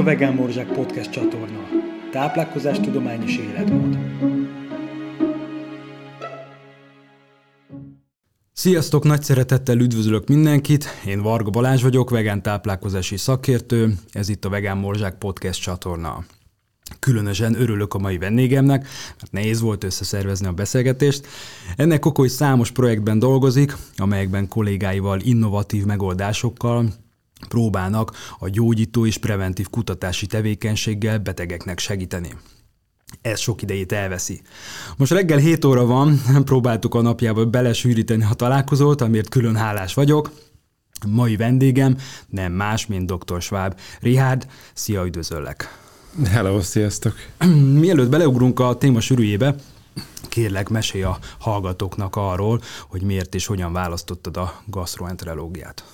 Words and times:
a 0.00 0.02
Vegán 0.02 0.34
Morzsák 0.34 0.66
Podcast 0.66 1.10
csatorna. 1.10 1.68
Táplálkozás, 2.12 2.80
tudomány 2.80 3.22
és 3.22 3.36
életmód. 3.36 3.98
Sziasztok, 8.52 9.04
nagy 9.04 9.22
szeretettel 9.22 9.78
üdvözlök 9.78 10.28
mindenkit. 10.28 10.86
Én 11.06 11.22
Varga 11.22 11.50
Balázs 11.50 11.82
vagyok, 11.82 12.10
vegán 12.10 12.42
táplálkozási 12.42 13.16
szakértő. 13.16 13.94
Ez 14.12 14.28
itt 14.28 14.44
a 14.44 14.48
Vegán 14.48 14.76
Morzsák 14.76 15.18
Podcast 15.18 15.62
csatorna. 15.62 16.24
Különösen 16.98 17.60
örülök 17.60 17.94
a 17.94 17.98
mai 17.98 18.18
vendégemnek, 18.18 18.86
mert 19.20 19.32
nehéz 19.32 19.60
volt 19.60 19.84
összeszervezni 19.84 20.46
a 20.46 20.52
beszélgetést. 20.52 21.26
Ennek 21.76 22.04
hogy 22.04 22.28
számos 22.28 22.70
projektben 22.70 23.18
dolgozik, 23.18 23.76
amelyekben 23.96 24.48
kollégáival 24.48 25.20
innovatív 25.20 25.84
megoldásokkal 25.84 26.88
próbálnak 27.48 28.12
a 28.38 28.48
gyógyító 28.48 29.06
és 29.06 29.18
preventív 29.18 29.68
kutatási 29.68 30.26
tevékenységgel 30.26 31.18
betegeknek 31.18 31.78
segíteni. 31.78 32.28
Ez 33.22 33.40
sok 33.40 33.62
idejét 33.62 33.92
elveszi. 33.92 34.40
Most 34.96 35.12
reggel 35.12 35.38
7 35.38 35.64
óra 35.64 35.86
van, 35.86 36.22
próbáltuk 36.44 36.94
a 36.94 37.00
napjába 37.00 37.46
belesűríteni 37.46 38.24
a 38.30 38.34
találkozót, 38.34 39.00
amiért 39.00 39.28
külön 39.28 39.56
hálás 39.56 39.94
vagyok. 39.94 40.30
Mai 41.06 41.36
vendégem 41.36 41.96
nem 42.28 42.52
más, 42.52 42.86
mint 42.86 43.12
dr. 43.12 43.42
Schwab. 43.42 43.74
Richard, 44.00 44.46
szia, 44.74 45.06
üdvözöllek! 45.06 45.78
Hello, 46.24 46.60
sziasztok! 46.62 47.14
Mielőtt 47.80 48.08
beleugrunk 48.08 48.60
a 48.60 48.76
téma 48.76 49.00
sűrűjébe, 49.00 49.54
kérlek 50.28 50.68
mesélj 50.68 51.02
a 51.02 51.18
hallgatóknak 51.38 52.16
arról, 52.16 52.60
hogy 52.88 53.02
miért 53.02 53.34
és 53.34 53.46
hogyan 53.46 53.72
választottad 53.72 54.36
a 54.36 54.62
gastroenterológiát. 54.66 55.84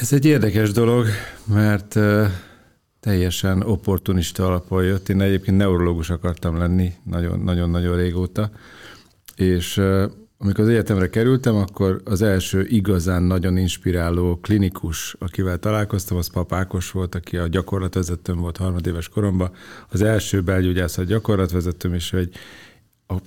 Ez 0.00 0.12
egy 0.12 0.24
érdekes 0.24 0.70
dolog, 0.70 1.06
mert 1.44 1.98
teljesen 3.00 3.62
opportunista 3.62 4.46
alapon 4.46 4.84
jött. 4.84 5.08
Én 5.08 5.20
egyébként 5.20 5.56
neurológus 5.56 6.10
akartam 6.10 6.58
lenni 6.58 6.92
nagyon-nagyon 7.04 7.96
régóta, 7.96 8.50
és 9.36 9.76
amikor 10.38 10.64
az 10.64 10.70
egyetemre 10.70 11.10
kerültem, 11.10 11.56
akkor 11.56 12.00
az 12.04 12.22
első 12.22 12.66
igazán 12.68 13.22
nagyon 13.22 13.56
inspiráló 13.56 14.38
klinikus, 14.42 15.16
akivel 15.18 15.58
találkoztam, 15.58 16.16
az 16.16 16.30
papákos 16.30 16.90
volt, 16.90 17.14
aki 17.14 17.36
a 17.36 17.46
gyakorlatvezetőm 17.46 18.36
volt 18.36 18.56
harmadéves 18.56 19.08
koromban. 19.08 19.50
Az 19.88 20.02
első 20.02 20.42
belgyógyászat 20.42 21.04
gyakorlatvezetőm, 21.04 21.94
és 21.94 22.12
egy 22.12 22.34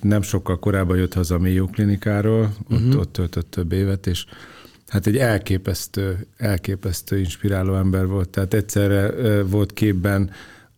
nem 0.02 0.22
sokkal 0.22 0.60
korábban 0.60 0.98
jött 0.98 1.14
haza 1.14 1.36
a 1.36 1.40
Mayo 1.40 1.68
klinikáról, 1.68 2.42
ott, 2.42 2.80
uh-huh. 2.80 3.00
ott 3.00 3.14
töltött 3.14 3.52
több 3.52 3.72
évet, 3.72 4.08
és 4.08 4.26
hát 4.90 5.08
egy 5.08 5.18
elképesztő, 5.18 6.28
elképesztő 6.38 7.18
inspiráló 7.18 7.76
ember 7.76 8.08
volt. 8.08 8.30
Tehát 8.30 8.54
egyszerre 8.54 9.12
volt 9.44 9.74
képben 9.74 10.32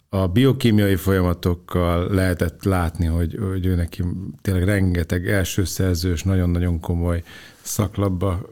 a 0.09 0.27
biokémiai 0.27 0.95
folyamatokkal 0.95 2.13
lehetett 2.13 2.63
látni, 2.63 3.05
hogy, 3.05 3.37
hogy 3.49 3.65
ő 3.65 3.75
neki 3.75 4.03
tényleg 4.41 4.63
rengeteg 4.63 5.29
első 5.29 5.63
szerzős, 5.63 6.23
nagyon-nagyon 6.23 6.79
komoly 6.79 7.23
szaklapba 7.61 8.49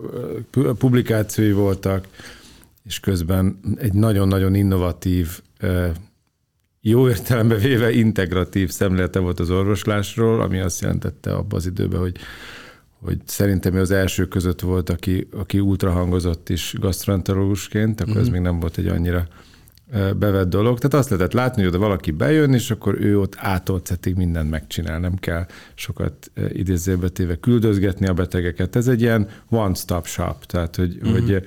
publikációi 0.78 1.52
voltak, 1.52 2.08
és 2.86 3.00
közben 3.00 3.60
egy 3.76 3.94
nagyon-nagyon 3.94 4.56
innovatív, 4.56 5.42
jó 6.82 7.10
értelembe 7.10 7.56
véve 7.56 7.92
integratív 7.92 8.70
szemlélete 8.70 9.20
volt 9.20 9.40
az 9.40 9.50
orvoslásról, 9.50 10.42
ami 10.42 10.60
azt 10.60 10.82
jelentette 10.82 11.34
abban 11.34 11.60
az 11.60 11.66
időben, 11.66 12.00
hogy 12.00 12.18
hogy 13.02 13.18
szerintem 13.26 13.74
ő 13.76 13.80
az 13.80 13.92
első 13.92 14.28
között 14.28 14.60
volt, 14.62 14.90
aki, 14.90 15.28
aki 15.32 15.60
ultrahangozott 15.60 16.50
is 16.50 16.76
gastroenterológusként, 16.80 18.02
akkor 18.02 18.12
mm-hmm. 18.12 18.22
ez 18.22 18.28
mhm. 18.28 18.36
még 18.36 18.46
nem 18.46 18.60
volt 18.60 18.78
egy 18.78 18.88
annyira 18.88 19.28
bevett 20.18 20.50
dolog. 20.50 20.78
Tehát 20.78 20.94
azt 20.94 21.10
lehetett 21.10 21.34
látni, 21.34 21.62
hogy 21.62 21.70
oda 21.70 21.80
valaki 21.80 22.12
bejön, 22.12 22.54
és 22.54 22.72
akkor 22.72 23.02
ő 23.02 23.20
ott 23.20 23.36
ától 23.38 23.82
szetig 23.84 24.16
mindent 24.16 24.50
megcsinál. 24.50 25.00
Nem 25.00 25.16
kell 25.16 25.46
sokat 25.74 26.32
idézőbe 26.50 27.10
téve 27.10 27.36
küldözgetni 27.36 28.08
a 28.08 28.14
betegeket. 28.14 28.76
Ez 28.76 28.88
egy 28.88 29.02
ilyen 29.02 29.28
one-stop 29.50 30.06
shop, 30.06 30.46
tehát 30.46 30.76
hogy, 30.76 31.00
mm-hmm. 31.04 31.12
hogy 31.14 31.44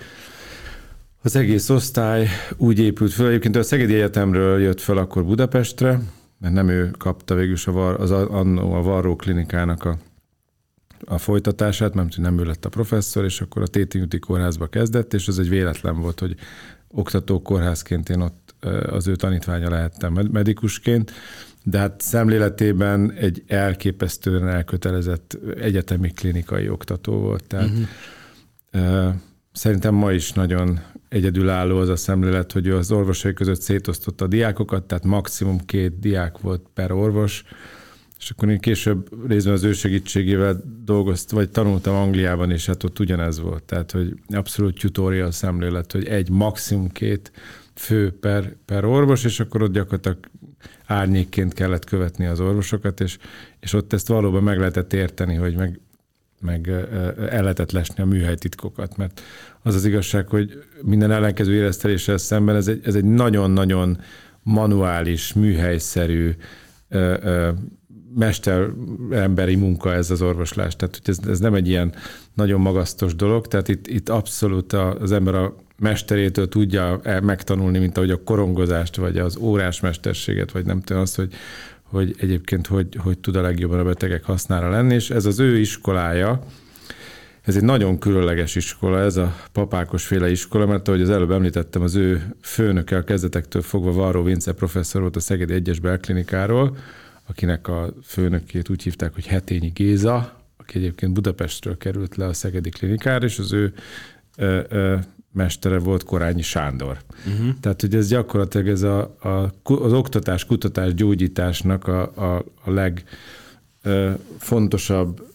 az 1.22 1.36
egész 1.36 1.68
osztály 1.68 2.28
úgy 2.56 2.78
épült 2.78 3.12
föl. 3.12 3.28
Egyébként 3.28 3.56
a 3.56 3.62
Szegedi 3.62 3.94
Egyetemről 3.94 4.60
jött 4.60 4.80
fel 4.80 4.96
akkor 4.96 5.24
Budapestre, 5.24 6.00
mert 6.38 6.54
nem 6.54 6.68
ő 6.68 6.90
kapta 6.98 7.34
végül 7.34 7.56
a, 7.64 7.72
var, 7.72 8.00
az, 8.00 8.10
annó 8.10 8.72
a 8.72 8.82
Varró 8.82 9.16
klinikának 9.16 9.84
a 9.84 9.96
a 11.04 11.18
folytatását, 11.18 11.94
mert 11.94 12.16
nem 12.16 12.38
ő 12.38 12.44
lett 12.44 12.64
a 12.64 12.68
professzor, 12.68 13.24
és 13.24 13.40
akkor 13.40 13.62
a 13.62 13.66
Téti 13.66 14.18
kórházba 14.18 14.66
kezdett, 14.66 15.14
és 15.14 15.28
ez 15.28 15.38
egy 15.38 15.48
véletlen 15.48 16.00
volt, 16.00 16.20
hogy 16.20 16.34
oktató 16.88 17.42
kórházként 17.42 18.08
én 18.08 18.20
ott 18.20 18.54
az 18.86 19.06
ő 19.06 19.16
tanítványa 19.16 19.70
lehettem 19.70 20.12
medikusként, 20.12 21.12
de 21.64 21.78
hát 21.78 22.00
szemléletében 22.00 23.12
egy 23.12 23.42
elképesztően 23.46 24.48
elkötelezett 24.48 25.38
egyetemi 25.56 26.10
klinikai 26.10 26.68
oktató 26.68 27.12
volt. 27.18 27.44
Tehát 27.44 27.70
uh-huh. 28.72 29.14
szerintem 29.52 29.94
ma 29.94 30.12
is 30.12 30.32
nagyon 30.32 30.80
egyedülálló 31.08 31.78
az 31.78 31.88
a 31.88 31.96
szemlélet, 31.96 32.52
hogy 32.52 32.66
ő 32.66 32.76
az 32.76 32.92
orvosai 32.92 33.32
között 33.32 33.60
szétosztotta 33.60 34.24
a 34.24 34.28
diákokat, 34.28 34.84
tehát 34.84 35.04
maximum 35.04 35.58
két 35.58 35.98
diák 35.98 36.38
volt 36.38 36.66
per 36.74 36.92
orvos, 36.92 37.44
és 38.22 38.30
akkor 38.30 38.48
én 38.48 38.58
később 38.58 39.28
részben 39.28 39.52
az 39.52 39.64
ő 39.64 39.72
segítségével 39.72 40.62
dolgoztam, 40.84 41.38
vagy 41.38 41.50
tanultam 41.50 41.94
Angliában, 41.94 42.50
és 42.50 42.66
hát 42.66 42.84
ott 42.84 42.98
ugyanez 42.98 43.40
volt. 43.40 43.62
Tehát, 43.62 43.90
hogy 43.90 44.14
abszolút 44.28 44.80
tutorial 44.80 45.30
szemlélet, 45.30 45.92
hogy 45.92 46.06
egy, 46.06 46.30
maximum 46.30 46.88
két 46.88 47.32
fő 47.74 48.18
per, 48.20 48.56
per 48.64 48.84
orvos, 48.84 49.24
és 49.24 49.40
akkor 49.40 49.62
ott 49.62 49.72
gyakorlatilag 49.72 50.18
árnyékként 50.86 51.52
kellett 51.52 51.84
követni 51.84 52.26
az 52.26 52.40
orvosokat, 52.40 53.00
és, 53.00 53.18
és 53.60 53.72
ott 53.72 53.92
ezt 53.92 54.08
valóban 54.08 54.42
meg 54.42 54.58
lehetett 54.58 54.92
érteni, 54.92 55.34
hogy 55.34 55.56
meg, 55.56 55.80
meg 56.40 56.68
el 57.30 57.42
lehetett 57.42 57.72
lesni 57.72 58.02
a 58.02 58.06
műhelytitkokat, 58.06 58.96
mert 58.96 59.22
az 59.62 59.74
az 59.74 59.84
igazság, 59.84 60.28
hogy 60.28 60.64
minden 60.82 61.10
ellenkező 61.10 61.54
érezteléssel 61.54 62.18
szemben 62.18 62.56
ez 62.56 62.68
egy, 62.68 62.80
ez 62.84 62.94
egy 62.94 63.04
nagyon-nagyon 63.04 63.98
manuális, 64.42 65.32
műhelyszerű, 65.32 66.34
mesteremberi 68.14 69.54
munka 69.54 69.94
ez 69.94 70.10
az 70.10 70.22
orvoslás. 70.22 70.76
Tehát 70.76 71.00
hogy 71.02 71.14
ez, 71.14 71.28
ez 71.28 71.38
nem 71.38 71.54
egy 71.54 71.68
ilyen 71.68 71.94
nagyon 72.34 72.60
magasztos 72.60 73.14
dolog, 73.14 73.46
tehát 73.46 73.68
itt, 73.68 73.86
itt 73.86 74.08
abszolút 74.08 74.72
az 74.72 75.12
ember 75.12 75.34
a 75.34 75.54
mesterétől 75.78 76.48
tudja 76.48 77.00
megtanulni, 77.22 77.78
mint 77.78 77.96
ahogy 77.96 78.10
a 78.10 78.22
korongozást, 78.22 78.96
vagy 78.96 79.18
az 79.18 79.36
órás 79.36 79.80
mesterséget, 79.80 80.52
vagy 80.52 80.64
nem 80.64 80.80
tudom 80.80 81.02
azt, 81.02 81.16
hogy, 81.16 81.32
hogy 81.82 82.14
egyébként 82.18 82.66
hogy, 82.66 82.96
hogy 82.98 83.18
tud 83.18 83.36
a 83.36 83.40
legjobban 83.40 83.78
a 83.78 83.84
betegek 83.84 84.24
hasznára 84.24 84.70
lenni, 84.70 84.94
és 84.94 85.10
ez 85.10 85.26
az 85.26 85.38
ő 85.38 85.58
iskolája, 85.58 86.44
ez 87.42 87.56
egy 87.56 87.64
nagyon 87.64 87.98
különleges 87.98 88.54
iskola, 88.54 89.00
ez 89.00 89.16
a 89.16 89.36
papákos 89.52 90.06
féle 90.06 90.30
iskola, 90.30 90.66
mert 90.66 90.88
ahogy 90.88 91.00
az 91.00 91.10
előbb 91.10 91.30
említettem, 91.30 91.82
az 91.82 91.94
ő 91.94 92.34
főnöke 92.42 92.96
a 92.96 93.04
kezdetektől 93.04 93.62
fogva 93.62 93.92
Varró 93.92 94.22
Vince 94.22 94.52
professzor 94.52 95.00
volt 95.00 95.16
a 95.16 95.20
Szegedi 95.20 95.52
Egyes 95.52 95.80
Belklinikáról, 95.80 96.76
akinek 97.26 97.68
a 97.68 97.94
főnökét 98.02 98.68
úgy 98.68 98.82
hívták, 98.82 99.14
hogy 99.14 99.26
Hetényi 99.26 99.68
Géza, 99.68 100.40
aki 100.56 100.78
egyébként 100.78 101.12
Budapestről 101.12 101.76
került 101.76 102.16
le 102.16 102.26
a 102.26 102.32
Szegedi 102.32 102.68
klinikára, 102.68 103.24
és 103.24 103.38
az 103.38 103.52
ő 103.52 103.72
ö, 104.36 104.60
ö, 104.68 104.96
mestere 105.32 105.78
volt 105.78 106.04
Korányi 106.04 106.42
Sándor. 106.42 106.98
Uh-huh. 107.26 107.54
Tehát, 107.60 107.80
hogy 107.80 107.94
ez 107.94 108.08
gyakorlatilag 108.08 108.68
ez 108.68 108.82
a, 108.82 109.00
a, 109.20 109.52
az 109.62 109.92
oktatás, 109.92 110.44
kutatás, 110.44 110.94
gyógyításnak 110.94 111.86
a, 111.86 112.16
a, 112.16 112.44
a 112.64 112.70
legfontosabb 113.82 115.30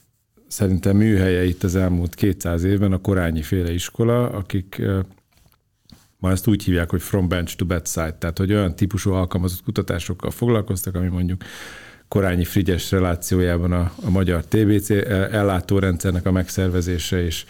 szerintem 0.48 0.98
műhelye 0.98 1.46
itt 1.46 1.64
az 1.64 1.76
elmúlt 1.76 2.16
200 2.16 2.64
évben 2.64 2.92
a 2.92 2.98
Korányi 2.98 3.42
féle 3.42 3.74
iskola, 3.74 4.30
akik 4.30 4.82
ma 6.20 6.32
ezt 6.32 6.48
úgy 6.48 6.64
hívják, 6.64 6.90
hogy 6.90 7.02
from 7.02 7.28
bench 7.28 7.56
to 7.56 7.66
bedside, 7.66 8.16
tehát 8.20 8.38
hogy 8.38 8.54
olyan 8.54 8.76
típusú 8.76 9.12
alkalmazott 9.12 9.64
kutatásokkal 9.64 10.32
foglalkoztak, 10.32 10.96
ami 10.96 11.08
mondjuk 11.08 11.44
Korányi 12.08 12.44
Frigyes 12.44 12.92
relációjában 12.92 13.72
a, 13.72 13.92
a 14.06 14.10
magyar 14.10 14.46
TBC 14.46 14.90
ellátórendszernek 15.32 16.26
a 16.26 16.32
megszervezése 16.32 17.24
és, 17.24 17.46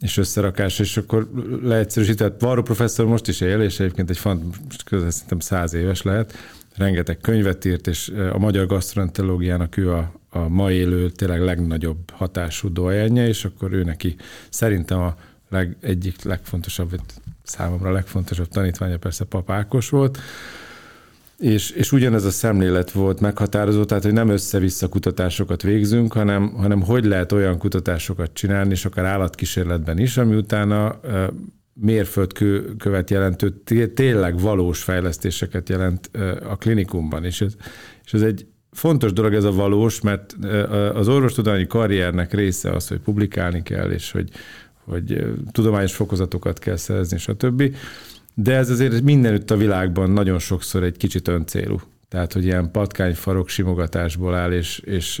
és 0.00 0.16
összerakása, 0.16 0.82
és 0.82 0.96
akkor 0.96 1.30
leegyszerűsített. 1.62 2.40
Varro 2.40 2.62
professzor 2.62 3.06
most 3.06 3.28
is 3.28 3.40
él, 3.40 3.60
és 3.60 3.80
egyébként 3.80 4.10
egy 4.10 4.18
fant, 4.18 4.56
közel 4.84 5.10
szerintem 5.10 5.38
száz 5.38 5.74
éves 5.74 6.02
lehet, 6.02 6.32
rengeteg 6.76 7.18
könyvet 7.18 7.64
írt, 7.64 7.86
és 7.86 8.12
a 8.32 8.38
magyar 8.38 8.66
gasztroenterológiának 8.66 9.76
ő 9.76 9.92
a, 9.92 10.12
a 10.30 10.48
ma 10.48 10.70
élő, 10.70 11.10
tényleg 11.10 11.40
legnagyobb 11.40 12.10
hatású 12.10 12.72
dojenje, 12.72 13.28
és 13.28 13.44
akkor 13.44 13.72
ő 13.72 13.82
neki 13.82 14.16
szerintem 14.50 15.00
a 15.00 15.16
leg, 15.48 15.76
egyik 15.80 16.22
legfontosabb, 16.22 17.00
számomra 17.42 17.88
a 17.88 17.92
legfontosabb 17.92 18.48
tanítványa 18.48 18.98
persze 18.98 19.24
papákos 19.24 19.88
volt, 19.88 20.18
és, 21.42 21.70
és 21.70 21.92
ugyanez 21.92 22.24
a 22.24 22.30
szemlélet 22.30 22.90
volt 22.90 23.20
meghatározó, 23.20 23.84
tehát 23.84 24.02
hogy 24.02 24.12
nem 24.12 24.28
össze-vissza 24.28 24.88
kutatásokat 24.88 25.62
végzünk, 25.62 26.12
hanem, 26.12 26.52
hanem 26.52 26.82
hogy 26.82 27.04
lehet 27.04 27.32
olyan 27.32 27.58
kutatásokat 27.58 28.30
csinálni, 28.32 28.70
és 28.70 28.84
akár 28.84 29.04
állatkísérletben 29.04 29.98
is, 29.98 30.16
ami 30.16 30.36
utána 30.36 31.00
mérföldkövet 31.74 33.10
jelentő, 33.10 33.62
tényleg 33.94 34.40
valós 34.40 34.82
fejlesztéseket 34.82 35.68
jelent 35.68 36.10
a 36.48 36.56
klinikumban, 36.56 37.24
és 37.24 37.40
ez, 37.40 37.52
és 38.04 38.12
ez 38.12 38.22
egy 38.22 38.46
fontos 38.70 39.12
dolog 39.12 39.34
ez 39.34 39.44
a 39.44 39.52
valós, 39.52 40.00
mert 40.00 40.36
az 40.94 41.08
orvostudományi 41.08 41.66
karriernek 41.66 42.32
része 42.32 42.70
az, 42.70 42.88
hogy 42.88 42.98
publikálni 42.98 43.62
kell, 43.62 43.90
és 43.90 44.10
hogy, 44.10 44.30
hogy 44.84 45.24
tudományos 45.52 45.94
fokozatokat 45.94 46.58
kell 46.58 46.76
szerezni, 46.76 47.18
stb. 47.18 47.76
De 48.34 48.56
ez 48.56 48.70
azért 48.70 49.02
mindenütt 49.02 49.50
a 49.50 49.56
világban 49.56 50.10
nagyon 50.10 50.38
sokszor 50.38 50.82
egy 50.82 50.96
kicsit 50.96 51.28
öncélú. 51.28 51.80
Tehát, 52.08 52.32
hogy 52.32 52.44
ilyen 52.44 52.70
patkányfarok 52.70 53.48
simogatásból 53.48 54.34
áll, 54.34 54.52
és, 54.52 54.78
és 54.78 55.20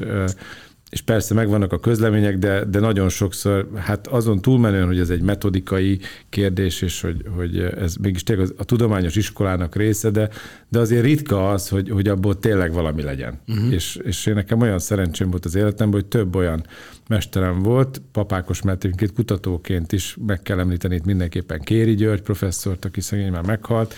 és 0.92 1.00
persze 1.00 1.34
megvannak 1.34 1.72
a 1.72 1.78
közlemények, 1.78 2.38
de, 2.38 2.64
de 2.64 2.80
nagyon 2.80 3.08
sokszor, 3.08 3.68
hát 3.74 4.06
azon 4.06 4.40
túlmenően, 4.40 4.86
hogy 4.86 4.98
ez 4.98 5.10
egy 5.10 5.22
metodikai 5.22 5.98
kérdés, 6.28 6.82
és 6.82 7.00
hogy, 7.00 7.24
hogy 7.36 7.58
ez 7.58 7.96
mégis 7.96 8.22
tényleg 8.22 8.48
a 8.56 8.64
tudományos 8.64 9.16
iskolának 9.16 9.76
része, 9.76 10.10
de, 10.10 10.28
de 10.68 10.78
azért 10.78 11.04
ritka 11.04 11.50
az, 11.50 11.68
hogy, 11.68 11.90
hogy 11.90 12.08
abból 12.08 12.38
tényleg 12.38 12.72
valami 12.72 13.02
legyen. 13.02 13.40
Uh-huh. 13.48 13.72
És, 13.72 13.98
és 14.02 14.26
én 14.26 14.34
nekem 14.34 14.60
olyan 14.60 14.78
szerencsém 14.78 15.30
volt 15.30 15.44
az 15.44 15.54
életemben, 15.54 16.00
hogy 16.00 16.08
több 16.08 16.34
olyan 16.34 16.66
mesterem 17.08 17.62
volt, 17.62 18.02
papákos 18.12 18.62
mert 18.62 19.12
kutatóként 19.14 19.92
is 19.92 20.16
meg 20.26 20.42
kell 20.42 20.58
említeni 20.58 20.94
itt 20.94 21.04
mindenképpen 21.04 21.60
Kéri 21.60 21.94
György 21.94 22.22
professzort, 22.22 22.84
aki 22.84 23.00
szegény 23.00 23.30
már 23.30 23.46
meghalt, 23.46 23.94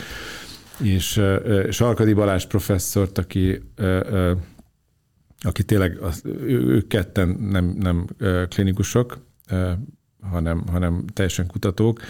és 0.83 1.21
Sarkadi 1.71 2.13
Balázs 2.13 2.45
professzort, 2.45 3.19
aki 3.19 3.61
aki 5.45 5.65
tényleg, 5.65 5.99
az, 5.99 6.23
ők 6.47 6.87
ketten 6.87 7.29
nem, 7.29 7.75
nem 7.79 8.07
klinikusok, 8.49 9.19
hanem, 10.21 10.67
hanem 10.67 11.05
teljesen 11.13 11.47
kutatók, 11.47 12.01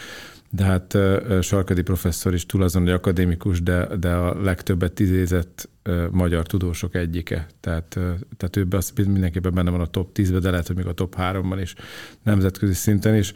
de 0.50 0.64
hát 0.64 0.98
Sarkadi 1.40 1.82
professzor 1.82 2.34
is 2.34 2.46
túl 2.46 2.62
azon, 2.62 2.82
hogy 2.82 2.90
akadémikus, 2.90 3.62
de, 3.62 3.96
de 3.96 4.12
a 4.14 4.42
legtöbbet 4.42 5.00
idézett 5.00 5.69
magyar 6.10 6.46
tudósok 6.46 6.94
egyike. 6.94 7.46
Tehát, 7.60 7.98
tehát 8.36 8.56
ő 8.56 8.66
az 8.70 8.92
mindenképpen 8.96 9.54
benne 9.54 9.70
van 9.70 9.80
a 9.80 9.87
top 9.87 10.10
10-ben, 10.14 10.40
de 10.40 10.50
lehet, 10.50 10.66
hogy 10.66 10.76
még 10.76 10.87
a 10.87 10.92
top 10.92 11.14
3-ban 11.19 11.58
is, 11.60 11.75
nemzetközi 12.22 12.72
szinten 12.72 13.14
is. 13.14 13.32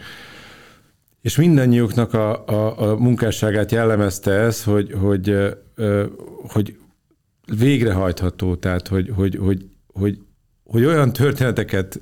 És 1.21 1.37
mindannyiuknak 1.37 2.15
a, 2.15 2.47
a, 2.47 2.91
a 2.91 2.97
munkásságát 2.97 3.73
jellemezte 3.73 4.31
ez, 4.31 4.65
hogy, 4.65 4.93
hogy, 4.93 5.57
hogy 6.43 6.77
végrehajtható, 7.59 8.57
tehát 8.57 8.89
hogy, 8.89 9.13
hogy, 9.15 9.37
hogy 9.37 9.65
hogy, 9.99 10.19
hogy 10.65 10.85
olyan 10.85 11.13
történeteket 11.13 11.99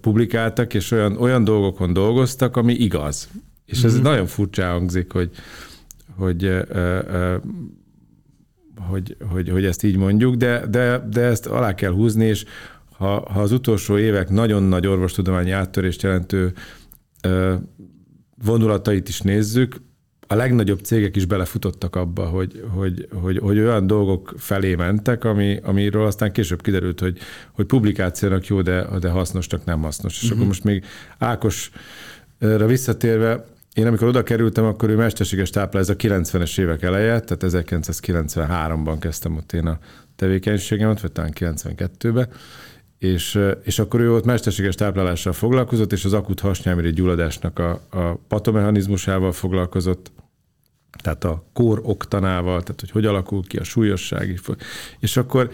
publikáltak, 0.00 0.74
és 0.74 0.90
olyan, 0.90 1.16
olyan 1.16 1.44
dolgokon 1.44 1.92
dolgoztak, 1.92 2.56
ami 2.56 2.72
igaz. 2.72 3.28
És 3.64 3.84
ez 3.84 3.94
mm-hmm. 3.94 4.02
nagyon 4.02 4.26
furcsa 4.26 4.66
hangzik, 4.66 5.12
hogy, 5.12 5.30
hogy, 6.16 6.50
hogy, 8.88 9.16
hogy, 9.30 9.48
hogy 9.48 9.64
ezt 9.64 9.82
így 9.82 9.96
mondjuk, 9.96 10.34
de, 10.34 10.66
de, 10.66 11.06
de 11.10 11.20
ezt 11.20 11.46
alá 11.46 11.74
kell 11.74 11.92
húzni, 11.92 12.24
és 12.24 12.44
ha, 12.96 13.30
ha 13.30 13.40
az 13.40 13.52
utolsó 13.52 13.98
évek 13.98 14.30
nagyon 14.30 14.62
nagy 14.62 14.86
orvostudományi 14.86 15.50
áttörést 15.50 16.02
jelentő 16.02 16.52
vonulatait 18.44 19.08
is 19.08 19.20
nézzük, 19.20 19.76
a 20.26 20.34
legnagyobb 20.34 20.80
cégek 20.80 21.16
is 21.16 21.24
belefutottak 21.24 21.96
abba, 21.96 22.24
hogy, 22.24 22.64
hogy, 22.74 23.08
hogy, 23.12 23.38
hogy 23.38 23.58
olyan 23.58 23.86
dolgok 23.86 24.34
felé 24.36 24.74
mentek, 24.74 25.24
ami, 25.24 25.58
amiről 25.62 26.06
aztán 26.06 26.32
később 26.32 26.62
kiderült, 26.62 27.00
hogy, 27.00 27.18
hogy 27.52 27.66
publikációnak 27.66 28.46
jó, 28.46 28.62
de, 28.62 28.86
de 29.00 29.08
hasznosnak 29.08 29.64
nem 29.64 29.82
hasznos. 29.82 30.16
És 30.16 30.22
uh-huh. 30.22 30.36
akkor 30.36 30.46
most 30.46 30.64
még 30.64 30.84
Ákosra 31.18 32.66
visszatérve, 32.66 33.44
én 33.74 33.86
amikor 33.86 34.08
oda 34.08 34.22
kerültem, 34.22 34.64
akkor 34.64 34.90
ő 34.90 34.96
mesterséges 34.96 35.50
táplál, 35.50 35.82
ez 35.82 35.88
a 35.88 35.96
90-es 35.96 36.60
évek 36.60 36.82
eleje, 36.82 37.20
tehát 37.20 37.66
1993-ban 37.66 38.96
kezdtem 39.00 39.36
ott 39.36 39.52
én 39.52 39.66
a 39.66 39.78
tevékenységemet, 40.16 41.00
vagy 41.00 41.12
talán 41.12 41.32
92-ben, 41.34 42.28
és, 43.04 43.40
és 43.62 43.78
akkor 43.78 44.00
ő 44.00 44.12
ott 44.12 44.24
mesterséges 44.24 44.74
táplálással 44.74 45.32
foglalkozott, 45.32 45.92
és 45.92 46.04
az 46.04 46.12
akut 46.12 46.40
hasnyálmiri 46.40 46.92
gyulladásnak 46.92 47.58
a, 47.58 47.70
a 47.90 48.18
patomechanizmusával 48.28 49.32
foglalkozott, 49.32 50.12
tehát 51.02 51.24
a 51.24 51.44
kór 51.52 51.80
oktanával, 51.82 52.62
tehát 52.62 52.80
hogy 52.80 52.90
hogy 52.90 53.06
alakul 53.06 53.42
ki 53.46 53.56
a 53.56 53.64
súlyosság. 53.64 54.40
És 54.98 55.16
akkor 55.16 55.50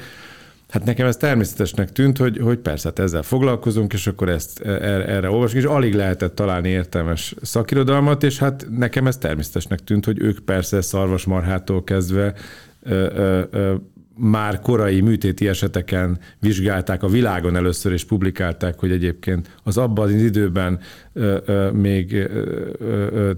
Hát 0.71 0.85
nekem 0.85 1.07
ez 1.07 1.17
természetesnek 1.17 1.93
tűnt, 1.93 2.19
hogy, 2.19 2.39
hogy 2.39 2.59
persze, 2.59 2.89
hát 2.89 2.99
ezzel 2.99 3.23
foglalkozunk, 3.23 3.93
és 3.93 4.07
akkor 4.07 4.29
ezt 4.29 4.61
e, 4.61 4.71
erre, 4.71 5.07
erre 5.07 5.31
olvasunk, 5.31 5.63
és 5.63 5.69
alig 5.69 5.95
lehetett 5.95 6.35
találni 6.35 6.69
értelmes 6.69 7.35
szakirodalmat, 7.43 8.23
és 8.23 8.39
hát 8.39 8.67
nekem 8.71 9.07
ez 9.07 9.17
természetesnek 9.17 9.79
tűnt, 9.79 10.05
hogy 10.05 10.21
ők 10.21 10.39
persze 10.39 10.81
szarvasmarhától 10.81 11.85
kezdve 11.85 12.35
ö, 12.83 13.07
ö, 13.15 13.43
ö, 13.51 13.75
már 14.21 14.61
korai 14.61 15.01
műtéti 15.01 15.49
eseteken 15.49 16.19
vizsgálták 16.39 17.03
a 17.03 17.09
világon 17.09 17.57
először, 17.57 17.93
és 17.93 18.05
publikálták, 18.05 18.79
hogy 18.79 18.91
egyébként 18.91 19.57
az 19.63 19.77
abban 19.79 20.05
az 20.05 20.23
időben 20.23 20.81
ö, 21.13 21.39
ö, 21.45 21.71
még 21.71 22.13
ö, 22.13 23.31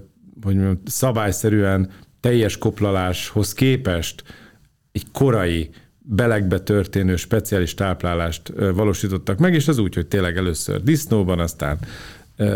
hogy 0.43 0.55
mondjam, 0.55 0.81
szabályszerűen 0.85 1.91
teljes 2.21 2.59
koplaláshoz 2.59 3.53
képest 3.53 4.23
egy 4.93 5.07
korai 5.13 5.71
belegbe 5.99 6.59
történő 6.59 7.17
speciális 7.17 7.75
táplálást 7.75 8.53
valósítottak 8.75 9.39
meg, 9.39 9.55
és 9.55 9.69
az 9.69 9.79
úgy, 9.79 9.95
hogy 9.95 10.07
tényleg 10.07 10.37
először 10.37 10.83
disznóban, 10.83 11.39
aztán 11.39 11.79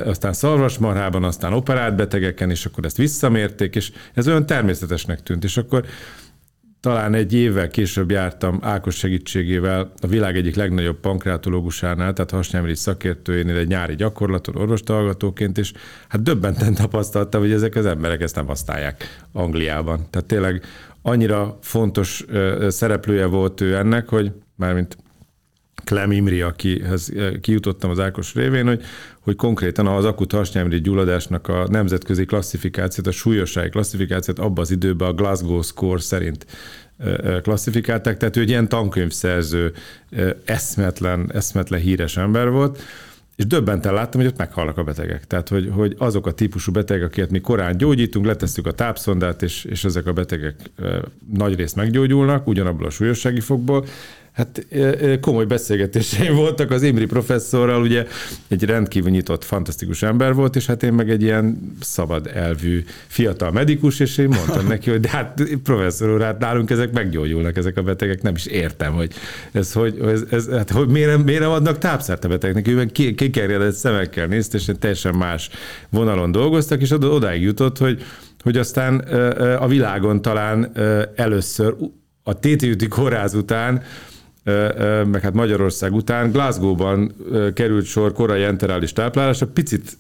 aztán 0.05 0.33
szarvasmarhában, 0.33 1.25
aztán 1.25 1.53
operált 1.53 1.97
betegeken, 1.97 2.51
és 2.51 2.67
akkor 2.67 2.85
ezt 2.85 2.97
visszamérték, 2.97 3.75
és 3.75 3.93
ez 4.15 4.29
olyan 4.29 4.47
természetesnek 4.47 5.23
tűnt, 5.23 5.45
és 5.45 5.57
akkor 5.57 5.85
talán 6.81 7.15
egy 7.15 7.33
évvel 7.33 7.69
később 7.69 8.11
jártam 8.11 8.59
Ákos 8.63 8.97
segítségével 8.97 9.93
a 10.01 10.07
világ 10.07 10.37
egyik 10.37 10.55
legnagyobb 10.55 11.01
pankreatológusánál, 11.01 12.13
tehát 12.13 12.31
hasnyelmiri 12.31 12.75
szakértőjénél 12.75 13.57
egy 13.57 13.69
nyári 13.69 13.95
gyakorlaton 13.95 14.57
orvostallgatóként, 14.57 15.59
és 15.59 15.73
hát 16.09 16.23
döbbenten 16.23 16.75
tapasztaltam, 16.85 17.41
hogy 17.41 17.53
ezek 17.53 17.75
az 17.75 17.87
emberek 17.87 18.21
ezt 18.21 18.35
nem 18.35 18.47
használják 18.47 19.05
Angliában. 19.33 20.07
Tehát 20.11 20.29
tényleg 20.29 20.63
annyira 21.03 21.59
fontos 21.63 22.25
szereplője 22.69 23.27
volt 23.27 23.61
ő 23.61 23.77
ennek, 23.77 24.09
hogy 24.09 24.33
mármint 24.57 24.97
Clem 25.87 26.11
Imri, 26.11 26.41
akihez 26.41 27.13
kijutottam 27.41 27.91
az 27.91 27.99
Ákos 27.99 28.35
révén, 28.35 28.67
hogy, 28.67 28.83
hogy 29.21 29.37
konkrétan 29.37 29.87
az 29.87 30.05
akut 30.05 30.33
hasnyálmiri 30.33 30.81
gyulladásnak 30.81 31.49
a 31.49 31.67
nemzetközi 31.69 32.25
klasszifikációt, 32.25 33.07
a 33.07 33.11
súlyossági 33.11 33.69
klasszifikációt 33.69 34.39
abban 34.39 34.65
az 34.65 34.71
időben 34.71 35.09
a 35.09 35.13
Glasgow 35.13 35.63
Score 35.63 36.01
szerint 36.01 36.47
klasszifikálták, 37.43 38.17
tehát 38.17 38.37
ő 38.37 38.41
egy 38.41 38.49
ilyen 38.49 38.69
tankönyvszerző, 38.69 39.73
eszmetlen, 40.45 41.31
eszmetlen 41.33 41.81
híres 41.81 42.17
ember 42.17 42.51
volt, 42.51 42.83
és 43.37 43.47
döbbenten 43.47 43.95
láttam, 43.95 44.21
hogy 44.21 44.31
ott 44.31 44.39
meghalnak 44.39 44.79
a 44.79 44.85
betegek. 44.85 45.27
Tehát, 45.27 45.49
hogy, 45.49 45.71
hogy 45.73 45.95
azok 45.99 46.27
a 46.27 46.33
típusú 46.33 46.73
betegek, 46.73 47.05
akiket 47.05 47.31
mi 47.31 47.41
korán 47.41 47.77
gyógyítunk, 47.77 48.27
letesszük 48.27 48.67
a 48.67 48.73
tápszondát, 48.73 49.43
és, 49.43 49.65
és 49.65 49.85
ezek 49.85 50.07
a 50.07 50.13
betegek 50.13 50.55
nagy 51.33 51.55
részt 51.55 51.77
meggyógyulnak, 51.77 52.47
ugyanabból 52.47 52.87
a 52.87 52.91
súlyossági 52.91 53.41
fokból, 53.41 53.85
Hát 54.37 54.67
komoly 55.21 55.45
beszélgetéseim 55.45 56.35
voltak 56.45 56.71
az 56.71 56.83
Imri 56.83 57.07
professzorral, 57.07 57.83
ugye 57.83 58.07
egy 58.49 58.65
rendkívül 58.65 59.11
nyitott, 59.11 59.45
fantasztikus 59.45 60.03
ember 60.03 60.35
volt, 60.35 60.57
és 60.57 60.67
hát 60.67 60.83
én 60.83 60.93
meg 60.93 61.11
egy 61.11 61.23
ilyen 61.23 61.75
szabad 61.81 62.31
elvű 62.35 62.85
fiatal 63.07 63.51
medikus, 63.51 64.01
és 64.01 64.19
én 64.19 64.29
mondtam 64.29 64.67
neki, 64.77 64.91
hogy 64.91 65.01
de 65.01 65.09
hát 65.09 65.43
professzor 65.63 66.15
úr, 66.15 66.23
hát 66.23 66.39
nálunk 66.39 66.71
ezek 66.71 66.93
meggyógyulnak, 66.93 67.57
ezek 67.57 67.77
a 67.77 67.83
betegek, 67.83 68.23
nem 68.23 68.35
is 68.35 68.47
értem, 68.47 68.93
hogy 68.93 69.13
ez, 69.53 69.73
hogy, 69.73 69.99
ez, 70.05 70.23
ez 70.31 70.49
hát, 70.49 70.71
hogy 70.71 70.89
miért, 70.89 71.25
miért 71.25 71.45
adnak 71.45 71.79
tápszárt 71.79 72.25
a 72.25 72.29
betegnek, 72.29 72.69
ő 72.69 72.75
meg 72.75 72.93
kikerjedett 72.93 73.75
szemekkel 73.75 74.27
nézt, 74.27 74.55
és 74.55 74.71
teljesen 74.79 75.15
más 75.15 75.51
vonalon 75.89 76.33
dolgoztak, 76.33 76.81
és 76.81 76.91
oda, 76.91 77.09
odáig 77.09 77.43
jutott, 77.43 77.79
hogy, 77.79 78.03
hogy 78.43 78.57
aztán 78.57 78.99
a 79.59 79.67
világon 79.67 80.23
talán 80.23 80.73
először 81.15 81.77
a 82.23 82.39
TTÜ-ti 82.39 82.89
kórház 82.89 83.35
után 83.35 83.83
meg 85.11 85.21
hát 85.21 85.33
Magyarország 85.33 85.93
után 85.93 86.31
Glasgow-ban 86.31 87.13
került 87.55 87.85
sor 87.85 88.13
korai 88.13 88.43
enterális 88.43 88.93
táplálásra. 88.93 89.47
Picit 89.47 89.97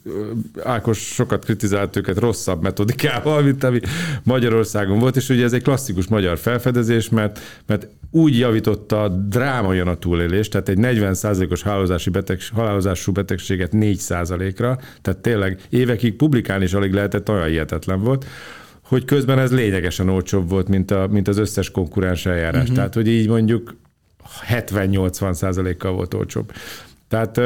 Ákos 0.62 0.98
sokat 0.98 1.44
kritizált 1.44 1.96
őket 1.96 2.18
rosszabb 2.18 2.62
metodikával, 2.62 3.42
mint 3.42 3.64
ami 3.64 3.80
Magyarországon 4.22 4.98
volt, 4.98 5.16
és 5.16 5.28
ugye 5.28 5.44
ez 5.44 5.52
egy 5.52 5.62
klasszikus 5.62 6.06
magyar 6.06 6.38
felfedezés, 6.38 7.08
mert, 7.08 7.40
mert 7.66 7.86
úgy 8.10 8.38
javította 8.38 9.08
drámaian 9.08 9.88
a 9.88 9.96
túlélést, 9.96 10.50
tehát 10.50 10.68
egy 10.68 10.78
40%-os 10.80 11.62
halálozási 11.62 12.10
beteg, 12.10 12.38
halálozású 12.52 13.12
betegséget 13.12 13.70
4%-ra, 13.74 14.78
tehát 15.02 15.20
tényleg 15.20 15.60
évekig 15.68 16.16
publikálni 16.16 16.64
is 16.64 16.72
alig 16.72 16.92
lehetett, 16.92 17.28
olyan 17.30 17.48
hihetetlen 17.48 18.02
volt, 18.02 18.26
hogy 18.82 19.04
közben 19.04 19.38
ez 19.38 19.52
lényegesen 19.52 20.08
olcsóbb 20.08 20.48
volt, 20.48 20.68
mint, 20.68 20.90
a, 20.90 21.06
mint 21.10 21.28
az 21.28 21.38
összes 21.38 21.70
konkurens 21.70 22.26
eljárás. 22.26 22.60
Uh-huh. 22.60 22.76
Tehát, 22.76 22.94
hogy 22.94 23.08
így 23.08 23.28
mondjuk 23.28 23.74
70-80 24.48 25.32
százalékkal 25.32 25.92
volt 25.92 26.14
olcsóbb. 26.14 26.52
Tehát 27.08 27.40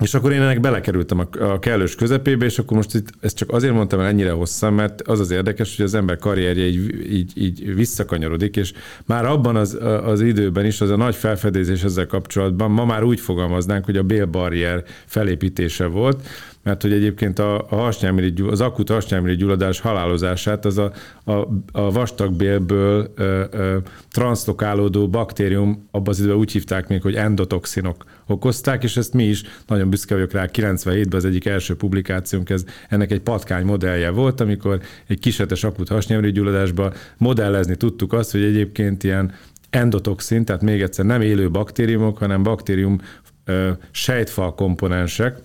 És 0.00 0.14
akkor 0.14 0.32
én 0.32 0.42
ennek 0.42 0.60
belekerültem 0.60 1.18
a, 1.18 1.58
kellős 1.58 1.94
közepébe, 1.94 2.44
és 2.44 2.58
akkor 2.58 2.76
most 2.76 2.94
itt, 2.94 3.08
ezt 3.20 3.36
csak 3.36 3.52
azért 3.52 3.74
mondtam 3.74 4.00
el 4.00 4.06
ennyire 4.06 4.30
hosszan, 4.30 4.72
mert 4.72 5.02
az 5.02 5.20
az 5.20 5.30
érdekes, 5.30 5.76
hogy 5.76 5.84
az 5.84 5.94
ember 5.94 6.18
karrierje 6.18 6.66
így, 6.66 7.12
így, 7.12 7.32
így 7.42 7.74
visszakanyarodik, 7.74 8.56
és 8.56 8.72
már 9.06 9.24
abban 9.24 9.56
az, 9.56 9.78
az 10.04 10.20
időben 10.20 10.66
is 10.66 10.80
az 10.80 10.90
a 10.90 10.96
nagy 10.96 11.14
felfedezés 11.14 11.82
ezzel 11.82 12.06
kapcsolatban, 12.06 12.70
ma 12.70 12.84
már 12.84 13.02
úgy 13.02 13.20
fogalmaznánk, 13.20 13.84
hogy 13.84 13.96
a 13.96 14.02
bélbarrier 14.02 14.84
felépítése 15.06 15.86
volt, 15.86 16.28
mert 16.62 16.82
hogy 16.82 16.92
egyébként 16.92 17.38
a, 17.38 17.66
a 17.68 17.76
hasnyálmirigy, 17.76 18.40
az 18.40 18.60
akut 18.60 18.88
hasnyálmirigy 18.88 19.38
gyulladás 19.38 19.80
halálozását 19.80 20.64
az 20.64 20.78
a, 20.78 20.92
a, 21.24 21.32
a 21.72 21.90
vastagbélből 21.90 23.12
ö, 23.14 23.44
ö, 23.50 23.76
transzlokálódó 24.10 25.08
baktérium, 25.08 25.88
abban 25.90 26.08
az 26.08 26.18
időben 26.18 26.36
úgy 26.36 26.52
hívták 26.52 26.88
még, 26.88 27.02
hogy 27.02 27.14
endotoxinok 27.14 28.04
okozták, 28.26 28.82
és 28.82 28.96
ezt 28.96 29.12
mi 29.12 29.24
is, 29.24 29.42
nagyon 29.66 29.90
büszke 29.90 30.14
vagyok 30.14 30.32
rá, 30.32 30.48
97-ben 30.52 31.18
az 31.18 31.24
egyik 31.24 31.46
első 31.46 31.76
publikációnk, 31.76 32.50
ez 32.50 32.64
ennek 32.88 33.10
egy 33.10 33.20
patkány 33.20 33.64
modellje 33.64 34.10
volt, 34.10 34.40
amikor 34.40 34.80
egy 35.06 35.18
kisetes 35.18 35.64
akut 35.64 35.88
hasnyálmirigy 35.88 36.34
gyulladásban 36.34 36.92
modellezni 37.16 37.76
tudtuk 37.76 38.12
azt, 38.12 38.32
hogy 38.32 38.42
egyébként 38.42 39.04
ilyen 39.04 39.32
endotoxin, 39.70 40.44
tehát 40.44 40.62
még 40.62 40.82
egyszer 40.82 41.04
nem 41.04 41.20
élő 41.20 41.50
baktériumok, 41.50 42.18
hanem 42.18 42.42
baktérium 42.42 43.00
ö, 43.44 43.70
sejtfal 43.90 44.54
komponensek, 44.54 45.36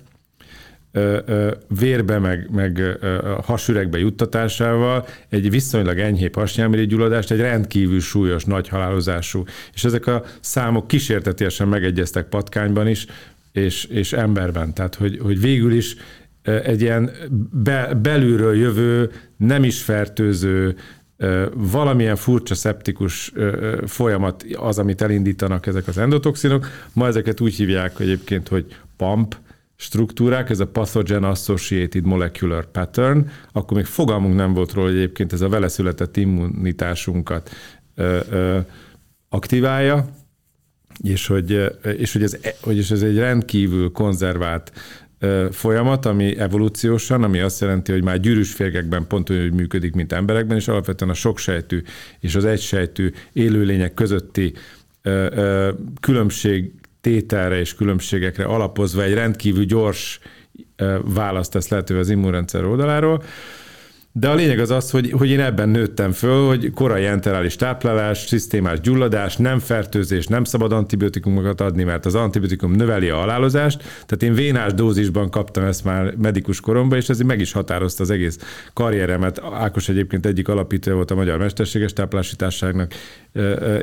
vérbe, 1.68 2.20
meg, 2.20 2.50
meg 2.52 2.98
hasüregbe 3.44 3.98
juttatásával 3.98 5.08
egy 5.30 5.50
viszonylag 5.50 6.00
enyhébb 6.00 6.36
hasnyálmirigygyulladást, 6.36 7.32
egy 7.32 7.40
rendkívül 7.40 8.00
súlyos, 8.00 8.44
nagy 8.44 8.68
halálozású. 8.68 9.44
És 9.74 9.84
ezek 9.84 10.08
a 10.08 10.24
számok 10.40 10.88
kísértetiesen 10.88 11.68
megegyeztek 11.68 12.26
patkányban 12.26 12.88
is, 12.88 13.06
és, 13.52 13.86
és 13.86 14.14
emberben. 14.14 14.74
Tehát, 14.74 14.96
hogy, 14.96 15.20
hogy 15.22 15.42
végül 15.42 15.74
is 15.74 15.96
egy 16.64 16.82
ilyen 16.82 17.12
be, 17.52 17.94
belülről 18.02 18.56
jövő, 18.56 19.12
nem 19.38 19.64
is 19.64 19.82
fertőző, 19.82 20.76
valamilyen 21.54 22.16
furcsa 22.16 22.56
szeptikus 22.56 23.34
folyamat 23.86 24.46
az, 24.56 24.80
amit 24.80 25.02
elindítanak 25.02 25.66
ezek 25.66 25.88
az 25.88 25.98
endotoxinok. 25.98 26.68
Ma 26.94 27.08
ezeket 27.08 27.42
úgy 27.42 27.56
hívják 27.56 28.00
egyébként, 28.00 28.48
hogy 28.48 28.66
PAMP, 28.98 29.36
struktúrák, 29.78 30.50
ez 30.50 30.60
a 30.60 30.68
Pathogen 30.68 31.24
Associated 31.24 32.06
Molecular 32.06 32.72
Pattern, 32.72 33.30
akkor 33.52 33.78
még 33.78 33.86
fogalmunk 33.86 34.36
nem 34.36 34.54
volt 34.54 34.74
róla, 34.74 34.88
hogy 34.88 34.98
egyébként 34.98 35.34
ez 35.34 35.42
a 35.42 35.50
vele 35.50 35.68
született 35.68 36.18
immunitásunkat 36.18 37.50
ö, 37.96 38.20
ö, 38.30 38.60
aktiválja, 39.30 40.06
és 41.04 41.28
hogy, 41.28 41.72
és 41.98 42.14
hogy, 42.14 42.24
ez, 42.24 42.38
hogy 42.62 42.78
ez 42.78 43.02
egy 43.02 43.18
rendkívül 43.18 43.92
konzervált 43.92 44.72
folyamat, 45.52 46.06
ami 46.06 46.38
evolúciósan, 46.38 47.24
ami 47.24 47.40
azt 47.40 47.62
jelenti, 47.62 47.92
hogy 47.92 48.04
már 48.04 48.20
gyűrűs 48.20 48.54
férgekben 48.54 49.08
pont 49.08 49.30
olyan, 49.30 49.48
működik, 49.48 49.94
mint 49.94 50.14
emberekben, 50.14 50.58
és 50.58 50.68
alapvetően 50.68 51.12
a 51.12 51.14
soksejtű 51.14 51.82
és 52.20 52.36
az 52.36 52.46
egysejtű 52.46 53.12
élőlények 53.34 53.94
közötti 53.94 54.54
különbség 56.00 56.72
tételre 57.08 57.60
és 57.60 57.76
különbségekre 57.76 58.44
alapozva 58.44 59.04
egy 59.04 59.14
rendkívül 59.14 59.64
gyors 59.64 60.20
választ 61.04 61.52
tesz 61.52 61.68
lehetővé 61.68 62.00
az 62.00 62.10
immunrendszer 62.10 62.66
oldaláról. 62.66 63.24
De 64.12 64.30
a 64.30 64.36
lényeg 64.36 64.60
az 64.60 64.72
az, 64.72 64.92
hogy, 64.92 65.12
hogy 65.12 65.30
én 65.30 65.40
ebben 65.40 65.70
nőttem 65.70 66.12
föl, 66.12 66.48
hogy 66.48 66.72
korai 66.74 67.06
enterális 67.06 67.56
táplálás, 67.56 68.18
szisztémás 68.18 68.80
gyulladás, 68.80 69.38
nem 69.38 69.60
fertőzés, 69.60 70.26
nem 70.26 70.44
szabad 70.44 70.72
antibiotikumokat 70.72 71.62
adni, 71.62 71.84
mert 71.84 72.06
az 72.06 72.16
antibiotikum 72.16 72.72
növeli 72.72 73.10
a 73.10 73.16
halálozást. 73.16 73.78
Tehát 73.78 74.24
én 74.24 74.34
vénás 74.34 74.74
dózisban 74.74 75.30
kaptam 75.30 75.64
ezt 75.64 75.84
már 75.84 76.16
medikus 76.16 76.60
koromban, 76.60 76.98
és 76.98 77.10
ez 77.10 77.20
meg 77.20 77.40
is 77.40 77.52
határozta 77.52 78.04
az 78.04 78.10
egész 78.10 78.38
karrieremet. 78.74 79.42
Ákos 79.54 79.90
egyébként 79.90 80.26
egyik 80.26 80.48
alapító 80.48 80.94
volt 80.94 81.12
a 81.12 81.16
Magyar 81.16 81.38
Mesterséges 81.38 81.94
Táplálási 81.94 82.36
Társaságnak. 82.36 82.94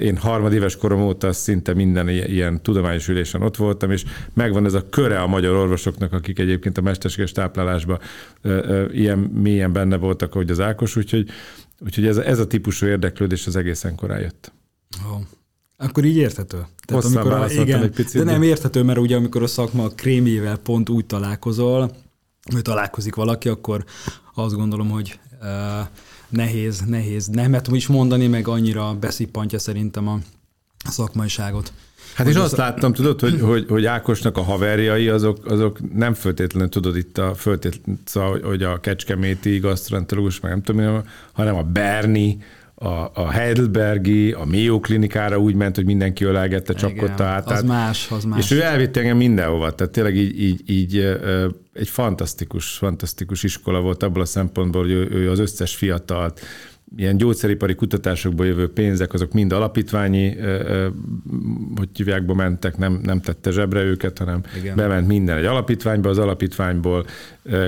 Én 0.01 0.17
harmadéves 0.17 0.77
korom 0.77 1.03
óta 1.03 1.33
szinte 1.33 1.75
minden 1.75 2.09
ilyen 2.09 2.63
tudományos 2.63 3.09
ülésen 3.09 3.43
ott 3.43 3.57
voltam, 3.57 3.91
és 3.91 4.05
megvan 4.33 4.65
ez 4.65 4.75
a 4.75 4.89
köre 4.89 5.21
a 5.21 5.27
magyar 5.27 5.57
orvosoknak, 5.57 6.13
akik 6.13 6.39
egyébként 6.39 6.79
a 6.79 6.83
mesterséges 6.83 7.33
táplálásban 7.33 7.99
ilyen 8.93 9.19
mélyen 9.19 9.73
benne 9.73 9.97
voltak 9.97 10.35
ahogy 10.35 10.51
az 10.51 10.61
Ákos, 10.61 10.97
úgyhogy, 10.97 11.29
úgyhogy 11.81 12.07
ez, 12.07 12.17
ez 12.17 12.39
a 12.39 12.47
típusú 12.47 12.87
érdeklődés 12.87 13.47
az 13.47 13.57
egészen 13.57 13.95
korán 13.95 14.21
jött. 14.21 14.53
Oh. 15.13 15.21
Akkor 15.77 16.05
így 16.05 16.17
érthető. 16.17 16.67
Tehát 16.87 17.05
amikor 17.05 17.33
a, 17.33 17.51
igen, 17.51 17.83
egy 17.83 17.91
picit, 17.91 18.25
de 18.25 18.31
nem 18.31 18.43
érthető, 18.43 18.83
mert 18.83 18.99
ugye 18.99 19.17
amikor 19.17 19.43
a 19.43 19.47
szakma 19.47 19.89
krémjével 19.89 20.57
pont 20.57 20.89
úgy 20.89 21.07
találkozol, 21.07 21.91
hogy 22.53 22.63
találkozik 22.63 23.15
valaki, 23.15 23.49
akkor 23.49 23.85
azt 24.35 24.55
gondolom, 24.55 24.91
hogy 24.91 25.19
uh, 25.41 25.49
nehéz, 26.29 26.81
nehéz 26.81 27.27
nem 27.27 27.53
tudom 27.53 27.75
is 27.75 27.87
mondani, 27.87 28.27
meg 28.27 28.49
annyira 28.49 28.95
beszippantja 29.01 29.59
szerintem 29.59 30.09
a 30.09 30.19
szakmaiságot. 30.89 31.73
Hát 32.15 32.29
és 32.29 32.35
azt 32.35 32.57
láttam, 32.57 32.93
tudod, 32.93 33.21
hogy, 33.21 33.41
hogy, 33.51 33.67
hogy 33.69 33.87
Ákosnak 33.87 34.37
a 34.37 34.43
haverjai, 34.43 35.09
azok, 35.09 35.47
azok 35.47 35.95
nem 35.95 36.15
föltétlenül 36.15 36.69
tudod 36.69 36.97
itt 36.97 37.19
a 37.19 37.35
föltétlenül, 37.35 38.01
szóval, 38.05 38.41
hogy 38.43 38.63
a 38.63 38.81
kecskeméti 38.81 39.59
gasztroenterológus, 39.59 40.41
meg 40.41 40.51
nem 40.51 40.63
tudom, 40.63 41.03
hanem 41.33 41.55
a 41.55 41.63
Berni, 41.63 42.39
a, 42.75 43.11
a 43.15 43.31
Heidelbergi, 43.31 44.33
a 44.33 44.45
Mayo 44.45 44.81
klinikára 44.81 45.39
úgy 45.39 45.55
ment, 45.55 45.77
hogy 45.77 45.85
mindenki 45.85 46.25
ölelgette, 46.25 46.73
csapkodta 46.73 47.25
át. 47.25 47.51
Az 47.51 47.63
más, 47.63 48.11
az 48.11 48.25
más. 48.25 48.39
És 48.39 48.51
ő 48.51 48.63
elvitte 48.63 49.01
engem 49.01 49.17
mindenhova, 49.17 49.75
tehát 49.75 49.93
tényleg 49.93 50.17
így, 50.17 50.41
így, 50.41 50.71
így 50.71 51.19
egy 51.73 51.89
fantasztikus, 51.89 52.77
fantasztikus 52.77 53.43
iskola 53.43 53.81
volt 53.81 54.03
abból 54.03 54.23
a 54.23 54.25
szempontból, 54.25 54.83
hogy 54.83 54.91
ő, 54.91 55.09
ő 55.11 55.31
az 55.31 55.39
összes 55.39 55.75
fiatalt, 55.75 56.41
ilyen 56.97 57.17
gyógyszeripari 57.17 57.75
kutatásokból 57.75 58.47
jövő 58.47 58.73
pénzek, 58.73 59.13
azok 59.13 59.33
mind 59.33 59.53
alapítványi, 59.53 60.37
hogy 61.77 61.89
hívjákba 61.95 62.35
mentek, 62.35 62.77
nem, 62.77 63.01
nem 63.03 63.21
tette 63.21 63.51
zsebre 63.51 63.83
őket, 63.83 64.19
hanem 64.19 64.43
Igen. 64.59 64.77
bement 64.77 65.07
minden 65.07 65.37
egy 65.37 65.45
alapítványba, 65.45 66.09
az 66.09 66.19
alapítványból 66.19 67.07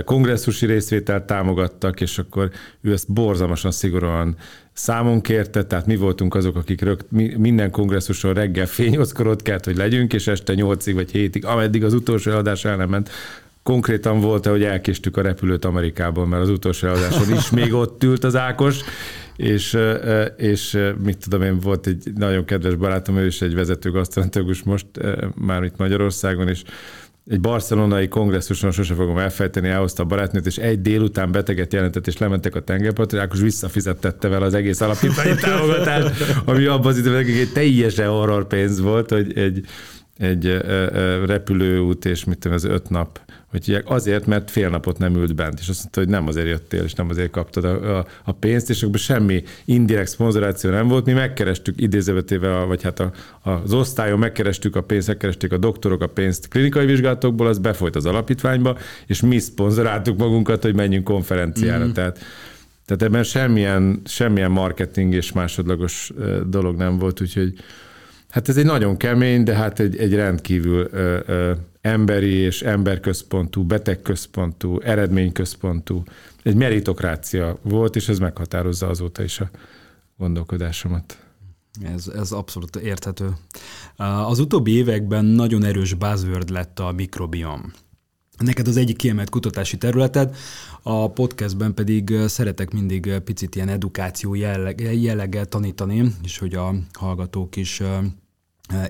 kongresszusi 0.05 0.67
részvételt 0.67 1.27
támogattak, 1.27 2.01
és 2.01 2.19
akkor 2.19 2.51
ő 2.81 2.93
ezt 2.93 3.13
borzalmasan 3.13 3.71
szigorúan 3.71 4.37
számon 4.77 5.21
kérte, 5.21 5.65
tehát 5.65 5.87
mi 5.87 5.97
voltunk 5.97 6.35
azok, 6.35 6.57
akik 6.57 6.81
rögt, 6.81 7.05
minden 7.39 7.71
kongresszuson 7.71 8.35
reggel 8.35 8.67
fény 8.67 8.97
ott 8.97 9.43
kellett, 9.43 9.65
hogy 9.65 9.77
legyünk, 9.77 10.13
és 10.13 10.27
este 10.27 10.55
nyolcig 10.55 10.95
vagy 10.95 11.11
hétig, 11.11 11.45
ameddig 11.45 11.85
az 11.85 11.95
utolsó 11.95 12.31
adás 12.31 12.65
el 12.65 12.77
nem 12.77 12.89
ment, 12.89 13.11
konkrétan 13.63 14.21
volt 14.21 14.47
hogy 14.47 14.65
elkéstük 14.65 15.17
a 15.17 15.23
repülőt 15.23 15.65
Amerikából, 15.65 16.27
mert 16.27 16.43
az 16.43 16.49
utolsó 16.49 16.89
adáson 16.89 17.37
is 17.37 17.51
még 17.51 17.73
ott 17.73 18.05
ült 18.05 18.25
az 18.25 18.37
Ákos, 18.37 18.81
és, 19.37 19.79
és 20.37 20.79
mit 21.03 21.19
tudom 21.19 21.43
én, 21.43 21.61
volt 21.61 21.87
egy 21.87 22.13
nagyon 22.15 22.45
kedves 22.45 22.75
barátom, 22.75 23.17
ő 23.17 23.27
is 23.27 23.43
egy 23.43 23.55
vezető 23.55 23.91
gasztronetológus 23.91 24.63
most, 24.63 24.87
már 25.35 25.63
itt 25.63 25.77
Magyarországon, 25.77 26.49
és 26.49 26.63
egy 27.31 27.41
barcelonai 27.41 28.09
kongresszuson 28.09 28.71
sose 28.71 28.95
fogom 28.95 29.19
elfejteni, 29.19 29.69
elhozta 29.69 30.03
a 30.03 30.07
barátnőt, 30.07 30.47
és 30.47 30.57
egy 30.57 30.81
délután 30.81 31.33
beteget 31.33 31.73
jelentett, 31.73 32.07
és 32.07 32.19
lementek 32.19 32.55
a 32.55 32.61
tengerpartra, 32.61 33.21
Ákos 33.21 33.41
visszafizettette 33.41 34.29
vele 34.29 34.45
az 34.45 34.55
egész 34.55 34.81
alapítványi 34.81 35.35
támogatást, 35.35 36.25
ami 36.45 36.65
abban 36.65 36.87
az 36.87 36.99
időben 36.99 37.25
egy 37.25 37.51
teljesen 37.53 38.09
horror 38.09 38.47
pénz 38.47 38.81
volt, 38.81 39.11
hogy 39.11 39.39
egy, 39.39 39.67
egy 40.19 40.57
repülőút, 41.27 42.05
és 42.05 42.25
mit 42.25 42.39
tudom, 42.39 42.57
az 42.57 42.65
öt 42.65 42.91
nap 42.91 43.21
hogy 43.51 43.83
azért, 43.85 44.27
mert 44.27 44.51
fél 44.51 44.69
napot 44.69 44.99
nem 44.99 45.15
ült 45.15 45.35
bent, 45.35 45.59
és 45.61 45.69
azt 45.69 45.81
mondta, 45.81 46.01
hogy 46.01 46.09
nem 46.09 46.27
azért 46.27 46.47
jöttél, 46.47 46.83
és 46.83 46.93
nem 46.93 47.09
azért 47.09 47.31
kaptad 47.31 47.65
a, 47.65 47.99
a, 47.99 48.07
a 48.25 48.33
pénzt, 48.33 48.71
és 48.71 48.83
akkor 48.83 48.99
semmi 48.99 49.43
indirekt 49.65 50.09
szponzoráció 50.09 50.71
nem 50.71 50.89
volt. 50.89 51.05
Mi 51.05 51.13
megkerestük 51.13 51.81
idézővetével, 51.81 52.65
vagy 52.65 52.83
hát 52.83 53.01
a, 53.01 53.13
az 53.43 53.73
osztályon 53.73 54.19
megkerestük 54.19 54.77
a 54.77 54.83
pénzt, 54.83 55.07
megkeresték 55.07 55.53
a 55.53 55.57
doktorok 55.57 56.03
a 56.03 56.07
pénzt 56.07 56.49
klinikai 56.49 56.87
vizsgálatokból, 56.87 57.47
az 57.47 57.59
befolyt 57.59 57.97
az 57.97 58.07
alapítványba, 58.07 58.79
és 59.07 59.21
mi 59.21 59.39
szponzoráltuk 59.39 60.19
magunkat, 60.19 60.63
hogy 60.63 60.75
menjünk 60.75 61.05
konferenciára. 61.05 61.85
Mm. 61.85 61.93
Tehát 61.93 62.19
tehát 62.85 63.03
ebben 63.03 63.23
semmilyen, 63.23 64.01
semmilyen 64.05 64.51
marketing 64.51 65.15
és 65.15 65.33
másodlagos 65.33 66.13
dolog 66.47 66.77
nem 66.77 66.99
volt, 66.99 67.21
úgyhogy 67.21 67.55
hát 68.37 68.49
ez 68.49 68.57
egy 68.57 68.65
nagyon 68.65 68.97
kemény, 68.97 69.43
de 69.43 69.55
hát 69.55 69.81
egy, 69.81 69.97
egy 69.97 70.15
rendkívül 70.15 70.89
ö, 70.91 71.19
ö, 71.27 71.53
emberi 71.81 72.33
és 72.33 72.63
emberközpontú, 72.63 73.65
betegközpontú, 73.65 74.81
eredményközpontú, 74.81 76.03
egy 76.43 76.55
meritokrácia 76.55 77.59
volt, 77.63 77.97
és 77.97 78.09
ez 78.09 78.19
meghatározza 78.19 78.89
azóta 78.89 79.23
is 79.23 79.41
a 79.41 79.51
gondolkodásomat. 80.17 81.19
Ez, 81.95 82.09
ez 82.09 82.33
abszolút 82.33 82.77
érthető. 82.77 83.29
Az 84.27 84.39
utóbbi 84.39 84.73
években 84.73 85.25
nagyon 85.25 85.65
erős 85.65 85.95
buzzword 85.95 86.51
lett 86.51 86.79
a 86.79 86.93
mikrobiom. 86.93 87.73
Neked 88.39 88.69
az 88.69 88.77
egyik 88.77 88.97
kiemelt 88.97 89.31
kutatási 89.31 89.79
területed, 89.79 90.37
a 90.83 91.11
podcastben 91.11 91.75
pedig 91.75 92.15
szeretek 92.27 92.73
mindig 92.73 93.19
picit 93.25 93.55
ilyen 93.55 93.69
edukáció 93.69 94.35
jelleggel 94.93 95.47
tanítani, 95.47 96.15
és 96.23 96.39
hogy 96.39 96.55
a 96.55 96.75
hallgatók 96.93 97.57
is 97.57 97.83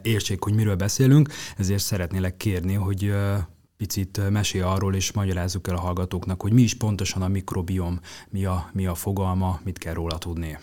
értsék, 0.02 0.42
hogy 0.42 0.54
miről 0.54 0.76
beszélünk, 0.76 1.28
ezért 1.56 1.82
szeretnélek 1.82 2.36
kérni, 2.36 2.74
hogy 2.74 3.12
picit 3.76 4.30
mesél 4.30 4.64
arról, 4.64 4.94
és 4.94 5.12
magyarázzuk 5.12 5.68
el 5.68 5.74
a 5.74 5.80
hallgatóknak, 5.80 6.42
hogy 6.42 6.52
mi 6.52 6.62
is 6.62 6.74
pontosan 6.74 7.22
a 7.22 7.28
mikrobiom, 7.28 8.00
mi 8.30 8.44
a, 8.44 8.70
mi 8.72 8.86
a 8.86 8.94
fogalma, 8.94 9.60
mit 9.64 9.78
kell 9.78 9.94
róla 9.94 10.18
tudni. 10.18 10.58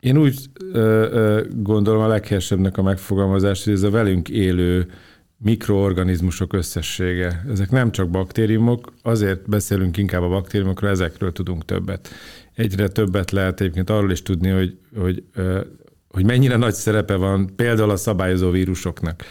Én 0.00 0.18
úgy 0.18 0.50
ö, 0.72 0.78
ö, 1.10 1.44
gondolom 1.54 2.02
a 2.02 2.06
leghelyesebbnek 2.06 2.76
a 2.76 2.82
megfogalmazás, 2.82 3.64
hogy 3.64 3.72
ez 3.72 3.82
a 3.82 3.90
velünk 3.90 4.28
élő 4.28 4.90
mikroorganizmusok 5.36 6.52
összessége. 6.52 7.44
Ezek 7.50 7.70
nem 7.70 7.90
csak 7.90 8.10
baktériumok, 8.10 8.92
azért 9.02 9.48
beszélünk 9.48 9.96
inkább 9.96 10.22
a 10.22 10.28
baktériumokról, 10.28 10.90
ezekről 10.90 11.32
tudunk 11.32 11.64
többet. 11.64 12.08
Egyre 12.54 12.88
többet 12.88 13.30
lehet 13.30 13.60
egyébként 13.60 13.90
arról 13.90 14.10
is 14.10 14.22
tudni, 14.22 14.48
hogy, 14.48 14.78
hogy, 14.96 15.24
hogy 16.12 16.24
mennyire 16.24 16.56
nagy 16.56 16.74
szerepe 16.74 17.14
van 17.14 17.56
például 17.56 17.90
a 17.90 17.96
szabályozó 17.96 18.50
vírusoknak. 18.50 19.24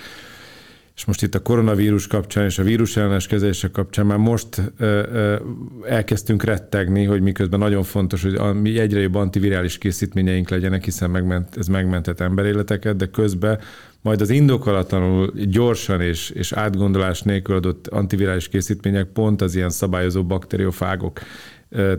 És 0.96 1.06
most 1.06 1.24
itt 1.24 1.36
a 1.36 1.42
koronavírus 1.42 2.08
kapcsán 2.08 2.46
és 2.46 2.60
a 2.60 2.64
vírus 2.64 2.98
ellenes 2.98 3.28
kezelése 3.28 3.68
kapcsán 3.68 4.06
már 4.06 4.18
most 4.18 4.62
ö, 4.78 4.86
ö, 5.12 5.36
elkezdtünk 5.84 6.44
rettegni, 6.44 7.04
hogy 7.04 7.22
miközben 7.22 7.60
nagyon 7.60 7.84
fontos, 7.84 8.24
hogy 8.24 8.36
a, 8.36 8.54
mi 8.54 8.80
egyre 8.80 9.00
jobb 9.00 9.16
antivirális 9.16 9.78
készítményeink 9.78 10.50
legyenek, 10.50 10.84
hiszen 10.84 11.10
megment, 11.10 11.58
ez 11.58 11.68
megmentett 11.68 12.20
emberéleteket, 12.20 12.96
de 12.96 13.06
közben 13.06 13.60
majd 14.02 14.22
az 14.22 14.30
indokolatlanul 14.30 15.34
gyorsan 15.36 16.02
és, 16.02 16.30
és 16.30 16.52
átgondolás 16.52 17.22
nélkül 17.22 17.56
adott 17.56 17.88
antivirális 17.88 18.48
készítmények 18.48 19.06
pont 19.06 19.42
az 19.42 19.56
ilyen 19.56 19.70
szabályozó 19.70 20.24
bakteriofágok 20.24 21.20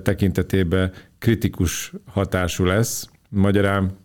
tekintetében 0.03 0.93
kritikus 1.19 1.93
hatású 2.07 2.65
lesz. 2.65 3.09
Magyarán 3.29 4.01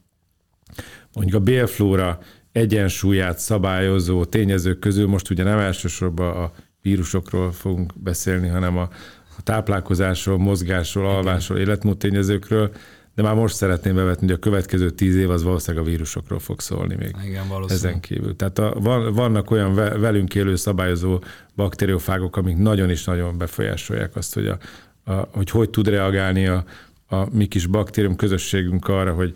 mondjuk 1.13 1.41
a 1.41 1.43
bélflóra 1.43 2.19
egyensúlyát 2.51 3.39
szabályozó 3.39 4.25
tényezők 4.25 4.79
közül 4.79 5.07
most 5.07 5.29
ugye 5.29 5.43
nem 5.43 5.59
elsősorban 5.59 6.35
a 6.43 6.51
vírusokról 6.81 7.51
fogunk 7.51 7.93
beszélni, 7.95 8.47
hanem 8.47 8.77
a, 8.77 8.89
a 9.37 9.41
táplálkozásról, 9.43 10.37
mozgásról, 10.37 11.05
alvásról, 11.05 11.57
életmód 11.57 11.97
tényezőkről, 11.97 12.71
de 13.15 13.23
már 13.23 13.35
most 13.35 13.55
szeretném 13.55 13.95
bevetni, 13.95 14.27
hogy 14.27 14.35
a 14.35 14.39
következő 14.39 14.89
tíz 14.89 15.15
év 15.15 15.29
az 15.29 15.43
valószínűleg 15.43 15.85
a 15.85 15.89
vírusokról 15.89 16.39
fog 16.39 16.59
szólni 16.59 16.95
még. 16.95 17.15
Igen, 17.25 17.45
Ezen 17.67 17.99
kívül. 17.99 18.35
Tehát 18.35 18.59
a, 18.59 18.73
van, 18.79 19.13
vannak 19.13 19.51
olyan 19.51 19.75
velünk 19.75 20.35
élő 20.35 20.55
szabályozó 20.55 21.19
bakteriofágok, 21.55 22.37
amik 22.37 22.57
nagyon 22.57 22.89
is 22.89 23.03
nagyon 23.03 23.37
befolyásolják 23.37 24.15
azt, 24.15 24.33
hogy 24.33 24.47
a, 24.47 24.57
a, 25.03 25.13
hogy, 25.13 25.49
hogy 25.49 25.69
tud 25.69 25.87
reagálni 25.87 26.47
a, 26.47 26.63
a 27.07 27.35
mi 27.35 27.45
kis 27.45 27.65
baktérium 27.65 28.15
közösségünk 28.15 28.87
arra, 28.87 29.13
hogy 29.13 29.35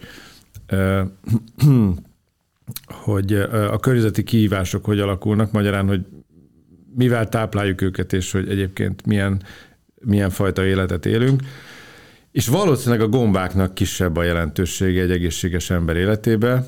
hogy 3.05 3.33
a 3.49 3.79
környezeti 3.79 4.23
kihívások 4.23 4.85
hogy 4.85 4.99
alakulnak, 4.99 5.51
magyarán, 5.51 5.87
hogy 5.87 6.05
mivel 6.95 7.29
tápláljuk 7.29 7.81
őket, 7.81 8.13
és 8.13 8.31
hogy 8.31 8.49
egyébként 8.49 9.05
milyen, 9.05 9.41
milyen 10.01 10.29
fajta 10.29 10.65
életet 10.65 11.05
élünk. 11.05 11.41
És 12.31 12.47
valószínűleg 12.47 13.01
a 13.01 13.09
gombáknak 13.09 13.73
kisebb 13.73 14.17
a 14.17 14.23
jelentősége 14.23 15.01
egy 15.01 15.11
egészséges 15.11 15.69
ember 15.69 15.95
életébe, 15.95 16.67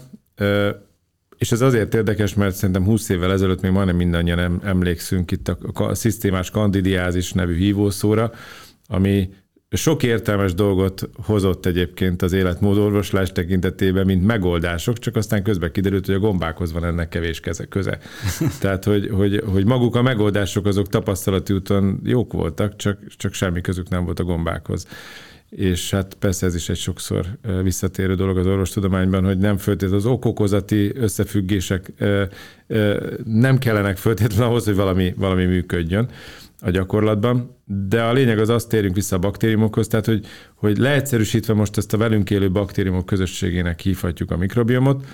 és 1.38 1.52
ez 1.52 1.62
azért 1.62 1.94
érdekes, 1.94 2.34
mert 2.34 2.56
szerintem 2.56 2.84
20 2.84 3.10
évvel 3.10 3.32
ezelőtt 3.32 3.62
még 3.62 3.72
majdnem 3.72 3.96
mindannyian 3.96 4.62
emlékszünk 4.64 5.32
itt 5.32 5.48
a 5.74 5.96
szisztémás 5.96 6.50
kandidiázis 6.50 7.34
nevű 7.34 7.56
hívószóra, 7.56 8.32
ami 8.88 9.30
sok 9.74 10.04
értelmes 10.04 10.54
dolgot 10.54 11.10
hozott 11.26 11.66
egyébként 11.66 12.22
az 12.22 12.34
életmódorvoslás 12.34 13.32
tekintetében, 13.32 14.06
mint 14.06 14.26
megoldások, 14.26 15.00
csak 15.00 15.16
aztán 15.16 15.44
közben 15.44 15.72
kiderült, 15.72 16.06
hogy 16.06 16.16
a 16.16 16.20
gombákhoz 16.20 16.74
van 16.74 16.86
ennek 16.86 17.10
kevés 17.10 17.40
keze, 17.40 17.66
köze. 17.66 18.00
Tehát, 18.62 18.84
hogy, 18.84 19.10
hogy, 19.12 19.44
hogy 19.52 19.66
maguk 19.66 19.96
a 19.96 20.02
megoldások 20.02 20.66
azok 20.66 20.88
tapasztalati 20.88 21.54
úton 21.54 22.00
jók 22.04 22.34
voltak, 22.34 22.76
csak, 22.76 23.00
csak 23.18 23.34
semmi 23.34 23.62
közük 23.62 23.90
nem 23.90 24.06
volt 24.06 24.20
a 24.20 24.24
gombákhoz 24.24 24.88
és 25.56 25.92
hát 25.92 26.14
persze 26.20 26.46
ez 26.46 26.56
is 26.56 26.70
egy 26.70 26.78
sokszor 26.78 27.26
visszatérő 27.64 28.16
dolog 28.16 28.38
az 28.38 28.46
orvostudományban, 28.46 29.26
hogy 29.26 29.38
nem 29.38 29.58
föltétlenül 29.58 29.98
az 29.98 30.06
okokozati 30.06 30.92
összefüggések 30.96 31.92
nem 33.26 33.58
kellenek 33.58 33.98
föltétlenül 33.98 34.46
ahhoz, 34.46 34.66
hogy 34.66 34.76
valami, 34.76 35.14
valami 35.18 35.46
működjön 35.46 36.10
a 36.64 36.70
gyakorlatban, 36.70 37.58
de 37.66 38.02
a 38.02 38.14
lényeg 38.14 38.40
az 38.40 38.50
azt 38.50 38.70
térünk 38.70 38.96
vissza 38.96 39.16
a 39.16 39.20
baktériumokhoz, 39.20 39.88
tehát 39.88 40.06
hogy, 40.06 40.26
hogy 40.56 40.78
leegyszerűsítve 40.78 41.54
most 41.54 41.78
ezt 41.78 41.94
a 41.94 41.98
velünk 41.98 42.30
élő 42.30 42.52
baktériumok 42.52 43.06
közösségének 43.06 43.80
hívhatjuk 43.80 44.32
a 44.32 44.38
mikrobiomot, 44.38 45.06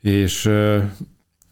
és 0.00 0.50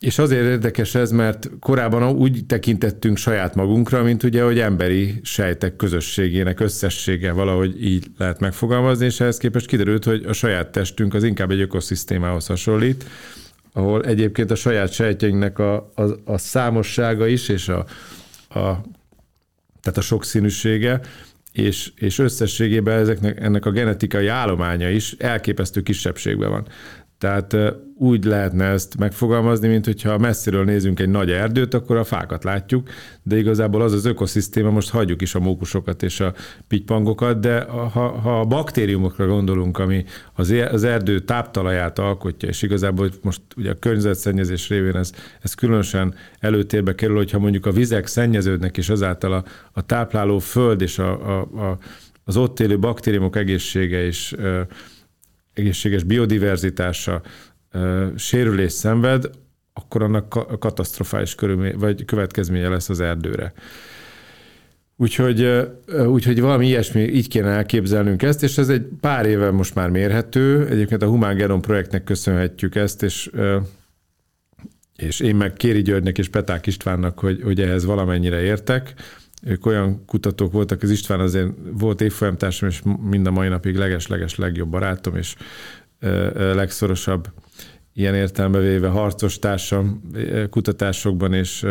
és 0.00 0.18
azért 0.18 0.44
érdekes 0.44 0.94
ez, 0.94 1.10
mert 1.10 1.50
korábban 1.60 2.16
úgy 2.16 2.46
tekintettünk 2.46 3.16
saját 3.16 3.54
magunkra, 3.54 4.02
mint 4.02 4.22
ugye, 4.22 4.42
hogy 4.42 4.58
emberi 4.58 5.20
sejtek 5.22 5.76
közösségének 5.76 6.60
összessége 6.60 7.32
valahogy 7.32 7.84
így 7.84 8.06
lehet 8.18 8.40
megfogalmazni, 8.40 9.04
és 9.04 9.20
ehhez 9.20 9.36
képest 9.36 9.66
kiderült, 9.66 10.04
hogy 10.04 10.24
a 10.24 10.32
saját 10.32 10.72
testünk 10.72 11.14
az 11.14 11.22
inkább 11.22 11.50
egy 11.50 11.60
ökoszisztémához 11.60 12.46
hasonlít, 12.46 13.04
ahol 13.72 14.04
egyébként 14.04 14.50
a 14.50 14.54
saját 14.54 14.92
sejtjeinknek 14.92 15.58
a, 15.58 15.74
a, 15.94 16.02
a 16.24 16.38
számossága 16.38 17.26
is, 17.26 17.48
és 17.48 17.68
a, 17.68 17.84
a, 18.54 18.84
tehát 19.80 19.98
a 19.98 20.00
sokszínűsége, 20.00 21.00
és, 21.52 21.92
és 21.96 22.18
összességében 22.18 22.98
ezeknek, 22.98 23.40
ennek 23.40 23.66
a 23.66 23.70
genetikai 23.70 24.26
állománya 24.26 24.90
is 24.90 25.12
elképesztő 25.18 25.82
kisebbségben 25.82 26.50
van. 26.50 26.66
Tehát 27.18 27.56
úgy 27.98 28.24
lehetne 28.24 28.64
ezt 28.64 28.98
megfogalmazni, 28.98 29.68
mint 29.68 29.84
hogyha 29.84 30.18
messziről 30.18 30.64
nézünk 30.64 31.00
egy 31.00 31.08
nagy 31.08 31.30
erdőt, 31.30 31.74
akkor 31.74 31.96
a 31.96 32.04
fákat 32.04 32.44
látjuk, 32.44 32.88
de 33.22 33.36
igazából 33.36 33.82
az 33.82 33.92
az 33.92 34.04
ökoszisztéma, 34.04 34.70
most 34.70 34.90
hagyjuk 34.90 35.22
is 35.22 35.34
a 35.34 35.40
mókusokat 35.40 36.02
és 36.02 36.20
a 36.20 36.34
pitypangokat, 36.68 37.40
de 37.40 37.60
ha, 37.60 38.08
ha 38.08 38.40
a 38.40 38.44
baktériumokra 38.44 39.26
gondolunk, 39.26 39.78
ami 39.78 40.04
az, 40.32 40.54
az 40.70 40.84
erdő 40.84 41.18
táptalaját 41.20 41.98
alkotja, 41.98 42.48
és 42.48 42.62
igazából 42.62 43.10
most 43.22 43.40
ugye 43.56 43.70
a 43.70 43.78
környezetszennyezés 43.78 44.68
révén 44.68 44.96
ez, 44.96 45.12
ez 45.40 45.54
különösen 45.54 46.14
előtérbe 46.40 46.94
kerül, 46.94 47.16
hogyha 47.16 47.38
mondjuk 47.38 47.66
a 47.66 47.72
vizek 47.72 48.06
szennyeződnek, 48.06 48.76
és 48.76 48.88
azáltal 48.88 49.32
a, 49.32 49.44
a 49.72 49.86
tápláló 49.86 50.38
föld 50.38 50.80
és 50.80 50.98
a, 50.98 51.38
a, 51.38 51.40
a, 51.40 51.78
az 52.24 52.36
ott 52.36 52.60
élő 52.60 52.78
baktériumok 52.78 53.36
egészsége 53.36 54.06
is 54.06 54.34
egészséges 55.54 56.02
biodiverzitása 56.02 57.22
sérülés 58.16 58.72
szenved, 58.72 59.30
akkor 59.72 60.02
annak 60.02 60.58
katasztrofális 60.58 61.34
körülmény, 61.34 61.76
vagy 61.78 62.04
következménye 62.04 62.68
lesz 62.68 62.88
az 62.88 63.00
erdőre. 63.00 63.52
Úgyhogy, 64.96 65.68
úgyhogy 66.06 66.40
valami 66.40 66.66
ilyesmi, 66.66 67.00
így 67.00 67.28
kéne 67.28 67.48
elképzelnünk 67.48 68.22
ezt, 68.22 68.42
és 68.42 68.58
ez 68.58 68.68
egy 68.68 68.86
pár 69.00 69.26
éve 69.26 69.50
most 69.50 69.74
már 69.74 69.90
mérhető. 69.90 70.66
Egyébként 70.66 71.02
a 71.02 71.06
Humán 71.06 71.36
Genom 71.36 71.60
projektnek 71.60 72.04
köszönhetjük 72.04 72.74
ezt, 72.74 73.02
és, 73.02 73.30
és 74.96 75.20
én 75.20 75.36
meg 75.36 75.52
Kéri 75.52 75.82
Györgynek 75.82 76.18
és 76.18 76.28
Peták 76.28 76.66
Istvánnak, 76.66 77.18
hogy, 77.18 77.42
hogy 77.42 77.60
ehhez 77.60 77.84
valamennyire 77.84 78.40
értek. 78.40 78.94
Ők 79.44 79.66
olyan 79.66 80.04
kutatók 80.06 80.52
voltak, 80.52 80.82
az 80.82 80.90
István 80.90 81.20
azért 81.20 81.50
volt 81.72 82.00
évfolyamtársam, 82.00 82.68
és 82.68 82.82
mind 83.02 83.26
a 83.26 83.30
mai 83.30 83.48
napig 83.48 83.76
leges-leges 83.76 84.36
legjobb 84.36 84.68
barátom, 84.68 85.16
és 85.16 85.34
legszorosabb 86.34 87.28
ilyen 87.92 88.14
értelme 88.14 88.58
véve 88.58 88.88
harcos 88.88 89.38
társam 89.38 90.10
kutatásokban 90.50 91.32
és, 91.32 91.66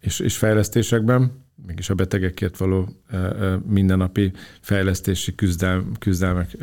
és, 0.00 0.20
és 0.20 0.36
fejlesztésekben, 0.36 1.44
mégis 1.66 1.90
a 1.90 1.94
betegekért 1.94 2.56
való 2.56 2.88
mindennapi 3.68 4.32
fejlesztési 4.60 5.34
küzdelm, 5.34 5.92
küzdelmek 5.98 6.56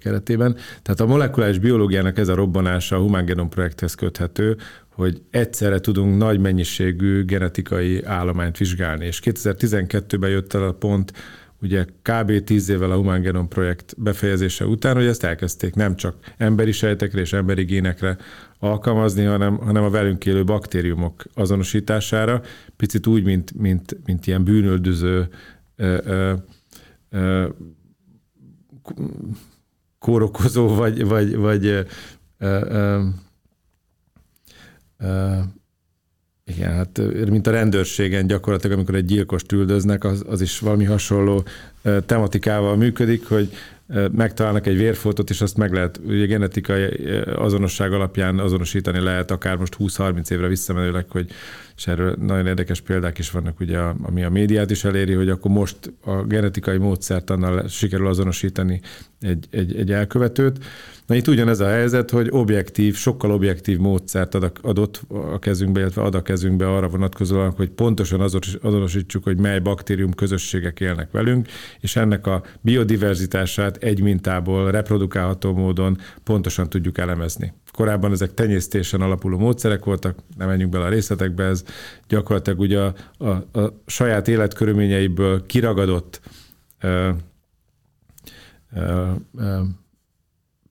keretében. 0.00 0.56
Tehát 0.82 1.00
a 1.00 1.06
molekuláris 1.06 1.58
biológiának 1.58 2.18
ez 2.18 2.28
a 2.28 2.34
robbanása 2.34 2.96
a 2.96 3.00
Human 3.00 3.24
Genome 3.24 3.48
projekthez 3.48 3.94
köthető, 3.94 4.56
hogy 4.98 5.22
egyszerre 5.30 5.78
tudunk 5.78 6.16
nagy 6.16 6.40
mennyiségű 6.40 7.24
genetikai 7.24 8.04
állományt 8.04 8.56
vizsgálni. 8.56 9.06
És 9.06 9.20
2012-ben 9.24 10.30
jött 10.30 10.54
el 10.54 10.62
a 10.62 10.72
pont, 10.72 11.12
ugye 11.62 11.84
kb. 12.02 12.44
10 12.44 12.68
évvel 12.68 12.90
a 12.90 12.96
Human 12.96 13.20
Genome 13.20 13.48
projekt 13.48 13.94
befejezése 13.96 14.66
után, 14.66 14.94
hogy 14.94 15.06
ezt 15.06 15.24
elkezdték 15.24 15.74
nem 15.74 15.96
csak 15.96 16.16
emberi 16.36 16.72
sejtekre 16.72 17.20
és 17.20 17.32
emberi 17.32 17.64
génekre 17.64 18.16
alkalmazni, 18.58 19.24
hanem, 19.24 19.56
hanem 19.56 19.82
a 19.82 19.90
velünk 19.90 20.26
élő 20.26 20.44
baktériumok 20.44 21.24
azonosítására, 21.34 22.42
picit 22.76 23.06
úgy, 23.06 23.24
mint, 23.24 23.58
mint, 23.58 23.96
mint 24.04 24.26
ilyen 24.26 24.44
bűnöldöző 24.44 25.28
ö, 25.76 25.98
ö, 26.04 26.32
ö, 27.10 27.48
kórokozó, 29.98 30.68
vagy, 30.68 31.04
vagy, 31.06 31.36
vagy 31.36 31.66
ö, 31.66 31.80
ö, 32.38 33.00
igen, 36.44 36.72
hát 36.72 37.00
mint 37.28 37.46
a 37.46 37.50
rendőrségen 37.50 38.26
gyakorlatilag, 38.26 38.76
amikor 38.76 38.94
egy 38.94 39.04
gyilkost 39.04 39.52
üldöznek, 39.52 40.04
az, 40.04 40.24
az 40.28 40.40
is 40.40 40.58
valami 40.58 40.84
hasonló 40.84 41.44
tematikával 42.06 42.76
működik, 42.76 43.28
hogy 43.28 43.50
megtalálnak 44.12 44.66
egy 44.66 44.76
vérfoltot, 44.76 45.30
és 45.30 45.40
azt 45.40 45.56
meg 45.56 45.72
lehet, 45.72 46.00
ugye 46.06 46.26
genetikai 46.26 46.82
azonosság 47.24 47.92
alapján 47.92 48.38
azonosítani 48.38 49.00
lehet, 49.00 49.30
akár 49.30 49.56
most 49.56 49.76
20-30 49.78 50.30
évre 50.30 50.46
visszamenőleg, 50.46 51.04
hogy 51.08 51.30
és 51.76 51.86
erről 51.86 52.16
nagyon 52.20 52.46
érdekes 52.46 52.80
példák 52.80 53.18
is 53.18 53.30
vannak, 53.30 53.60
ugye, 53.60 53.78
ami 53.78 54.24
a 54.24 54.30
médiát 54.30 54.70
is 54.70 54.84
eléri, 54.84 55.12
hogy 55.12 55.28
akkor 55.28 55.50
most 55.50 55.76
a 56.04 56.22
genetikai 56.22 56.76
módszert 56.76 57.30
annál 57.30 57.68
sikerül 57.68 58.06
azonosítani 58.06 58.80
egy, 59.20 59.46
egy, 59.50 59.76
egy 59.76 59.92
elkövetőt. 59.92 60.64
Na 61.08 61.14
itt 61.14 61.28
ugyanez 61.28 61.60
a 61.60 61.68
helyzet, 61.68 62.10
hogy 62.10 62.28
objektív, 62.30 62.94
sokkal 62.94 63.30
objektív 63.30 63.78
módszert 63.78 64.34
adott 64.62 65.00
a 65.08 65.38
kezünkbe, 65.38 65.80
illetve 65.80 66.02
ad 66.02 66.14
a 66.14 66.22
kezünkbe 66.22 66.74
arra 66.74 66.88
vonatkozóan, 66.88 67.50
hogy 67.50 67.70
pontosan 67.70 68.20
azonosítsuk, 68.62 69.24
hogy 69.24 69.38
mely 69.38 69.58
baktérium 69.58 70.12
közösségek 70.12 70.80
élnek 70.80 71.10
velünk, 71.10 71.48
és 71.80 71.96
ennek 71.96 72.26
a 72.26 72.42
biodiverzitását 72.60 73.76
egy 73.76 74.02
mintából 74.02 74.70
reprodukálható 74.70 75.52
módon 75.52 75.98
pontosan 76.24 76.68
tudjuk 76.68 76.98
elemezni. 76.98 77.52
Korábban 77.72 78.12
ezek 78.12 78.34
tenyésztésen 78.34 79.00
alapuló 79.00 79.38
módszerek 79.38 79.84
voltak, 79.84 80.18
nem 80.36 80.48
menjünk 80.48 80.72
bele 80.72 80.84
a 80.84 80.88
részletekbe, 80.88 81.44
ez 81.44 81.64
gyakorlatilag 82.08 82.60
ugye 82.60 82.80
a, 82.80 82.94
a, 83.18 83.58
a 83.60 83.82
saját 83.86 84.28
életkörülményeiből 84.28 85.46
kiragadott 85.46 86.20
ö, 86.80 87.10
ö, 88.74 89.10
ö, 89.38 89.60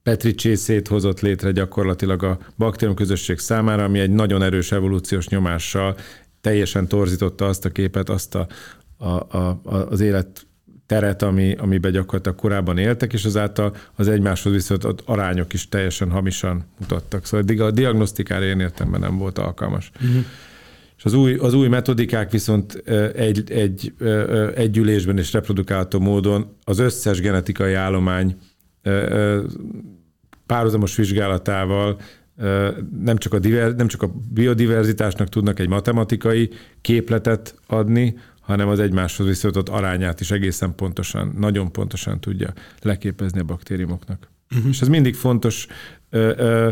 Petri 0.07 0.35
csészét 0.35 0.87
hozott 0.87 1.19
létre 1.19 1.51
gyakorlatilag 1.51 2.23
a 2.23 2.37
baktérium 2.57 2.95
közösség 2.95 3.37
számára, 3.37 3.83
ami 3.83 3.99
egy 3.99 4.09
nagyon 4.09 4.41
erős 4.41 4.71
evolúciós 4.71 5.27
nyomással 5.27 5.95
teljesen 6.41 6.87
torzította 6.87 7.45
azt 7.45 7.65
a 7.65 7.69
képet, 7.69 8.09
azt 8.09 8.35
a, 8.35 8.47
a, 8.97 9.37
a, 9.37 9.61
az 9.89 9.99
élet 9.99 10.47
teret, 10.85 11.21
ami, 11.21 11.55
amiben 11.59 11.91
gyakorlatilag 11.91 12.37
korábban 12.37 12.77
éltek, 12.77 13.13
és 13.13 13.25
azáltal 13.25 13.75
az 13.95 14.07
egymáshoz 14.07 14.53
viszont 14.53 14.83
az 14.83 14.93
arányok 15.05 15.53
is 15.53 15.69
teljesen 15.69 16.11
hamisan 16.11 16.65
mutattak. 16.79 17.25
Szóval 17.25 17.65
a 17.65 17.71
diagnosztikára 17.71 18.45
én 18.45 18.59
értemben 18.59 18.99
nem 18.99 19.17
volt 19.17 19.37
alkalmas. 19.37 19.91
Uh-huh. 19.95 20.25
És 20.97 21.05
az 21.05 21.13
új, 21.13 21.33
az 21.33 21.53
új 21.53 21.67
metodikák 21.67 22.31
viszont 22.31 22.73
egy, 23.15 23.51
egy, 23.51 23.93
egy 24.55 24.77
ülésben 24.77 25.17
és 25.17 25.33
reprodukálható 25.33 25.99
módon 25.99 26.55
az 26.63 26.79
összes 26.79 27.21
genetikai 27.21 27.73
állomány 27.73 28.37
párhuzamos 30.47 30.95
vizsgálatával 30.95 31.99
nem 32.99 33.17
csak, 33.17 33.33
a 33.33 33.39
diver, 33.39 33.75
nem 33.75 33.87
csak 33.87 34.01
a 34.01 34.11
biodiverzitásnak 34.31 35.29
tudnak 35.29 35.59
egy 35.59 35.67
matematikai 35.67 36.49
képletet 36.81 37.55
adni, 37.67 38.17
hanem 38.41 38.67
az 38.67 38.79
egymáshoz 38.79 39.27
viszontott 39.27 39.69
arányát 39.69 40.19
is 40.19 40.31
egészen 40.31 40.75
pontosan, 40.75 41.33
nagyon 41.37 41.71
pontosan 41.71 42.19
tudja 42.19 42.53
leképezni 42.81 43.39
a 43.39 43.43
baktériumoknak. 43.43 44.29
Uh-huh. 44.51 44.69
És 44.69 44.81
ez 44.81 44.87
mindig 44.87 45.15
fontos 45.15 45.67
ö, 46.09 46.33
ö, 46.37 46.69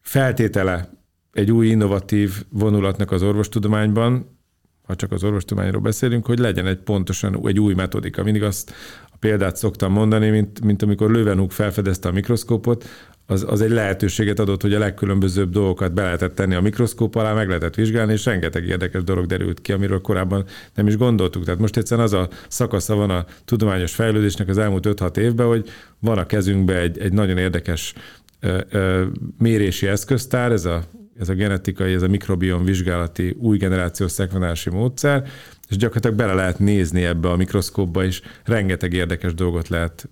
feltétele 0.00 0.90
egy 1.32 1.52
új 1.52 1.66
innovatív 1.66 2.44
vonulatnak 2.48 3.10
az 3.10 3.22
orvostudományban, 3.22 4.38
ha 4.82 4.96
csak 4.96 5.12
az 5.12 5.24
orvostudományról 5.24 5.80
beszélünk, 5.80 6.26
hogy 6.26 6.38
legyen 6.38 6.66
egy 6.66 6.78
pontosan 6.78 7.46
egy 7.46 7.60
új 7.60 7.74
metodika. 7.74 8.22
Mindig 8.22 8.42
azt 8.42 8.72
példát 9.20 9.56
szoktam 9.56 9.92
mondani, 9.92 10.30
mint, 10.30 10.64
mint 10.64 10.82
amikor 10.82 11.10
Löwenhoek 11.10 11.50
felfedezte 11.50 12.08
a 12.08 12.12
mikroszkópot, 12.12 12.84
az, 13.30 13.44
az 13.48 13.60
egy 13.60 13.70
lehetőséget 13.70 14.38
adott, 14.38 14.62
hogy 14.62 14.74
a 14.74 14.78
legkülönbözőbb 14.78 15.50
dolgokat 15.50 15.92
be 15.92 16.02
lehetett 16.02 16.34
tenni 16.34 16.54
a 16.54 16.60
mikroszkóp 16.60 17.14
alá, 17.14 17.32
meg 17.32 17.46
lehetett 17.46 17.74
vizsgálni, 17.74 18.12
és 18.12 18.24
rengeteg 18.24 18.66
érdekes 18.66 19.04
dolog 19.04 19.26
derült 19.26 19.60
ki, 19.60 19.72
amiről 19.72 20.00
korábban 20.00 20.44
nem 20.74 20.86
is 20.86 20.96
gondoltuk. 20.96 21.44
Tehát 21.44 21.60
most 21.60 21.76
egyszerűen 21.76 22.06
az 22.06 22.12
a 22.12 22.28
szakasza 22.48 22.94
van 22.94 23.10
a 23.10 23.24
tudományos 23.44 23.94
fejlődésnek 23.94 24.48
az 24.48 24.58
elmúlt 24.58 24.86
5-6 24.88 25.16
évben, 25.16 25.46
hogy 25.46 25.68
van 25.98 26.18
a 26.18 26.26
kezünkben 26.26 26.76
egy, 26.76 26.98
egy 26.98 27.12
nagyon 27.12 27.38
érdekes 27.38 27.94
mérési 29.38 29.86
eszköztár, 29.86 30.52
ez 30.52 30.64
a 30.64 30.82
ez 31.20 31.28
a 31.28 31.34
genetikai, 31.34 31.92
ez 31.92 32.02
a 32.02 32.08
mikrobiom 32.08 32.64
vizsgálati 32.64 33.36
új 33.38 33.56
generációs 33.56 34.10
szekvenási 34.10 34.70
módszer, 34.70 35.28
és 35.68 35.76
gyakorlatilag 35.76 36.16
bele 36.16 36.34
lehet 36.34 36.58
nézni 36.58 37.04
ebbe 37.04 37.30
a 37.30 37.36
mikroszkópba, 37.36 38.04
és 38.04 38.22
rengeteg 38.44 38.92
érdekes 38.92 39.34
dolgot 39.34 39.68
lehet 39.68 40.08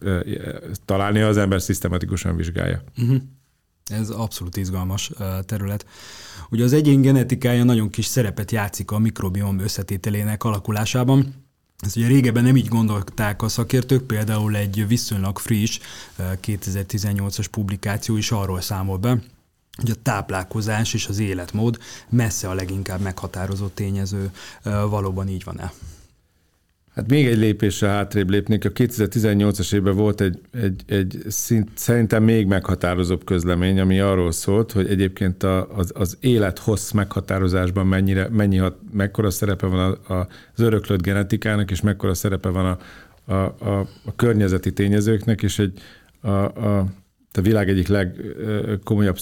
találni, 0.85 1.21
ha 1.21 1.29
az 1.29 1.37
ember 1.37 1.62
szisztematikusan 1.62 2.37
vizsgálja. 2.37 2.83
Uh-huh. 2.99 3.16
Ez 3.85 4.11
abszolút 4.11 4.57
izgalmas 4.57 5.11
terület. 5.44 5.87
Ugye 6.51 6.64
az 6.64 6.73
egyén 6.73 7.01
genetikája 7.01 7.64
nagyon 7.64 7.90
kis 7.90 8.07
szerepet 8.07 8.51
játszik 8.51 8.90
a 8.90 8.99
mikrobiom 8.99 9.59
összetételének 9.59 10.44
alakulásában. 10.44 11.35
Ez 11.79 11.97
ugye 11.97 12.07
régebben 12.07 12.44
nem 12.44 12.57
így 12.57 12.68
gondolták 12.68 13.42
a 13.42 13.49
szakértők, 13.49 14.03
például 14.03 14.57
egy 14.57 14.85
viszonylag 14.88 15.38
friss 15.38 15.79
2018-as 16.18 17.47
publikáció 17.51 18.16
is 18.16 18.31
arról 18.31 18.61
számol 18.61 18.97
be, 18.97 19.18
hogy 19.79 19.91
a 19.91 20.03
táplálkozás 20.03 20.95
és 20.95 21.07
az 21.07 21.19
életmód 21.19 21.79
messze 22.09 22.49
a 22.49 22.55
leginkább 22.55 23.01
meghatározó 23.01 23.67
tényező. 23.67 24.31
Valóban 24.62 25.29
így 25.29 25.45
van-e? 25.45 25.73
Hát 26.95 27.11
még 27.11 27.27
egy 27.27 27.38
lépésre 27.38 27.88
hátrébb 27.88 28.31
lépnék. 28.31 28.64
A 28.64 28.73
2018-as 28.73 29.75
évben 29.75 29.97
volt 29.97 30.21
egy, 30.21 30.41
egy, 30.53 30.83
egy 30.87 31.23
szint, 31.27 31.69
szerintem 31.75 32.23
még 32.23 32.47
meghatározóbb 32.47 33.25
közlemény, 33.25 33.81
ami 33.81 34.01
arról 34.01 34.33
szólt, 34.33 34.73
hogy 34.73 34.88
egyébként 34.88 35.43
a, 35.43 35.77
az, 35.77 35.93
az 35.95 36.17
élethossz 36.21 36.91
meghatározásban 36.91 37.87
mennyire, 37.87 38.29
mennyi, 38.29 38.57
hat, 38.57 38.77
mekkora 38.93 39.31
szerepe 39.31 39.67
van 39.67 39.79
a, 39.79 40.14
a, 40.14 40.29
az 40.55 40.61
öröklött 40.61 41.03
genetikának, 41.03 41.71
és 41.71 41.81
mekkora 41.81 42.14
szerepe 42.14 42.49
van 42.49 42.67
a, 42.67 42.79
a, 43.33 43.55
a, 43.59 43.79
a 44.05 44.14
környezeti 44.17 44.73
tényezőknek, 44.73 45.43
és 45.43 45.59
egy 45.59 45.81
a, 46.21 46.29
a 46.29 46.87
a 47.33 47.41
világ 47.41 47.69
egyik 47.69 47.88
legkomolyabb 47.88 49.19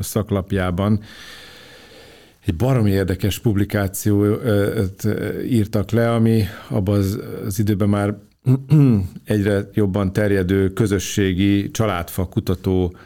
szaklapjában 0.00 1.00
egy 2.44 2.56
baromi 2.56 2.90
érdekes 2.90 3.38
publikációt 3.38 5.04
írtak 5.48 5.90
le, 5.90 6.12
ami 6.12 6.44
abban 6.68 6.98
az, 6.98 7.20
az 7.44 7.58
időben 7.58 7.88
már 7.88 8.18
egyre 9.24 9.68
jobban 9.72 10.12
terjedő 10.12 10.72
közösségi 10.72 11.70
családfa 11.70 12.28
kutató 12.28 12.96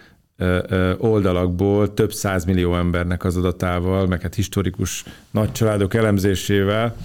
oldalakból 0.99 1.95
több 1.95 2.13
százmillió 2.13 2.77
embernek 2.77 3.25
az 3.25 3.37
adatával, 3.37 4.07
meg 4.07 4.21
hát 4.21 4.35
historikus 4.35 5.05
nagy 5.31 5.53
családok 5.53 5.95
elemzésével, 5.95 6.97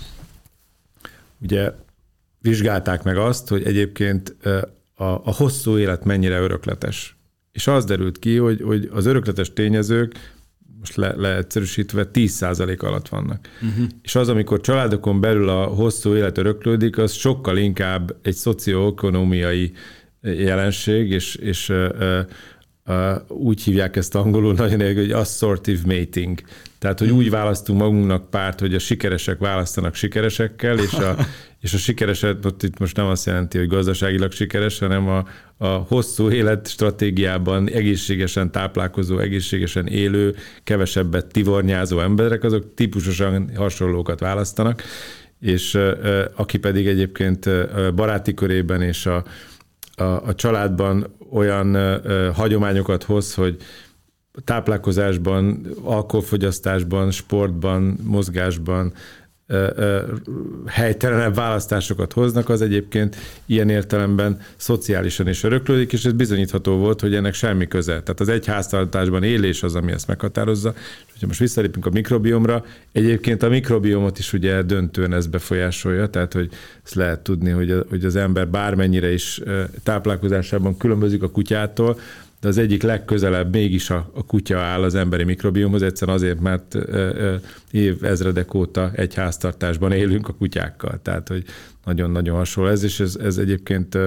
ugye 1.41 1.71
vizsgálták 2.39 3.03
meg 3.03 3.17
azt, 3.17 3.47
hogy 3.47 3.63
egyébként 3.63 4.35
a, 4.95 5.03
a 5.03 5.35
hosszú 5.35 5.77
élet 5.77 6.03
mennyire 6.03 6.39
örökletes. 6.39 7.15
És 7.51 7.67
az 7.67 7.85
derült 7.85 8.19
ki, 8.19 8.37
hogy, 8.37 8.61
hogy 8.61 8.89
az 8.91 9.05
örökletes 9.05 9.53
tényezők 9.53 10.13
most 10.81 10.95
le, 10.95 11.13
leegyszerűsítve 11.15 12.09
10% 12.13 12.79
alatt 12.79 13.07
vannak. 13.07 13.49
Uh-huh. 13.61 13.85
És 14.01 14.15
az, 14.15 14.29
amikor 14.29 14.61
családokon 14.61 15.21
belül 15.21 15.49
a 15.49 15.63
hosszú 15.63 16.15
élet 16.15 16.37
öröklődik, 16.37 16.97
az 16.97 17.11
sokkal 17.11 17.57
inkább 17.57 18.15
egy 18.21 18.33
szocioekonomiai 18.33 19.71
jelenség, 20.21 21.11
és, 21.11 21.35
és 21.35 21.73
úgy 23.27 23.61
hívják 23.61 23.95
ezt 23.95 24.15
angolul 24.15 24.53
nagyon 24.53 24.79
érdekes, 24.79 25.01
hogy 25.01 25.11
assortive 25.11 25.81
mating. 25.85 26.41
Tehát, 26.79 26.99
hogy 26.99 27.09
úgy 27.09 27.29
választunk 27.29 27.79
magunknak 27.79 28.29
párt, 28.29 28.59
hogy 28.59 28.73
a 28.73 28.79
sikeresek 28.79 29.39
választanak 29.39 29.95
sikeresekkel, 29.95 30.79
és 30.79 30.93
a, 30.93 31.15
és 31.61 31.73
a 31.73 31.77
sikereset 31.77 32.45
ott 32.45 32.63
itt 32.63 32.79
most 32.79 32.95
nem 32.95 33.05
azt 33.05 33.25
jelenti, 33.25 33.57
hogy 33.57 33.67
gazdaságilag 33.67 34.31
sikeres, 34.31 34.79
hanem 34.79 35.07
a, 35.07 35.25
a 35.57 35.67
hosszú 35.67 36.29
élet 36.29 36.67
stratégiában 36.67 37.69
egészségesen 37.69 38.51
táplálkozó, 38.51 39.19
egészségesen 39.19 39.87
élő, 39.87 40.35
kevesebbet 40.63 41.31
tivornyázó 41.31 41.99
emberek, 41.99 42.43
azok 42.43 42.73
típusosan 42.73 43.51
hasonlókat 43.55 44.19
választanak, 44.19 44.83
és 45.39 45.77
aki 46.35 46.57
pedig 46.57 46.87
egyébként 46.87 47.49
baráti 47.95 48.33
körében 48.33 48.81
és 48.81 49.05
a, 49.05 49.23
a, 49.95 50.03
a 50.03 50.35
családban 50.35 51.15
olyan 51.31 52.01
hagyományokat 52.33 53.03
hoz, 53.03 53.33
hogy 53.33 53.57
táplálkozásban, 54.43 55.65
alkoholfogyasztásban, 55.83 57.11
sportban, 57.11 57.97
mozgásban, 58.03 58.93
helytelenebb 60.65 61.35
választásokat 61.35 62.13
hoznak, 62.13 62.49
az 62.49 62.61
egyébként 62.61 63.15
ilyen 63.45 63.69
értelemben 63.69 64.39
szociálisan 64.55 65.27
is 65.27 65.43
öröklődik, 65.43 65.93
és 65.93 66.05
ez 66.05 66.11
bizonyítható 66.11 66.77
volt, 66.77 67.01
hogy 67.01 67.15
ennek 67.15 67.33
semmi 67.33 67.67
köze. 67.67 67.91
Tehát 67.91 68.19
az 68.19 68.29
egy 68.29 68.45
háztartásban 68.45 69.23
élés 69.23 69.63
az, 69.63 69.75
ami 69.75 69.91
ezt 69.91 70.07
meghatározza. 70.07 70.73
És 70.75 71.11
hogyha 71.11 71.27
most 71.27 71.39
visszalépünk 71.39 71.85
a 71.85 71.89
mikrobiomra, 71.89 72.65
egyébként 72.91 73.43
a 73.43 73.49
mikrobiomot 73.49 74.19
is 74.19 74.33
ugye 74.33 74.61
döntően 74.61 75.13
ez 75.13 75.27
befolyásolja, 75.27 76.07
tehát 76.07 76.33
hogy 76.33 76.49
ezt 76.83 76.95
lehet 76.95 77.19
tudni, 77.19 77.49
hogy, 77.49 77.85
hogy 77.89 78.05
az 78.05 78.15
ember 78.15 78.47
bármennyire 78.47 79.11
is 79.11 79.41
táplálkozásában 79.83 80.77
különbözik 80.77 81.23
a 81.23 81.29
kutyától, 81.29 81.97
de 82.41 82.47
az 82.47 82.57
egyik 82.57 82.83
legközelebb 82.83 83.51
mégis 83.51 83.89
a, 83.89 84.11
a 84.13 84.25
kutya 84.25 84.59
áll 84.59 84.83
az 84.83 84.95
emberi 84.95 85.23
mikrobiomhoz, 85.23 85.81
egyszerűen 85.81 86.17
azért, 86.17 86.39
mert 86.39 86.77
év 87.71 88.03
ezredek 88.03 88.53
óta 88.53 88.91
egy 88.95 89.13
háztartásban 89.13 89.91
élünk 89.91 90.27
a 90.27 90.33
kutyákkal, 90.33 90.99
tehát 91.01 91.27
hogy 91.27 91.43
nagyon-nagyon 91.85 92.35
hasonló 92.35 92.69
ez, 92.69 92.83
és 92.83 92.99
ez, 92.99 93.15
ez 93.15 93.37
egyébként 93.37 93.97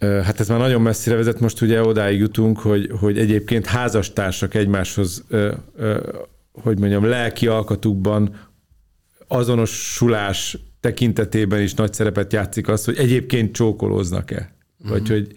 Hát 0.00 0.40
ez 0.40 0.48
már 0.48 0.58
nagyon 0.58 0.82
messzire 0.82 1.16
vezet, 1.16 1.40
most 1.40 1.60
ugye 1.60 1.82
odáig 1.82 2.18
jutunk, 2.18 2.58
hogy, 2.58 2.90
hogy 3.00 3.18
egyébként 3.18 3.66
házastársak 3.66 4.54
egymáshoz 4.54 5.24
hogy 6.52 6.78
mondjam, 6.78 7.04
lelki 7.04 7.46
alkatukban 7.46 8.34
azonosulás 9.28 10.58
tekintetében 10.80 11.60
is 11.60 11.74
nagy 11.74 11.92
szerepet 11.92 12.32
játszik 12.32 12.68
az, 12.68 12.84
hogy 12.84 12.96
egyébként 12.96 13.52
csókolóznak-e. 13.52 14.54
Vagy 14.88 15.00
uh-huh. 15.00 15.16
hogy 15.16 15.32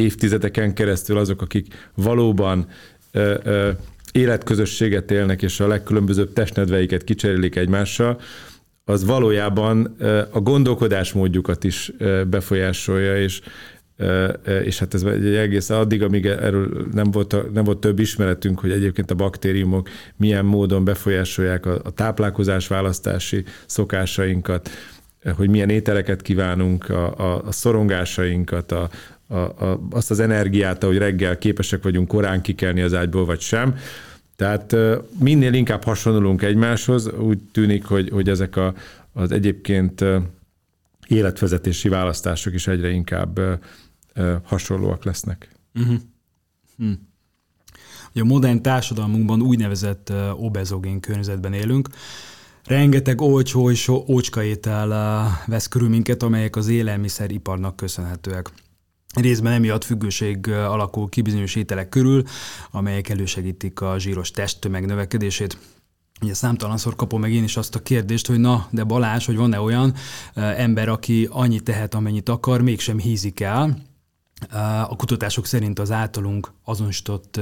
évtizedeken 0.00 0.74
keresztül 0.74 1.18
azok, 1.18 1.42
akik 1.42 1.90
valóban 1.94 2.66
ö, 3.12 3.34
ö, 3.42 3.70
életközösséget 4.12 5.10
élnek, 5.10 5.42
és 5.42 5.60
a 5.60 5.66
legkülönbözőbb 5.66 6.32
testnedveiket 6.32 7.04
kicserélik 7.04 7.56
egymással, 7.56 8.20
az 8.84 9.04
valójában 9.04 9.96
a 10.30 10.40
gondolkodásmódjukat 10.40 11.64
is 11.64 11.92
befolyásolja, 12.28 13.22
és 13.22 13.40
és 14.64 14.78
hát 14.78 14.94
ez 14.94 15.02
egy 15.02 15.34
egész 15.34 15.70
addig, 15.70 16.02
amíg 16.02 16.26
erről 16.26 16.86
nem 16.92 17.10
volt, 17.10 17.52
nem 17.52 17.64
volt 17.64 17.78
több 17.78 17.98
ismeretünk, 17.98 18.60
hogy 18.60 18.70
egyébként 18.70 19.10
a 19.10 19.14
baktériumok 19.14 19.88
milyen 20.16 20.44
módon 20.44 20.84
befolyásolják 20.84 21.66
a, 21.66 21.80
a 21.84 21.90
táplálkozás 21.90 22.66
választási 22.66 23.44
szokásainkat, 23.66 24.70
hogy 25.36 25.48
milyen 25.48 25.68
ételeket 25.68 26.22
kívánunk, 26.22 26.88
a, 26.88 27.18
a, 27.18 27.42
a 27.46 27.52
szorongásainkat, 27.52 28.72
a, 28.72 28.90
a, 29.30 29.38
a, 29.38 29.80
azt 29.90 30.10
az 30.10 30.20
energiát, 30.20 30.82
hogy 30.82 30.98
reggel 30.98 31.38
képesek 31.38 31.82
vagyunk 31.82 32.08
korán 32.08 32.42
kikelni 32.42 32.80
az 32.80 32.94
ágyból, 32.94 33.24
vagy 33.24 33.40
sem. 33.40 33.76
Tehát 34.36 34.76
minél 35.18 35.52
inkább 35.52 35.84
hasonlunk 35.84 36.42
egymáshoz, 36.42 37.12
úgy 37.12 37.38
tűnik, 37.52 37.84
hogy, 37.84 38.08
hogy 38.08 38.28
ezek 38.28 38.56
a, 38.56 38.74
az 39.12 39.32
egyébként 39.32 40.04
életvezetési 41.06 41.88
választások 41.88 42.54
is 42.54 42.66
egyre 42.66 42.90
inkább 42.90 43.40
hasonlóak 44.42 45.04
lesznek. 45.04 45.48
Uh-huh. 45.74 45.96
Hm. 46.76 46.92
A 48.14 48.24
modern 48.24 48.62
társadalmunkban 48.62 49.42
úgynevezett 49.42 50.12
obezogén 50.36 51.00
környezetben 51.00 51.52
élünk. 51.52 51.88
Rengeteg 52.64 53.20
olcsó 53.20 53.70
és 53.70 53.88
ócskaétel 53.88 54.88
vesz 55.46 55.68
körül 55.68 55.88
minket, 55.88 56.22
amelyek 56.22 56.56
az 56.56 56.68
élelmiszeriparnak 56.68 57.76
köszönhetőek. 57.76 58.50
Részben 59.14 59.52
emiatt 59.52 59.84
függőség 59.84 60.48
alakul 60.48 61.08
ki 61.08 61.22
bizonyos 61.22 61.54
ételek 61.54 61.88
körül, 61.88 62.22
amelyek 62.70 63.08
elősegítik 63.08 63.80
a 63.80 63.98
zsíros 63.98 64.30
testtömeg 64.30 64.86
növekedését. 64.86 65.58
Ugye 66.22 66.34
számtalanszor 66.34 66.96
kapom 66.96 67.20
meg 67.20 67.32
én 67.32 67.44
is 67.44 67.56
azt 67.56 67.74
a 67.74 67.82
kérdést, 67.82 68.26
hogy 68.26 68.38
na, 68.38 68.66
de 68.70 68.84
Balázs, 68.84 69.26
hogy 69.26 69.36
van-e 69.36 69.60
olyan 69.60 69.94
ember, 70.34 70.88
aki 70.88 71.28
annyit 71.30 71.62
tehet, 71.62 71.94
amennyit 71.94 72.28
akar, 72.28 72.62
mégsem 72.62 72.98
hízik 72.98 73.40
el, 73.40 73.76
a 74.88 74.96
kutatások 74.96 75.46
szerint 75.46 75.78
az 75.78 75.90
általunk 75.90 76.52
azonosított 76.64 77.40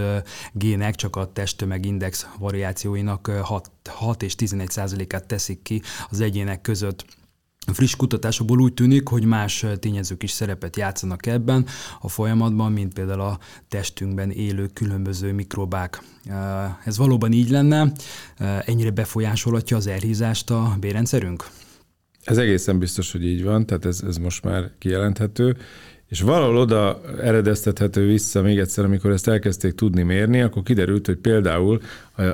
gének 0.53 0.95
csak 0.95 1.17
a 1.17 1.33
testtömegindex 1.33 2.27
variációinak 2.39 3.27
6, 3.27 3.71
6 3.89 4.23
és 4.23 4.35
11 4.35 4.71
százalékát 4.71 5.27
teszik 5.27 5.63
ki 5.63 5.83
az 6.11 6.21
egyének 6.21 6.61
között. 6.61 7.05
Friss 7.73 7.97
kutatásokból 7.97 8.61
úgy 8.61 8.75
tűnik, 8.75 9.09
hogy 9.09 9.25
más 9.25 9.67
tényezők 9.79 10.23
is 10.23 10.31
szerepet 10.31 10.77
játszanak 10.77 11.27
ebben 11.27 11.67
a 12.01 12.09
folyamatban, 12.09 12.73
mint 12.73 12.93
például 12.93 13.21
a 13.21 13.39
testünkben 13.69 14.31
élő 14.31 14.67
különböző 14.73 15.33
mikrobák. 15.33 16.03
Ez 16.85 16.97
valóban 16.97 17.33
így 17.33 17.51
lenne? 17.51 17.93
Ennyire 18.65 18.91
befolyásolhatja 18.91 19.77
az 19.77 19.87
elhízást 19.87 20.51
a 20.51 20.77
bérrendszerünk? 20.81 21.47
Ez 22.25 22.39
egészen 22.39 22.79
biztos, 22.79 23.13
hogy 23.13 23.25
így 23.25 23.45
van, 23.45 23.67
tehát 23.67 23.85
ez, 23.85 24.03
ez 24.07 24.17
most 24.17 24.45
már 24.45 24.71
kijelenthető, 24.79 25.57
és 26.09 26.21
valahol 26.21 26.57
oda 26.57 27.01
eredeztethető 27.23 28.07
vissza 28.07 28.43
még 28.43 28.59
egyszer, 28.59 28.85
amikor 28.85 29.11
ezt 29.11 29.29
elkezdték 29.29 29.75
tudni 29.75 30.03
mérni, 30.03 30.41
akkor 30.41 30.63
kiderült, 30.63 31.07
hogy 31.07 31.17
például 31.17 31.81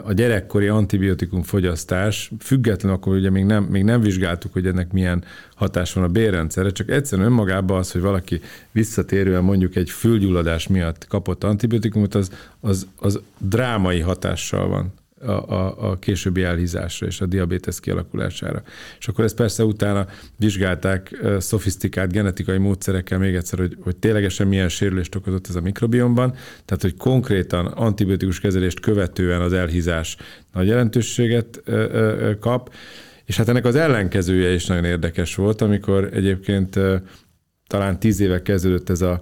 a 0.05 0.13
gyerekkori 0.13 0.69
antibiotikum 0.69 1.43
fogyasztás, 1.43 2.31
független 2.41 2.93
akkor 2.93 3.15
ugye 3.17 3.31
még 3.31 3.45
nem, 3.45 3.65
még 3.65 3.85
nem 3.85 4.01
vizsgáltuk, 4.01 4.53
hogy 4.53 4.67
ennek 4.67 4.93
milyen 4.93 5.25
hatás 5.55 5.93
van 5.93 6.05
a 6.05 6.09
bérrendszerre, 6.09 6.71
csak 6.71 6.91
egyszerűen 6.91 7.29
önmagában 7.29 7.79
az, 7.79 7.93
hogy 7.93 8.01
valaki 8.01 8.41
visszatérően 8.73 9.45
mondjuk 9.45 9.77
egy 9.77 9.91
fülgyulladás 9.91 10.67
miatt 10.69 11.07
kapott 11.07 11.45
antibiotikumot, 11.45 12.15
az, 12.15 12.31
az, 12.61 12.87
az 12.97 13.21
drámai 13.39 14.01
hatással 14.01 14.69
van 14.69 14.93
a, 15.21 15.31
a, 15.31 15.91
a 15.91 15.99
későbbi 15.99 16.43
elhízásra 16.43 17.07
és 17.07 17.21
a 17.21 17.27
diabétesz 17.27 17.81
kialakulására. 17.81 18.63
És 18.99 19.09
akkor 19.09 19.25
ezt 19.25 19.37
persze 19.37 19.65
utána 19.65 20.07
vizsgálták 20.39 21.25
szofisztikált 21.39 22.13
genetikai 22.13 22.59
módszerekkel 22.59 23.19
még 23.19 23.35
egyszer, 23.35 23.59
hogy, 23.59 23.77
hogy 23.81 23.97
ténylegesen 23.97 24.47
milyen 24.47 24.69
sérülést 24.69 25.15
okozott 25.15 25.49
ez 25.49 25.55
a 25.55 25.61
mikrobiomban, 25.61 26.35
tehát 26.65 26.83
hogy 26.83 26.97
konkrétan 26.97 27.67
antibiotikus 27.67 28.41
kezelést 28.41 28.81
követően 28.81 29.41
az 29.41 29.53
elhízás 29.53 30.17
nagy 30.53 30.67
jelentőséget 30.67 31.63
kap, 32.41 32.73
és 33.25 33.37
hát 33.37 33.49
ennek 33.49 33.65
az 33.65 33.77
ellenkezője 33.77 34.53
is 34.53 34.67
nagyon 34.67 34.85
érdekes 34.85 35.35
volt, 35.35 35.61
amikor 35.61 36.09
egyébként 36.13 36.79
talán 37.67 37.99
tíz 37.99 38.21
éve 38.21 38.43
kezdődött 38.43 38.91
ez 38.91 39.01
a 39.01 39.21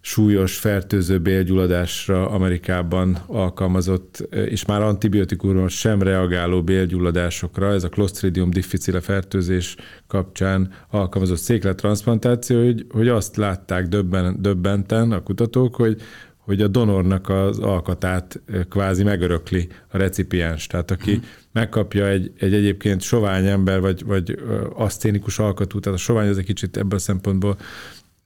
súlyos 0.00 0.58
fertőző 0.58 1.18
bélgyulladásra 1.18 2.28
Amerikában 2.28 3.18
alkalmazott, 3.26 4.28
és 4.30 4.64
már 4.64 4.82
antibiotikumról 4.82 5.68
sem 5.68 6.02
reagáló 6.02 6.62
bélgyulladásokra, 6.62 7.72
ez 7.72 7.84
a 7.84 7.88
Clostridium 7.88 8.50
difficile 8.50 9.00
fertőzés 9.00 9.76
kapcsán 10.06 10.72
alkalmazott 10.90 11.38
széklettransplantáció, 11.38 12.64
hogy, 12.64 12.86
hogy 12.90 13.08
azt 13.08 13.36
látták 13.36 13.86
döbben, 13.86 14.36
döbbenten 14.40 15.12
a 15.12 15.22
kutatók, 15.22 15.76
hogy, 15.76 16.00
hogy 16.48 16.62
a 16.62 16.68
donornak 16.68 17.28
az 17.28 17.58
alkatát 17.58 18.40
kvázi 18.68 19.02
megörökli 19.02 19.68
a 19.88 19.96
recipiens. 19.96 20.66
Tehát 20.66 20.90
aki 20.90 21.12
hmm. 21.12 21.22
megkapja 21.52 22.08
egy, 22.08 22.32
egy 22.38 22.54
egyébként 22.54 23.00
sovány 23.00 23.46
ember, 23.46 23.80
vagy, 23.80 24.04
vagy 24.04 24.38
aszténikus 24.74 25.38
alkatú, 25.38 25.80
tehát 25.80 25.98
a 25.98 26.02
sovány 26.02 26.28
az 26.28 26.38
egy 26.38 26.44
kicsit 26.44 26.76
ebből 26.76 26.98
a 26.98 27.02
szempontból 27.02 27.56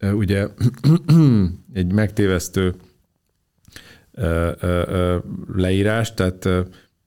ugye 0.02 0.48
egy 1.72 1.92
megtévesztő 1.92 2.74
leírás, 5.54 6.14
tehát 6.14 6.48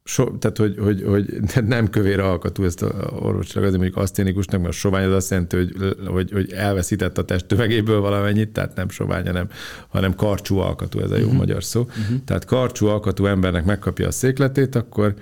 So, 0.07 0.37
tehát, 0.37 0.57
hogy, 0.57 0.77
hogy, 0.77 1.03
hogy 1.03 1.25
nem 1.65 1.89
kövér 1.89 2.19
alkatú, 2.19 2.63
ezt 2.63 2.81
a 2.81 3.11
orvosilag 3.19 3.67
azért 3.67 3.81
mondjuk 3.81 4.03
aszténikusnak, 4.03 4.61
mert 4.61 4.73
a 4.73 4.77
sovány 4.77 5.05
az 5.05 5.13
azt 5.13 5.29
jelenti, 5.29 5.55
hogy, 5.55 5.95
hogy, 6.05 6.31
hogy 6.31 6.51
elveszített 6.51 7.17
a 7.17 7.25
testtömegéből 7.25 7.99
valamennyit, 7.99 8.49
tehát 8.49 8.75
nem 8.75 8.89
sovány, 8.89 9.25
hanem, 9.25 9.47
hanem 9.87 10.15
karcsú 10.15 10.57
alkatú, 10.57 10.99
ez 10.99 11.11
a 11.11 11.15
jó 11.15 11.23
uh-huh. 11.23 11.37
magyar 11.37 11.63
szó. 11.63 11.81
Uh-huh. 11.81 12.23
Tehát 12.25 12.45
karcsú 12.45 12.85
alkatú 12.85 13.25
embernek 13.25 13.65
megkapja 13.65 14.07
a 14.07 14.11
székletét, 14.11 14.75
akkor 14.75 15.13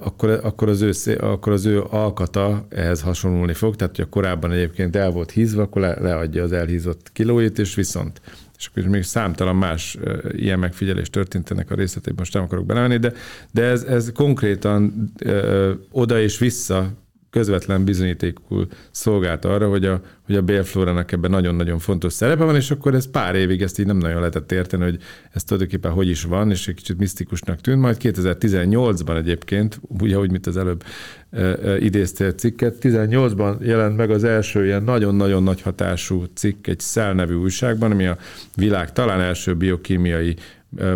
akkor, 0.00 0.40
akkor, 0.42 0.68
az 0.68 0.82
ő, 0.82 1.16
akkor 1.18 1.52
az 1.52 1.64
ő 1.64 1.82
alkata 1.82 2.66
ehhez 2.68 3.00
hasonlulni 3.00 3.52
fog, 3.52 3.76
tehát 3.76 3.96
hogyha 3.96 4.10
korábban 4.10 4.52
egyébként 4.52 4.96
el 4.96 5.10
volt 5.10 5.30
hízva, 5.30 5.62
akkor 5.62 5.82
le, 5.82 6.00
leadja 6.00 6.42
az 6.42 6.52
elhízott 6.52 7.12
kilóit, 7.12 7.58
és 7.58 7.74
viszont 7.74 8.20
és 8.58 8.66
akkor 8.66 8.90
még 8.90 9.02
számtalan 9.02 9.56
más 9.56 9.98
ilyen 10.30 10.58
megfigyelés 10.58 11.10
történt 11.10 11.50
ennek 11.50 11.70
a 11.70 11.74
részletében, 11.74 12.18
most 12.18 12.34
nem 12.34 12.42
akarok 12.42 12.66
belemenni, 12.66 12.96
de, 12.96 13.12
de 13.50 13.62
ez, 13.62 13.82
ez 13.82 14.12
konkrétan 14.12 15.12
ö, 15.18 15.72
oda 15.90 16.20
és 16.20 16.38
vissza 16.38 16.92
közvetlen 17.34 17.84
bizonyítékul 17.84 18.66
szolgált 18.90 19.44
arra, 19.44 19.68
hogy 19.68 19.84
a, 19.84 20.00
hogy 20.26 20.36
a 20.36 20.42
bélflórának 20.42 21.12
ebben 21.12 21.30
nagyon-nagyon 21.30 21.78
fontos 21.78 22.12
szerepe 22.12 22.44
van, 22.44 22.56
és 22.56 22.70
akkor 22.70 22.94
ez 22.94 23.10
pár 23.10 23.34
évig 23.34 23.62
ezt 23.62 23.78
így 23.78 23.86
nem 23.86 23.96
nagyon 23.96 24.18
lehetett 24.18 24.52
érteni, 24.52 24.82
hogy 24.82 24.98
ez 25.32 25.44
tulajdonképpen 25.44 25.90
hogy 25.90 26.08
is 26.08 26.22
van, 26.22 26.50
és 26.50 26.68
egy 26.68 26.74
kicsit 26.74 26.98
misztikusnak 26.98 27.60
tűnt. 27.60 27.80
Majd 27.80 27.96
2018-ban 28.00 29.16
egyébként, 29.16 29.80
ugye, 29.88 30.14
ahogy 30.14 30.30
mit 30.30 30.46
az 30.46 30.56
előbb 30.56 30.84
e, 31.30 31.78
idéztél 31.78 32.32
cikket, 32.32 32.76
18-ban 32.80 33.60
jelent 33.60 33.96
meg 33.96 34.10
az 34.10 34.24
első 34.24 34.64
ilyen 34.64 34.82
nagyon-nagyon 34.82 35.42
nagy 35.42 35.60
hatású 35.60 36.24
cikk 36.34 36.66
egy 36.66 36.80
Cell 36.80 37.12
nevű 37.12 37.34
újságban, 37.34 37.90
ami 37.90 38.06
a 38.06 38.16
világ 38.56 38.92
talán 38.92 39.20
első 39.20 39.54
biokémiai, 39.54 40.36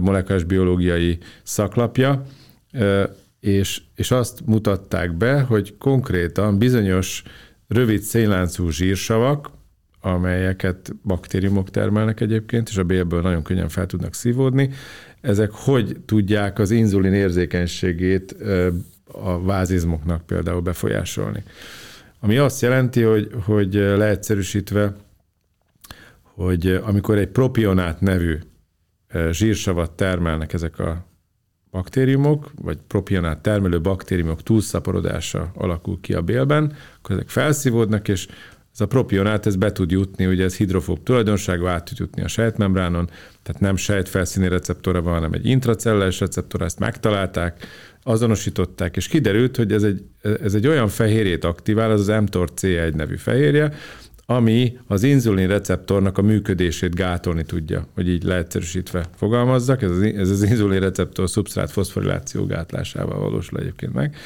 molekulás 0.01 0.45
biológiai 0.45 1.19
szaklapja, 1.43 2.25
és, 3.41 3.83
és 3.95 4.11
azt 4.11 4.47
mutatták 4.47 5.17
be, 5.17 5.41
hogy 5.41 5.77
konkrétan 5.77 6.59
bizonyos 6.59 7.23
rövid 7.69 8.01
szénláncú 8.01 8.71
zsírsavak, 8.71 9.51
amelyeket 10.01 10.97
baktériumok 11.05 11.71
termelnek 11.71 12.21
egyébként, 12.21 12.69
és 12.69 12.77
a 12.77 12.85
bélből 12.85 13.21
nagyon 13.21 13.43
könnyen 13.43 13.69
fel 13.69 13.87
tudnak 13.87 14.15
szívódni, 14.15 14.71
ezek 15.21 15.51
hogy 15.53 15.97
tudják 16.07 16.59
az 16.59 16.71
inzulin 16.71 17.13
érzékenységét 17.13 18.37
a 19.05 19.43
vázizmoknak 19.43 20.27
például 20.27 20.61
befolyásolni. 20.61 21.43
Ami 22.21 22.37
azt 22.37 22.63
jelenti, 22.63 23.03
hogy, 23.03 23.31
hogy 23.45 23.75
leegyszerűsítve, 23.75 24.97
hogy 26.23 26.67
amikor 26.67 27.19
egy 27.19 27.29
propionát 27.29 28.01
nevű 28.01 28.39
zsírsavat 29.31 29.91
termelnek 29.91 30.53
ezek 30.53 30.79
a 30.79 31.08
baktériumok, 31.71 32.51
vagy 32.63 32.79
propionát 32.87 33.43
termelő 33.43 33.81
baktériumok 33.81 34.43
túlszaporodása 34.43 35.51
alakul 35.55 36.01
ki 36.01 36.15
a 36.15 36.23
bélben, 36.23 36.73
akkor 36.99 37.15
ezek 37.15 37.29
felszívódnak, 37.29 38.09
és 38.09 38.27
ez 38.73 38.81
a 38.81 38.87
propionát 38.87 39.47
ez 39.47 39.57
be 39.57 39.73
tud 39.73 39.91
jutni, 39.91 40.27
ugye 40.27 40.45
ez 40.45 40.57
hidrofób 40.57 41.03
tulajdonsága, 41.03 41.71
át 41.71 41.85
tud 41.85 41.99
jutni 41.99 42.23
a 42.23 42.29
sejtmembránon, 42.29 43.11
tehát 43.43 43.61
nem 43.61 43.77
sejtfelszíni 43.77 44.49
receptora 44.49 45.03
van, 45.03 45.13
hanem 45.13 45.33
egy 45.33 45.47
intracellás 45.47 46.21
receptor, 46.21 46.63
ezt 46.63 46.79
megtalálták, 46.79 47.67
azonosították, 48.03 48.97
és 48.97 49.09
kiderült, 49.09 49.57
hogy 49.57 49.73
ez 49.73 49.83
egy, 49.83 50.03
ez 50.43 50.55
egy 50.55 50.67
olyan 50.67 50.89
fehérjét 50.89 51.45
aktivál, 51.45 51.91
az 51.91 52.09
az 52.09 52.21
mTOR 52.21 52.49
C1 52.61 52.95
nevű 52.95 53.17
fehérje, 53.17 53.73
ami 54.31 54.79
az 54.87 55.03
inzulin 55.03 55.49
receptornak 55.49 56.19
a 56.19 56.23
működését 56.23 56.95
gátolni 56.95 57.43
tudja, 57.43 57.87
hogy 57.95 58.09
így 58.09 58.23
leegyszerűsítve 58.23 59.05
fogalmazzak. 59.17 59.83
Ez 59.83 59.91
az, 59.91 60.03
ez 60.03 60.31
az 60.31 60.43
inzulin 60.43 60.81
receptor 60.81 61.31
szubsztrát 61.31 61.71
foszforiláció 61.71 62.47
gátlásával 62.47 63.19
valósul 63.19 63.59
egyébként 63.59 63.93
meg. 63.93 64.17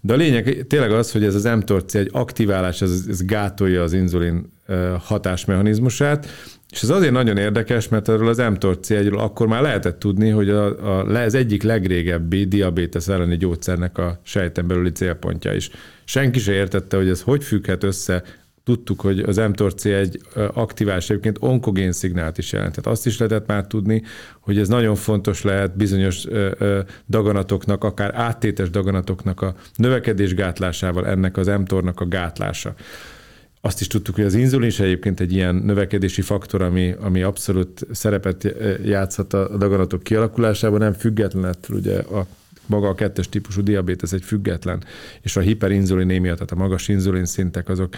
De 0.00 0.12
a 0.12 0.16
lényeg 0.16 0.66
tényleg 0.68 0.92
az, 0.92 1.12
hogy 1.12 1.24
ez 1.24 1.34
az 1.34 1.44
mTOR 1.44 1.84
egy 1.92 2.08
aktiválás, 2.12 2.82
ez, 2.82 3.04
ez 3.08 3.24
gátolja 3.24 3.82
az 3.82 3.92
inzulin 3.92 4.52
hatásmechanizmusát, 4.98 6.26
és 6.70 6.82
ez 6.82 6.90
azért 6.90 7.12
nagyon 7.12 7.36
érdekes, 7.36 7.88
mert 7.88 8.08
erről 8.08 8.28
az 8.28 8.38
mTOR 8.38 8.78
c 8.80 8.90
akkor 9.12 9.46
már 9.46 9.62
lehetett 9.62 9.98
tudni, 9.98 10.30
hogy 10.30 10.50
a, 10.50 10.98
a, 10.98 11.06
az 11.06 11.34
egyik 11.34 11.62
legrégebbi 11.62 12.44
diabétesz 12.44 13.08
elleni 13.08 13.36
gyógyszernek 13.36 13.98
a 13.98 14.20
sejten 14.22 14.66
belüli 14.66 14.92
célpontja 14.92 15.52
is. 15.52 15.70
Senki 16.04 16.38
se 16.38 16.52
értette, 16.52 16.96
hogy 16.96 17.08
ez 17.08 17.20
hogy 17.20 17.44
függhet 17.44 17.84
össze 17.84 18.22
tudtuk, 18.68 19.00
hogy 19.00 19.18
az 19.18 19.36
mTOR 19.36 19.72
C1 19.76 20.20
aktiválás 20.52 21.10
egyébként 21.10 21.36
onkogén 21.40 21.92
szignált 21.92 22.38
is 22.38 22.52
jelent. 22.52 22.74
Tehát 22.74 22.90
azt 22.98 23.06
is 23.06 23.18
lehetett 23.18 23.46
már 23.46 23.66
tudni, 23.66 24.02
hogy 24.40 24.58
ez 24.58 24.68
nagyon 24.68 24.94
fontos 24.94 25.42
lehet 25.42 25.76
bizonyos 25.76 26.26
daganatoknak, 27.08 27.84
akár 27.84 28.14
áttétes 28.14 28.70
daganatoknak 28.70 29.40
a 29.40 29.54
növekedés 29.74 30.34
gátlásával 30.34 31.06
ennek 31.06 31.36
az 31.36 31.46
mTOR-nak 31.46 32.00
a 32.00 32.06
gátlása. 32.06 32.74
Azt 33.60 33.80
is 33.80 33.86
tudtuk, 33.86 34.14
hogy 34.14 34.24
az 34.24 34.34
inzulin 34.34 34.68
is 34.68 34.80
egyébként 34.80 35.20
egy 35.20 35.32
ilyen 35.32 35.54
növekedési 35.54 36.22
faktor, 36.22 36.62
ami, 36.62 36.94
ami 37.00 37.22
abszolút 37.22 37.86
szerepet 37.90 38.54
játszhat 38.84 39.32
a 39.32 39.56
daganatok 39.56 40.02
kialakulásában, 40.02 40.78
nem 40.78 40.92
független 40.92 41.54
ugye 41.68 41.98
a 41.98 42.26
maga 42.68 42.88
a 42.88 42.94
kettes 42.94 43.28
típusú 43.28 43.62
diabétesz 43.62 44.12
egy 44.12 44.22
független, 44.22 44.84
és 45.20 45.36
a 45.36 45.40
hiperinzulinémia, 45.40 46.34
tehát 46.34 46.50
a 46.50 46.56
magas 46.56 46.88
inzulin 46.88 47.24
szintek, 47.24 47.68
azok 47.68 47.94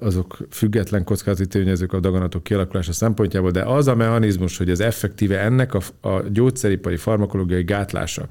azok 0.00 0.38
független 0.50 1.04
kockázati 1.04 1.46
tényezők 1.46 1.92
a 1.92 2.00
daganatok 2.00 2.42
kialakulása 2.42 2.92
szempontjából, 2.92 3.50
de 3.50 3.62
az 3.62 3.88
a 3.88 3.94
mechanizmus, 3.94 4.58
hogy 4.58 4.70
ez 4.70 4.80
effektíve 4.80 5.38
ennek 5.40 5.74
a, 5.74 6.08
a 6.08 6.22
gyógyszeripari 6.28 6.96
farmakológiai 6.96 7.62
gátlása, 7.62 8.26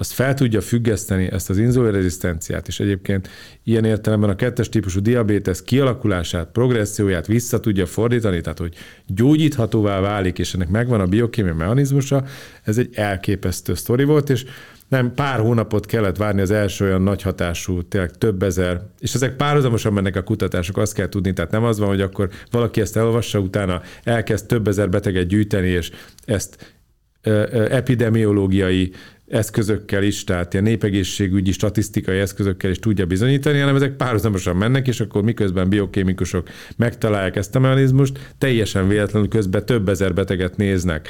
azt 0.00 0.12
fel 0.12 0.34
tudja 0.34 0.60
függeszteni 0.60 1.28
ezt 1.32 1.50
az 1.50 1.58
inzulinrezisztenciát, 1.58 2.68
és 2.68 2.80
egyébként 2.80 3.28
ilyen 3.64 3.84
értelemben 3.84 4.30
a 4.30 4.34
kettes 4.34 4.68
típusú 4.68 5.00
diabétesz 5.00 5.62
kialakulását, 5.62 6.48
progresszióját 6.52 7.26
vissza 7.26 7.60
tudja 7.60 7.86
fordítani, 7.86 8.40
tehát 8.40 8.58
hogy 8.58 8.74
gyógyíthatóvá 9.06 10.00
válik, 10.00 10.38
és 10.38 10.54
ennek 10.54 10.68
megvan 10.68 11.00
a 11.00 11.06
biokémia 11.06 11.54
mechanizmusa, 11.54 12.24
ez 12.62 12.78
egy 12.78 12.88
elképesztő 12.94 13.74
sztori 13.74 14.04
volt, 14.04 14.30
és 14.30 14.44
nem, 14.88 15.14
pár 15.14 15.40
hónapot 15.40 15.86
kellett 15.86 16.16
várni 16.16 16.40
az 16.40 16.50
első 16.50 16.84
olyan 16.84 17.02
nagy 17.02 17.22
hatású, 17.22 17.82
tényleg 17.82 18.10
több 18.10 18.42
ezer, 18.42 18.80
és 18.98 19.14
ezek 19.14 19.36
párhuzamosan 19.36 19.92
mennek 19.92 20.16
a 20.16 20.22
kutatások, 20.22 20.76
azt 20.76 20.94
kell 20.94 21.08
tudni, 21.08 21.32
tehát 21.32 21.50
nem 21.50 21.64
az 21.64 21.78
van, 21.78 21.88
hogy 21.88 22.00
akkor 22.00 22.28
valaki 22.50 22.80
ezt 22.80 22.96
elolvassa, 22.96 23.38
utána 23.38 23.82
elkezd 24.04 24.46
több 24.46 24.68
ezer 24.68 24.88
beteget 24.88 25.26
gyűjteni, 25.26 25.68
és 25.68 25.90
ezt 26.24 26.78
epidemiológiai 27.52 28.92
eszközökkel 29.30 30.02
is, 30.02 30.24
tehát 30.24 30.52
ilyen 30.52 30.64
népegészségügyi, 30.64 31.52
statisztikai 31.52 32.18
eszközökkel 32.18 32.70
is 32.70 32.78
tudja 32.78 33.06
bizonyítani, 33.06 33.58
hanem 33.58 33.74
ezek 33.74 33.96
párhuzamosan 33.96 34.56
mennek, 34.56 34.88
és 34.88 35.00
akkor 35.00 35.22
miközben 35.22 35.68
biokémikusok 35.68 36.48
megtalálják 36.76 37.36
ezt 37.36 37.56
a 37.56 37.58
mechanizmust, 37.58 38.32
teljesen 38.38 38.88
véletlenül 38.88 39.28
közben 39.28 39.66
több 39.66 39.88
ezer 39.88 40.14
beteget 40.14 40.56
néznek. 40.56 41.08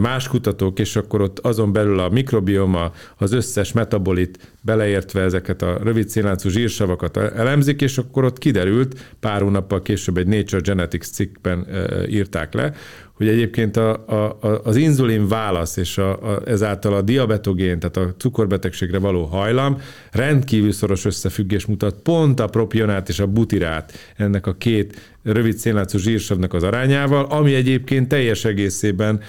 Más 0.00 0.28
kutatók, 0.28 0.78
és 0.78 0.96
akkor 0.96 1.20
ott 1.20 1.38
azon 1.38 1.72
belül 1.72 1.98
a 1.98 2.08
mikrobioma, 2.08 2.92
az 3.16 3.32
összes 3.32 3.72
metabolit 3.72 4.52
beleértve 4.60 5.20
ezeket 5.20 5.62
a 5.62 5.78
rövid 5.82 6.08
színláncú 6.08 6.48
zsírsavakat 6.48 7.16
elemzik, 7.16 7.80
és 7.80 7.98
akkor 7.98 8.24
ott 8.24 8.38
kiderült, 8.38 9.14
pár 9.20 9.42
hónappal 9.42 9.82
később 9.82 10.16
egy 10.16 10.26
Nature 10.26 10.60
Genetics 10.60 11.04
cikkben 11.06 11.66
írták 12.08 12.54
le, 12.54 12.74
hogy 13.22 13.32
egyébként 13.32 13.76
a, 13.76 13.90
a, 14.06 14.60
az 14.64 14.76
inzulin 14.76 15.28
válasz 15.28 15.76
és 15.76 15.98
a, 15.98 16.10
a, 16.10 16.42
ezáltal 16.44 16.94
a 16.94 17.02
diabetogén, 17.02 17.78
tehát 17.78 17.96
a 17.96 18.14
cukorbetegségre 18.18 18.98
való 18.98 19.24
hajlam 19.24 19.78
rendkívül 20.10 20.72
szoros 20.72 21.04
összefüggés 21.04 21.66
mutat 21.66 21.94
pont 21.94 22.40
a 22.40 22.46
propionát 22.46 23.08
és 23.08 23.18
a 23.18 23.26
butirát 23.26 23.92
ennek 24.16 24.46
a 24.46 24.52
két 24.52 25.16
rövid 25.22 25.56
szénlátszó 25.56 25.98
zsírsavnak 25.98 26.54
az 26.54 26.62
arányával, 26.62 27.24
ami 27.24 27.54
egyébként 27.54 28.08
teljes 28.08 28.44
egészében 28.44 29.20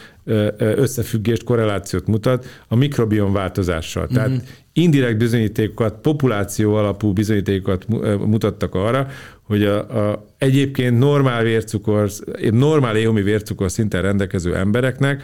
összefüggést, 0.58 1.44
korrelációt 1.44 2.08
mutat 2.08 2.46
a 2.68 2.76
mikrobiom 2.76 3.34
változással. 3.34 4.08
Tehát 4.08 4.30
uh-huh. 4.30 4.44
Indirekt 4.74 5.18
bizonyítékokat, 5.18 6.02
populáció 6.02 6.76
alapú 6.76 7.14
bizonyítékokat 7.14 7.88
mutattak 8.26 8.76
arra, 8.76 9.08
hogy 9.42 9.64
a, 9.64 10.10
a 10.10 10.26
egyébként 10.38 11.00
normál 11.00 11.44
vércukor, 11.44 12.10
normál 12.52 12.96
éhomi 12.96 13.22
vércukor 13.22 13.72
szinten 13.72 14.02
rendelkező 14.02 14.56
embereknek 14.56 15.24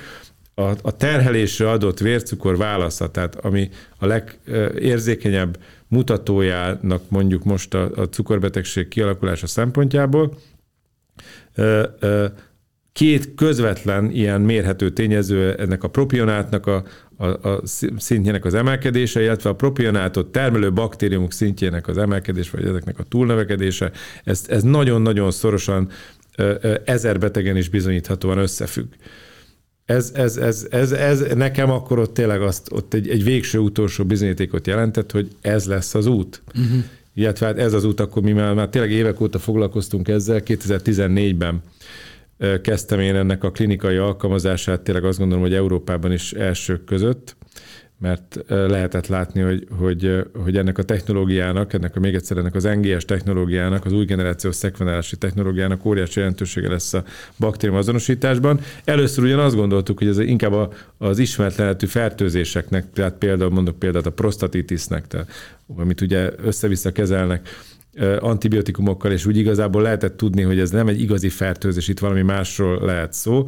a, 0.60 0.76
a 0.82 0.98
terhelésre 0.98 1.70
adott 1.70 2.00
vércukor 2.00 2.58
válasza, 2.58 3.12
tehát 3.12 3.36
ami 3.36 3.70
a 3.98 4.06
legérzékenyebb 4.06 5.60
mutatójának 5.88 7.02
mondjuk 7.10 7.44
most 7.44 7.74
a, 7.74 7.90
a 7.96 8.04
cukorbetegség 8.04 8.88
kialakulása 8.88 9.48
szempontjából, 9.48 10.38
két 13.00 13.36
közvetlen 13.36 14.12
ilyen 14.12 14.42
mérhető 14.42 14.90
tényező 14.90 15.56
ennek 15.56 15.84
a 15.84 15.88
propionátnak 15.88 16.68
a, 16.68 16.84
a, 17.18 17.26
a 17.26 17.62
szintjének 17.98 18.46
az 18.46 18.54
emelkedése, 18.54 19.22
illetve 19.22 19.50
a 19.50 19.56
propionátot 19.56 20.32
termelő 20.32 20.74
baktériumok 20.74 21.32
szintjének 21.32 21.88
az 21.88 21.98
emelkedése, 21.98 22.50
vagy 22.54 22.66
ezeknek 22.66 23.00
a 23.00 23.04
túlnövekedése, 23.04 23.92
ez, 24.24 24.44
ez 24.48 24.64
nagyon-nagyon 24.64 25.32
szorosan 25.32 25.90
ezer 26.86 27.20
betegen 27.20 27.58
is 27.58 27.70
bizonyíthatóan 27.70 28.38
összefügg. 28.38 28.88
Ez, 29.86 30.12
ez, 30.16 30.38
ez, 30.38 30.68
ez, 30.70 30.92
ez 30.92 31.26
nekem 31.36 31.72
akkor 31.72 32.00
ott 32.00 32.14
tényleg 32.14 32.42
azt, 32.42 32.72
ott 32.72 32.94
egy, 32.94 33.10
egy 33.10 33.24
végső 33.24 33.60
utolsó 33.60 34.06
bizonyítékot 34.06 34.68
jelentett, 34.68 35.12
hogy 35.12 35.28
ez 35.42 35.66
lesz 35.66 35.96
az 35.96 36.06
út. 36.06 36.42
Uh-huh. 36.48 36.84
Illetve 37.14 37.46
hát 37.46 37.58
ez 37.58 37.74
az 37.74 37.84
út, 37.84 38.00
akkor 38.00 38.22
mi 38.22 38.32
már, 38.32 38.54
már 38.54 38.70
tényleg 38.70 38.92
évek 38.92 39.22
óta 39.22 39.40
foglalkoztunk 39.40 40.08
ezzel, 40.08 40.42
2014-ben 40.46 41.62
kezdtem 42.62 43.00
én 43.00 43.16
ennek 43.16 43.44
a 43.44 43.52
klinikai 43.52 43.96
alkalmazását, 43.96 44.82
tényleg 44.82 45.04
azt 45.04 45.18
gondolom, 45.18 45.44
hogy 45.44 45.54
Európában 45.54 46.12
is 46.12 46.34
elsők 46.34 46.84
között, 46.84 47.36
mert 48.00 48.44
lehetett 48.48 49.08
látni, 49.08 49.42
hogy, 49.42 49.68
hogy, 49.80 50.26
hogy 50.44 50.58
ennek 50.58 50.78
a 50.78 50.84
technológiának, 50.84 51.74
ennek 51.74 51.96
a 51.96 52.00
még 52.00 52.16
egyszer 52.16 52.38
ennek 52.38 52.56
az 52.56 52.64
NGS 52.64 53.06
technológiának, 53.06 53.86
az 53.86 53.94
új 53.94 54.06
generációs 54.06 54.56
szekvenálási 54.56 55.18
technológiának 55.18 55.86
óriási 55.86 56.20
jelentősége 56.20 56.70
lesz 56.70 56.94
a 56.94 57.04
baktérium 57.40 57.78
azonosításban. 57.78 58.60
Először 58.84 59.24
ugyan 59.24 59.40
azt 59.40 59.56
gondoltuk, 59.56 59.98
hogy 59.98 60.08
ez 60.08 60.20
inkább 60.20 60.54
a, 60.54 60.70
az 60.98 61.20
ismeretlenetű 61.20 61.86
fertőzéseknek, 61.86 62.92
tehát 62.94 63.18
például 63.18 63.52
mondok 63.52 63.80
példát 63.80 64.06
a 64.06 64.12
prostatitisnek, 64.12 65.08
tehát, 65.08 65.30
amit 65.78 66.02
ugye 66.02 66.32
össze-vissza 66.44 66.92
kezelnek, 66.92 67.50
antibiotikumokkal, 68.20 69.12
és 69.12 69.26
úgy 69.26 69.38
igazából 69.38 69.82
lehetett 69.82 70.18
tudni, 70.18 70.42
hogy 70.42 70.60
ez 70.60 70.70
nem 70.70 70.88
egy 70.88 71.02
igazi 71.02 71.30
fertőzés, 71.30 71.88
itt 71.88 72.00
valami 72.00 72.22
másról 72.22 72.86
lehet 72.86 73.14
szó 73.14 73.48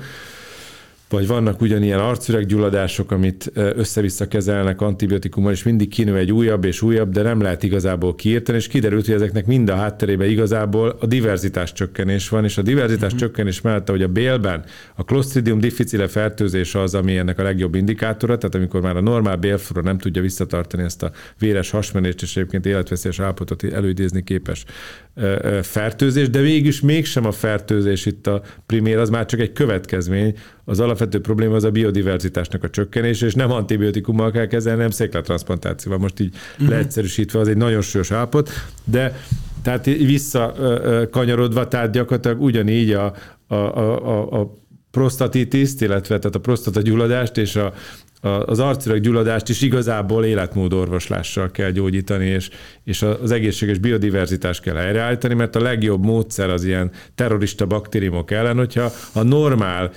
vagy 1.12 1.28
vannak 1.28 1.62
ugyanilyen 1.62 2.00
arcüreggyulladások, 2.00 3.12
amit 3.12 3.52
össze-vissza 3.54 4.28
kezelnek 4.28 4.82
antibiotikummal, 4.82 5.52
és 5.52 5.63
mindig 5.63 5.89
kinő 5.89 6.17
egy 6.17 6.32
újabb 6.32 6.65
és 6.65 6.82
újabb, 6.82 7.12
de 7.12 7.21
nem 7.21 7.41
lehet 7.41 7.63
igazából 7.63 8.15
kiírtani, 8.15 8.58
és 8.58 8.67
kiderült, 8.67 9.06
hogy 9.06 9.15
ezeknek 9.15 9.45
mind 9.45 9.69
a 9.69 9.76
hátterében 9.76 10.30
igazából 10.30 10.97
a 11.00 11.06
diverzitás 11.06 11.74
csökkenés 11.74 12.30
van, 12.30 12.43
és 12.43 12.58
a 12.58 12.62
diverzitás 12.62 13.04
uh-huh. 13.13 13.19
csökkenés 13.19 13.62
mellett, 13.62 13.89
hogy 13.89 14.03
a 14.03 14.07
bélben 14.07 14.64
a 14.95 15.03
Clostridium 15.03 15.59
difficile 15.59 16.07
fertőzés 16.07 16.76
az, 16.76 16.95
ami 16.95 17.18
ennek 17.18 17.39
a 17.39 17.43
legjobb 17.43 17.76
indikátora, 17.76 18.38
tehát 18.38 18.55
amikor 18.55 18.82
már 18.82 18.95
a 18.95 19.01
normál 19.01 19.36
bélflora 19.36 19.88
nem 19.88 19.97
tudja 19.97 20.22
visszatartani 20.22 20.84
ezt 20.84 21.03
a 21.03 21.12
véres 21.39 21.70
hasmenést, 21.70 22.22
és 22.22 22.38
egyébként 22.38 22.66
életveszélyes 22.66 23.20
állapotot 23.20 23.64
előidézni 23.64 24.24
képes 24.24 24.66
fertőzés, 25.62 26.30
de 26.30 26.39
végülis 26.39 26.82
mégsem 26.82 27.26
a 27.26 27.32
fertőzés 27.32 28.05
itt 28.05 28.28
a 28.28 28.41
primér, 28.66 28.97
az 28.97 29.09
már 29.09 29.26
csak 29.26 29.39
egy 29.39 29.51
következmény. 29.51 30.38
Az 30.72 30.80
alapvető 30.80 31.22
probléma 31.22 31.55
az 31.55 31.63
a 31.63 31.72
biodiverzitásnak 31.72 32.63
a 32.63 32.69
csökkenése, 32.69 33.26
és 33.26 33.34
nem 33.34 33.51
antibiotikummal 33.51 34.32
kell 34.32 34.47
kezelni, 34.47 34.82
nem 34.82 34.89
székletransplantációval. 34.89 35.99
Most 35.99 36.19
így 36.19 36.36
uh-huh. 36.53 36.69
leegyszerűsítve 36.69 37.39
az 37.39 37.47
egy 37.47 37.57
nagyon 37.57 37.82
súlyos 37.82 38.11
állapot, 38.11 38.49
de 38.84 39.15
tehát 39.61 39.86
visszakanyarodva, 39.86 41.67
tehát 41.67 41.91
gyakorlatilag 41.91 42.41
ugyanígy 42.41 42.91
a, 42.91 43.13
a, 43.47 43.55
a, 43.55 44.39
a 44.39 44.53
prostatitiszt, 44.91 45.82
illetve 45.82 46.19
tehát 46.19 46.36
a 46.36 46.39
prostata 46.39 46.82
gyulladást 46.82 47.38
és 47.38 47.55
a, 47.55 47.74
az 48.45 48.59
arcireg 48.59 49.07
is 49.47 49.61
igazából 49.61 50.26
életmódorvoslással 50.26 51.51
kell 51.51 51.69
gyógyítani, 51.69 52.26
és, 52.26 52.49
és 52.84 53.01
az 53.01 53.32
egészséges 53.32 53.78
biodiverzitást 53.78 54.61
kell 54.61 54.76
helyreállítani, 54.76 55.34
mert 55.34 55.55
a 55.55 55.61
legjobb 55.61 56.05
módszer 56.05 56.49
az 56.49 56.63
ilyen 56.63 56.91
terrorista 57.15 57.65
baktériumok 57.65 58.32
ellen, 58.32 58.57
hogyha 58.57 58.91
a 59.13 59.24
normál 59.24 59.91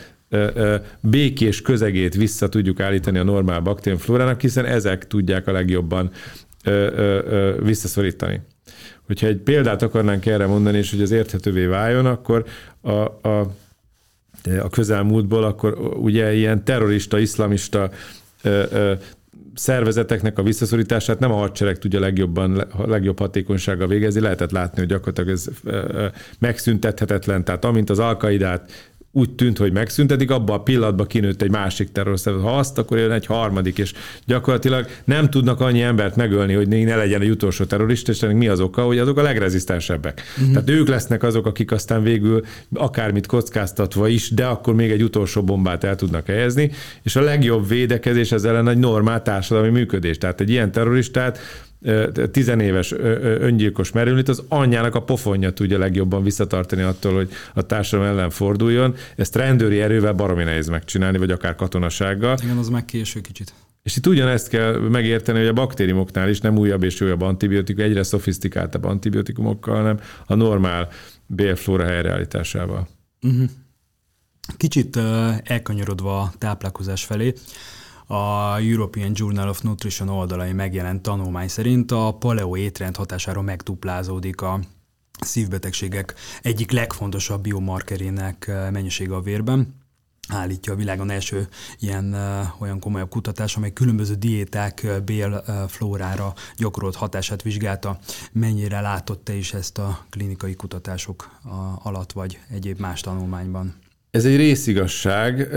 békés 1.00 1.62
közegét 1.62 2.14
vissza 2.14 2.48
tudjuk 2.48 2.80
állítani 2.80 3.18
a 3.18 3.22
normál 3.22 3.60
baktériumflórának, 3.60 4.40
hiszen 4.40 4.64
ezek 4.64 5.06
tudják 5.06 5.46
a 5.46 5.52
legjobban 5.52 6.10
visszaszorítani. 7.62 8.40
Hogyha 9.06 9.26
egy 9.26 9.36
példát 9.38 9.82
akarnánk 9.82 10.26
erre 10.26 10.46
mondani, 10.46 10.78
és 10.78 10.90
hogy 10.90 11.02
az 11.02 11.10
érthetővé 11.10 11.66
váljon, 11.66 12.06
akkor 12.06 12.44
a, 12.80 13.28
a 13.28 13.52
a 14.62 14.68
közelmúltból, 14.68 15.44
akkor 15.44 15.78
ugye 15.96 16.34
ilyen 16.34 16.64
terrorista, 16.64 17.18
iszlamista 17.18 17.90
szervezeteknek 19.54 20.38
a 20.38 20.42
visszaszorítását 20.42 21.18
nem 21.18 21.32
a 21.32 21.36
hadsereg 21.36 21.78
tudja 21.78 22.00
legjobban, 22.00 22.64
legjobb 22.86 23.18
hatékonysággal 23.18 23.86
végezni. 23.86 24.20
Lehetett 24.20 24.50
látni, 24.50 24.78
hogy 24.78 24.88
gyakorlatilag 24.88 25.30
ez 25.30 25.48
megszüntethetetlen. 26.38 27.44
Tehát 27.44 27.64
amint 27.64 27.90
az 27.90 27.98
alkaidát 27.98 28.92
úgy 29.16 29.30
tűnt, 29.30 29.58
hogy 29.58 29.72
megszüntetik, 29.72 30.30
abban 30.30 30.56
a 30.56 30.62
pillanatban 30.62 31.06
kinőtt 31.06 31.42
egy 31.42 31.50
másik 31.50 31.92
terrorszervezet. 31.92 32.48
Ha 32.48 32.58
azt, 32.58 32.78
akkor 32.78 32.98
jön 32.98 33.10
egy 33.10 33.26
harmadik, 33.26 33.78
és 33.78 33.92
gyakorlatilag 34.26 34.86
nem 35.04 35.30
tudnak 35.30 35.60
annyi 35.60 35.82
embert 35.82 36.16
megölni, 36.16 36.52
hogy 36.54 36.68
ne 36.68 36.96
legyen 36.96 37.20
egy 37.20 37.30
utolsó 37.30 37.64
terrorista, 37.64 38.12
és 38.12 38.22
ennek 38.22 38.36
mi 38.36 38.48
az 38.48 38.60
oka, 38.60 38.82
hogy 38.82 38.98
azok 38.98 39.18
a 39.18 39.22
legrezisztensebbek. 39.22 40.22
Uh-huh. 40.36 40.52
Tehát 40.52 40.70
ők 40.70 40.88
lesznek 40.88 41.22
azok, 41.22 41.46
akik 41.46 41.72
aztán 41.72 42.02
végül 42.02 42.44
akármit 42.74 43.26
kockáztatva 43.26 44.08
is, 44.08 44.30
de 44.30 44.44
akkor 44.44 44.74
még 44.74 44.90
egy 44.90 45.02
utolsó 45.02 45.42
bombát 45.42 45.84
el 45.84 45.96
tudnak 45.96 46.26
helyezni, 46.26 46.70
és 47.02 47.16
a 47.16 47.20
legjobb 47.20 47.68
védekezés 47.68 48.32
ez 48.32 48.44
ellen 48.44 48.68
egy 48.68 48.78
normál 48.78 49.22
társadalmi 49.22 49.70
működés. 49.70 50.18
Tehát 50.18 50.40
egy 50.40 50.50
ilyen 50.50 50.72
terroristát 50.72 51.38
tizenéves 52.30 52.92
öngyilkos 53.40 53.92
merülnit, 53.92 54.28
az 54.28 54.42
anyjának 54.48 54.94
a 54.94 55.02
pofonja 55.02 55.52
tudja 55.52 55.78
legjobban 55.78 56.22
visszatartani 56.22 56.82
attól, 56.82 57.14
hogy 57.14 57.30
a 57.54 57.62
társadalom 57.62 58.12
ellen 58.12 58.30
forduljon. 58.30 58.94
Ezt 59.16 59.36
rendőri 59.36 59.80
erővel 59.80 60.12
baromi 60.12 60.44
nehéz 60.44 60.68
megcsinálni, 60.68 61.18
vagy 61.18 61.30
akár 61.30 61.54
katonasággal. 61.54 62.36
Igen, 62.42 62.56
az 62.56 62.68
meg 62.68 62.84
késő 62.84 63.20
kicsit. 63.20 63.52
És 63.82 63.96
itt 63.96 64.06
ugyanezt 64.06 64.48
kell 64.48 64.78
megérteni, 64.78 65.38
hogy 65.38 65.46
a 65.46 65.52
baktériumoknál 65.52 66.28
is 66.28 66.40
nem 66.40 66.58
újabb 66.58 66.82
és 66.82 67.00
újabb 67.00 67.20
antibiotikum, 67.20 67.84
egyre 67.84 68.02
szofisztikáltabb 68.02 68.84
antibiotikumokkal, 68.84 69.76
hanem 69.76 70.00
a 70.26 70.34
normál 70.34 70.88
bélflóra 71.26 71.84
helyreállításával. 71.84 72.88
Uh-huh. 73.22 73.48
Kicsit 74.56 74.98
elkanyarodva 75.42 76.20
a 76.20 76.32
táplálkozás 76.38 77.04
felé, 77.04 77.34
a 78.06 78.58
European 78.60 79.12
Journal 79.14 79.48
of 79.48 79.60
Nutrition 79.60 80.08
oldalai 80.08 80.52
megjelent 80.52 81.02
tanulmány 81.02 81.48
szerint 81.48 81.90
a 81.90 82.16
paleo 82.18 82.56
étrend 82.56 82.96
hatására 82.96 83.42
megduplázódik 83.42 84.40
a 84.40 84.60
szívbetegségek 85.20 86.14
egyik 86.42 86.70
legfontosabb 86.70 87.42
biomarkerének 87.42 88.46
eh, 88.48 88.70
mennyisége 88.70 89.14
a 89.14 89.20
vérben 89.20 89.82
állítja 90.28 90.72
a 90.72 90.76
világon 90.76 91.10
első 91.10 91.48
ilyen 91.78 92.14
uh, 92.14 92.62
olyan 92.62 92.78
komolyabb 92.78 93.08
kutatás, 93.08 93.56
amely 93.56 93.72
különböző 93.72 94.14
diéták 94.14 94.80
uh, 94.84 95.00
bélflórára 95.00 96.34
gyakorolt 96.56 96.94
hatását 96.94 97.42
vizsgálta. 97.42 97.98
Mennyire 98.32 98.80
látott 98.80 99.24
te 99.24 99.34
is 99.34 99.52
ezt 99.54 99.78
a 99.78 100.06
klinikai 100.10 100.54
kutatások 100.54 101.40
alatt, 101.82 102.12
vagy 102.12 102.38
egyéb 102.50 102.78
más 102.78 103.00
tanulmányban? 103.00 103.74
Ez 104.10 104.24
egy 104.24 104.36
részigasság, 104.36 105.48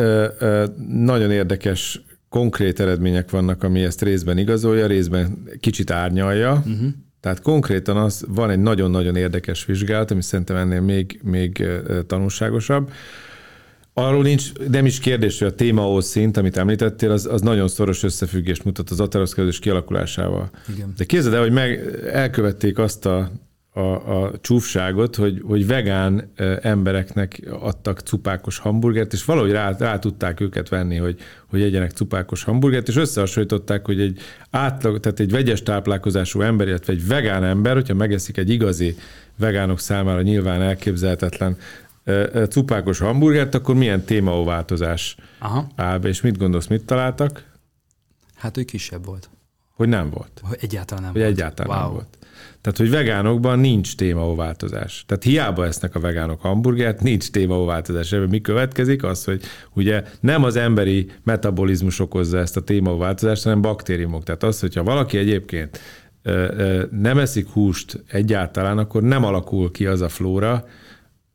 nagyon 0.88 1.32
érdekes 1.32 2.02
konkrét 2.30 2.80
eredmények 2.80 3.32
vannak, 3.32 3.64
ami 3.64 3.84
ezt 3.84 4.02
részben 4.02 4.38
igazolja, 4.38 4.88
részben 4.88 5.44
kicsit 5.60 5.92
árnyalja. 5.92 6.52
Uh-huh. 6.52 6.88
Tehát 7.20 7.42
konkrétan 7.42 7.98
az 7.98 8.26
van 8.28 8.50
egy 8.50 8.60
nagyon-nagyon 8.60 9.16
érdekes 9.16 9.66
vizsgálat, 9.66 10.12
ami 10.12 10.22
szerintem 10.22 10.56
ennél 10.56 10.82
még, 10.82 11.20
még 11.24 11.66
tanulságosabb. 12.08 12.92
Arról 13.94 14.24
nincs, 14.24 14.52
nem 14.70 14.86
is 14.86 15.00
kérdés, 15.00 15.40
hogy 15.40 15.48
a 15.48 15.56
témahoz 15.56 16.06
szint, 16.06 16.38
amit 16.38 16.58
említettél, 16.58 17.12
az, 17.12 17.26
az 17.26 17.42
nagyon 17.42 17.68
szoros 17.68 18.04
összefüggést 18.04 18.64
mutat 18.64 18.90
az 18.90 19.00
ateroszklerozis 19.00 19.60
kialakulásával. 19.60 20.50
Igen. 20.76 20.94
De 20.98 21.06
képzeld 21.06 21.34
el, 21.34 21.42
hogy 21.42 21.52
meg 21.52 21.98
elkövették 22.12 22.78
azt 22.78 23.06
a 23.06 23.32
a, 23.78 24.24
a 24.24 24.32
csúfságot, 24.42 25.16
hogy, 25.16 25.42
hogy 25.46 25.68
vegán 25.68 26.32
embereknek 26.62 27.42
adtak 27.60 28.00
cupákos 28.00 28.58
hamburgert, 28.58 29.14
és 29.14 29.26
valahogy 29.26 29.52
rá, 29.52 29.76
rá 29.80 30.00
tudták 30.00 30.40
őket 30.40 30.70
venni, 30.70 30.96
hogy, 30.96 31.20
hogy 31.50 31.62
egyenek 31.62 31.92
cupákos 31.92 32.44
hamburgert, 32.44 32.88
és 32.88 32.96
összehasonlították, 32.96 33.86
hogy 33.86 34.02
egy 34.02 34.20
átlag, 34.50 35.00
tehát 35.00 35.20
egy 35.20 35.32
vegyes 35.32 35.64
táplálkozású 35.64 36.42
ember, 36.42 36.68
illetve 36.68 36.94
egy 36.94 37.08
vegán 37.08 37.44
ember, 37.44 37.74
hogyha 37.74 37.94
megeszik 37.94 38.38
egy 38.38 38.50
igazi 38.50 38.96
vegánok 39.38 39.80
számára 39.80 40.22
nyilván 40.22 40.62
elképzelhetetlen 40.62 41.58
cupákos 42.50 43.00
hamburgert, 43.00 43.56
akkor 43.56 43.76
milyen 43.76 44.04
témaóváltozás 44.04 45.16
Aha. 45.40 45.68
áll 45.76 45.98
be, 45.98 46.08
és 46.08 46.22
mit 46.22 46.38
gondolsz, 46.38 46.68
mit 46.68 46.86
találtak? 46.86 47.44
Hát, 48.36 48.56
hogy 48.56 48.66
kisebb 48.66 49.06
volt. 49.06 49.30
Hogy 49.74 49.88
nem 49.88 50.10
volt. 50.10 50.42
Hogy 50.42 50.58
egyáltalán 50.62 51.04
nem 51.04 51.12
hogy 51.12 51.22
volt. 51.22 51.34
egyáltalán 51.34 51.78
wow. 51.78 51.86
nem 51.86 51.94
volt. 51.94 52.17
Tehát, 52.62 52.80
hogy 52.80 52.90
vegánokban 52.90 53.60
nincs 53.60 53.96
témaóváltozás. 53.96 55.04
Tehát 55.08 55.24
hiába 55.24 55.66
esznek 55.66 55.96
a 55.96 56.00
vegánok 56.00 56.42
hamburgert, 56.42 57.02
nincs 57.02 57.32
témaóváltozás. 57.32 58.12
Ebből 58.12 58.28
mi 58.28 58.42
következik? 58.42 59.04
Az, 59.04 59.24
hogy 59.24 59.42
ugye 59.74 60.04
nem 60.20 60.44
az 60.44 60.56
emberi 60.56 61.12
metabolizmus 61.24 62.00
okozza 62.00 62.38
ezt 62.38 62.58
a 62.58 62.62
témaóváltozást, 62.62 63.44
hanem 63.44 63.62
baktériumok. 63.62 64.24
Tehát 64.24 64.44
az, 64.44 64.60
hogyha 64.60 64.84
valaki 64.84 65.18
egyébként 65.18 65.80
nem 66.90 67.18
eszik 67.18 67.48
húst 67.48 68.04
egyáltalán, 68.08 68.78
akkor 68.78 69.02
nem 69.02 69.24
alakul 69.24 69.72
ki 69.72 69.86
az 69.86 70.02
a 70.02 70.10
flóra, 70.10 70.66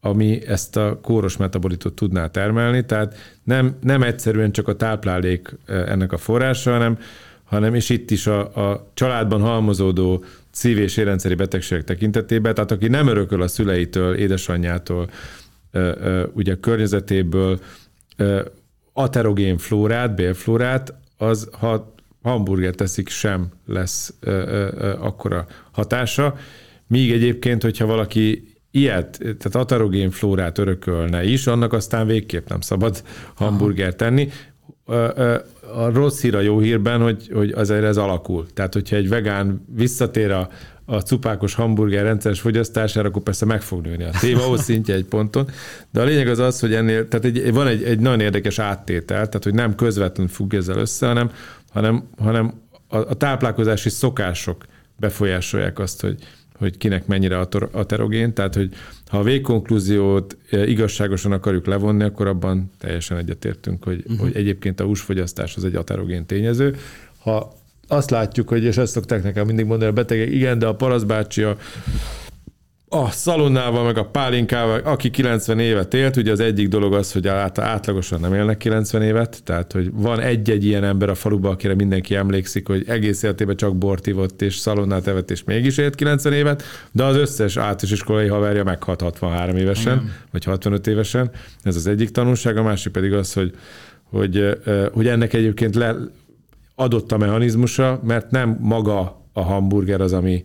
ami 0.00 0.46
ezt 0.46 0.76
a 0.76 0.98
kóros 1.02 1.36
metabolitot 1.36 1.94
tudná 1.94 2.26
termelni, 2.26 2.84
tehát 2.86 3.16
nem, 3.44 3.76
nem 3.80 4.02
egyszerűen 4.02 4.52
csak 4.52 4.68
a 4.68 4.76
táplálék 4.76 5.56
ennek 5.66 6.12
a 6.12 6.16
forrása, 6.16 6.70
hanem, 6.70 6.98
hanem 7.44 7.74
és 7.74 7.88
itt 7.88 8.10
is 8.10 8.26
a, 8.26 8.70
a 8.70 8.90
családban 8.94 9.40
halmozódó 9.40 10.24
szív- 10.52 10.78
és 10.78 10.96
érrendszeri 10.96 11.34
betegségek 11.34 11.84
tekintetében, 11.84 12.54
tehát 12.54 12.70
aki 12.70 12.88
nem 12.88 13.06
örököl 13.06 13.42
a 13.42 13.48
szüleitől, 13.48 14.14
édesanyjától, 14.14 15.10
ugye 16.32 16.52
a 16.52 16.60
környezetéből 16.60 17.60
aterogén 18.92 19.58
flórát, 19.58 20.14
bélflórát, 20.14 20.94
az 21.16 21.48
ha 21.58 21.94
hamburger 22.22 22.74
teszik, 22.74 23.08
sem 23.08 23.48
lesz 23.66 24.14
akkora 24.98 25.46
hatása. 25.70 26.36
Míg 26.86 27.12
egyébként, 27.12 27.62
hogyha 27.62 27.86
valaki 27.86 28.56
ilyet, 28.70 29.18
tehát 29.18 29.54
aterogén 29.54 30.10
flórát 30.10 30.58
örökölne 30.58 31.24
is, 31.24 31.46
annak 31.46 31.72
aztán 31.72 32.06
végképp 32.06 32.48
nem 32.48 32.60
szabad 32.60 33.02
hamburger 33.34 33.94
tenni. 33.94 34.28
A 35.74 35.90
rossz 35.92 36.20
hír 36.20 36.34
a 36.34 36.40
jó 36.40 36.58
hírben, 36.58 37.00
hogy, 37.00 37.30
hogy 37.32 37.50
azért 37.50 37.84
ez 37.84 37.96
alakul. 37.96 38.46
Tehát, 38.54 38.72
hogyha 38.72 38.96
egy 38.96 39.08
vegán 39.08 39.64
visszatér 39.74 40.30
a, 40.30 40.48
a 40.84 40.96
cupákos 40.96 41.54
hamburger 41.54 42.04
rendszeres 42.04 42.40
fogyasztására, 42.40 43.08
akkor 43.08 43.22
persze 43.22 43.44
meg 43.44 43.62
fog 43.62 43.84
nőni 43.84 44.04
a 44.04 44.10
téma 44.20 44.56
szintje 44.56 44.94
egy 44.94 45.04
ponton. 45.04 45.48
De 45.90 46.00
a 46.00 46.04
lényeg 46.04 46.28
az 46.28 46.38
az, 46.38 46.60
hogy 46.60 46.74
ennél, 46.74 47.08
tehát 47.08 47.24
egy, 47.24 47.52
van 47.52 47.66
egy, 47.66 47.82
egy 47.82 48.00
nagyon 48.00 48.20
érdekes 48.20 48.58
áttétel, 48.58 49.26
tehát 49.26 49.44
hogy 49.44 49.54
nem 49.54 49.74
közvetlenül 49.74 50.32
függ 50.32 50.54
ezzel 50.54 50.76
össze, 50.76 51.06
hanem, 51.06 51.30
hanem, 51.70 52.08
hanem 52.18 52.52
a, 52.88 52.96
a 52.96 53.14
táplálkozási 53.14 53.88
szokások 53.88 54.64
befolyásolják 54.96 55.78
azt, 55.78 56.00
hogy, 56.00 56.18
hogy 56.62 56.76
kinek 56.76 57.06
mennyire 57.06 57.38
aterogén, 57.72 58.34
tehát 58.34 58.54
hogy 58.54 58.70
ha 59.06 59.18
a 59.18 59.22
végkonklúziót 59.22 60.36
e, 60.50 60.66
igazságosan 60.66 61.32
akarjuk 61.32 61.66
levonni, 61.66 62.04
akkor 62.04 62.26
abban 62.26 62.70
teljesen 62.78 63.16
egyetértünk, 63.16 63.84
hogy, 63.84 64.02
uh-huh. 64.06 64.18
hogy 64.18 64.36
egyébként 64.36 64.80
a 64.80 64.84
húsfogyasztás 64.84 65.56
az 65.56 65.64
egy 65.64 65.74
aterogén 65.74 66.26
tényező. 66.26 66.76
Ha 67.18 67.52
azt 67.88 68.10
látjuk, 68.10 68.48
hogy, 68.48 68.64
és 68.64 68.76
ezt 68.76 68.92
szokták 68.92 69.22
nekem 69.22 69.46
mindig 69.46 69.64
mondani 69.64 69.90
a 69.90 69.94
betegek, 69.94 70.30
igen, 70.30 70.58
de 70.58 70.66
a 70.66 70.74
paraszbácsi 70.74 71.42
a 71.42 71.56
a 72.94 73.10
szalonnával, 73.10 73.84
meg 73.84 73.98
a 73.98 74.04
pálinkával, 74.04 74.80
aki 74.84 75.10
90 75.10 75.58
évet 75.58 75.94
élt, 75.94 76.16
ugye 76.16 76.32
az 76.32 76.40
egyik 76.40 76.68
dolog 76.68 76.94
az, 76.94 77.12
hogy 77.12 77.28
átlagosan 77.28 78.20
nem 78.20 78.34
élnek 78.34 78.56
90 78.56 79.02
évet, 79.02 79.42
tehát 79.44 79.72
hogy 79.72 79.90
van 79.92 80.20
egy-egy 80.20 80.64
ilyen 80.64 80.84
ember 80.84 81.08
a 81.08 81.14
faluban, 81.14 81.52
akire 81.52 81.74
mindenki 81.74 82.14
emlékszik, 82.14 82.66
hogy 82.66 82.84
egész 82.86 83.22
életében 83.22 83.56
csak 83.56 83.76
bort 83.76 84.06
ivott 84.06 84.42
és 84.42 84.56
szalonnát 84.56 85.06
evett, 85.06 85.30
és 85.30 85.44
mégis 85.44 85.78
élt 85.78 85.94
90 85.94 86.32
évet, 86.32 86.62
de 86.92 87.04
az 87.04 87.16
összes 87.16 87.56
általános 87.56 87.90
iskolai 87.90 88.28
haverja 88.28 88.64
meghalt 88.64 89.00
63 89.00 89.56
évesen, 89.56 89.96
Igen. 89.96 90.12
vagy 90.30 90.44
65 90.44 90.86
évesen. 90.86 91.30
Ez 91.62 91.76
az 91.76 91.86
egyik 91.86 92.10
tanulság, 92.10 92.56
a 92.56 92.62
másik 92.62 92.92
pedig 92.92 93.12
az, 93.12 93.32
hogy, 93.32 93.54
hogy, 94.10 94.58
hogy 94.92 95.06
ennek 95.06 95.32
egyébként 95.32 95.74
le, 95.74 95.94
adott 96.74 97.12
a 97.12 97.16
mechanizmusa, 97.16 98.00
mert 98.04 98.30
nem 98.30 98.56
maga 98.60 99.26
a 99.32 99.42
hamburger 99.42 100.00
az, 100.00 100.12
ami 100.12 100.44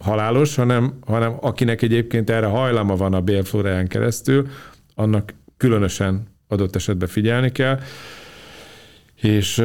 halálos, 0.00 0.54
hanem, 0.54 0.98
hanem 1.06 1.36
akinek 1.40 1.82
egyébként 1.82 2.30
erre 2.30 2.46
hajlama 2.46 2.96
van 2.96 3.14
a 3.14 3.20
bélflóráján 3.20 3.88
keresztül, 3.88 4.46
annak 4.94 5.34
különösen 5.56 6.22
adott 6.48 6.76
esetben 6.76 7.08
figyelni 7.08 7.52
kell. 7.52 7.78
És 9.20 9.64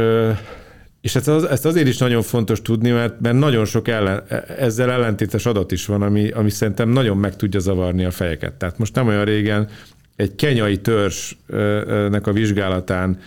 és 1.02 1.16
ezt, 1.16 1.28
az, 1.28 1.44
ezt 1.44 1.66
azért 1.66 1.88
is 1.88 1.98
nagyon 1.98 2.22
fontos 2.22 2.62
tudni, 2.62 2.92
mert, 2.92 3.20
mert 3.20 3.38
nagyon 3.38 3.66
sok 3.66 3.88
ellen, 3.88 4.24
ezzel 4.58 4.92
ellentétes 4.92 5.46
adat 5.46 5.72
is 5.72 5.86
van, 5.86 6.02
ami, 6.02 6.30
ami 6.30 6.50
szerintem 6.50 6.90
nagyon 6.90 7.18
meg 7.18 7.36
tudja 7.36 7.60
zavarni 7.60 8.06
a 8.06 8.12
fejeket. 8.12 8.54
Tehát 8.54 8.78
most 8.78 8.96
nem 8.96 9.08
olyan 9.08 9.26
régen 9.26 9.68
egy 10.16 10.36
kenyai 10.36 10.78
törzsnek 10.78 12.28
a 12.28 12.32
vizsgálatán 12.32 13.18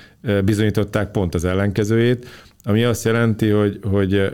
bizonyították 0.45 1.11
pont 1.11 1.35
az 1.35 1.45
ellenkezőjét, 1.45 2.27
ami 2.65 2.85
azt 2.85 3.05
jelenti, 3.05 3.49
hogy, 3.49 3.79
hogy 3.83 4.31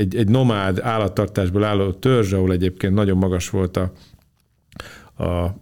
egy, 0.00 0.16
egy 0.16 0.28
nomád 0.28 0.78
állattartásból 0.82 1.64
álló 1.64 1.92
törzs, 1.92 2.32
ahol 2.32 2.52
egyébként 2.52 2.94
nagyon 2.94 3.16
magas 3.16 3.50
volt 3.50 3.76
a, 3.76 3.92
a, 5.14 5.24
a 5.24 5.54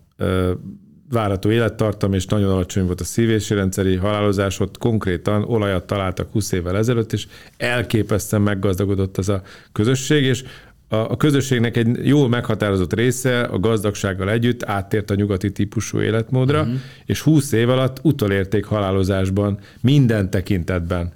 várható 1.11 1.51
élettartam, 1.51 2.13
és 2.13 2.27
nagyon 2.27 2.51
alacsony 2.51 2.87
volt 2.87 3.01
a 3.01 3.05
szívési 3.05 3.55
rendszeri 3.55 3.97
halálozás, 3.97 4.61
ott 4.61 4.79
konkrétan 4.79 5.43
olajat 5.45 5.87
találtak 5.87 6.33
20 6.33 6.53
évvel 6.53 6.77
ezelőtt, 6.77 7.13
és 7.13 7.27
elképesztően 7.57 8.43
meggazdagodott 8.43 9.17
az 9.17 9.29
a 9.29 9.43
közösség, 9.73 10.25
és 10.25 10.45
a, 10.89 10.97
a 10.97 11.17
közösségnek 11.17 11.77
egy 11.77 12.07
jól 12.07 12.29
meghatározott 12.29 12.95
része 12.95 13.41
a 13.41 13.59
gazdagsággal 13.59 14.31
együtt 14.31 14.65
áttért 14.65 15.11
a 15.11 15.15
nyugati 15.15 15.53
típusú 15.53 16.01
életmódra, 16.01 16.61
uh-huh. 16.61 16.77
és 17.05 17.21
20 17.21 17.53
év 17.53 17.69
alatt 17.69 18.01
utolérték 18.03 18.65
halálozásban 18.65 19.59
minden 19.81 20.31
tekintetben 20.31 21.13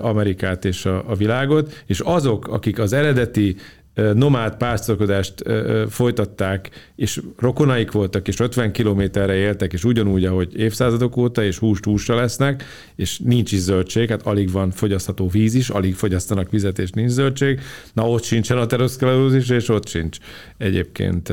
Amerikát 0.00 0.64
és 0.64 0.84
a, 0.84 1.10
a 1.10 1.14
világot, 1.14 1.82
és 1.86 2.00
azok, 2.00 2.48
akik 2.48 2.78
az 2.78 2.92
eredeti 2.92 3.56
nomád 4.14 4.56
pásztorkodást 4.56 5.42
folytatták, 5.88 6.70
és 6.96 7.20
rokonaik 7.38 7.90
voltak, 7.90 8.28
és 8.28 8.40
50 8.40 8.72
kilométerre 8.72 9.34
éltek, 9.34 9.72
és 9.72 9.84
ugyanúgy, 9.84 10.24
ahogy 10.24 10.58
évszázadok 10.58 11.16
óta, 11.16 11.42
és 11.42 11.58
húst 11.58 11.84
húsra 11.84 12.14
lesznek, 12.14 12.64
és 12.96 13.18
nincs 13.18 13.52
is 13.52 13.58
zöldség, 13.58 14.08
hát 14.08 14.22
alig 14.22 14.50
van 14.50 14.70
fogyasztható 14.70 15.28
víz 15.28 15.54
is, 15.54 15.68
alig 15.68 15.94
fogyasztanak 15.94 16.50
vizet, 16.50 16.78
és 16.78 16.90
nincs 16.90 17.10
zöldség, 17.10 17.60
na 17.92 18.08
ott 18.08 18.22
sincsen 18.22 18.58
a 18.58 18.66
teroszklerózis, 18.66 19.48
és 19.48 19.68
ott 19.68 19.88
sincs 19.88 20.18
egyébként 20.58 21.32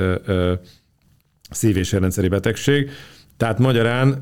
szív- 1.49 1.77
és 1.77 1.91
rendszeri 1.91 2.27
betegség. 2.27 2.89
Tehát 3.37 3.59
magyarán 3.59 4.21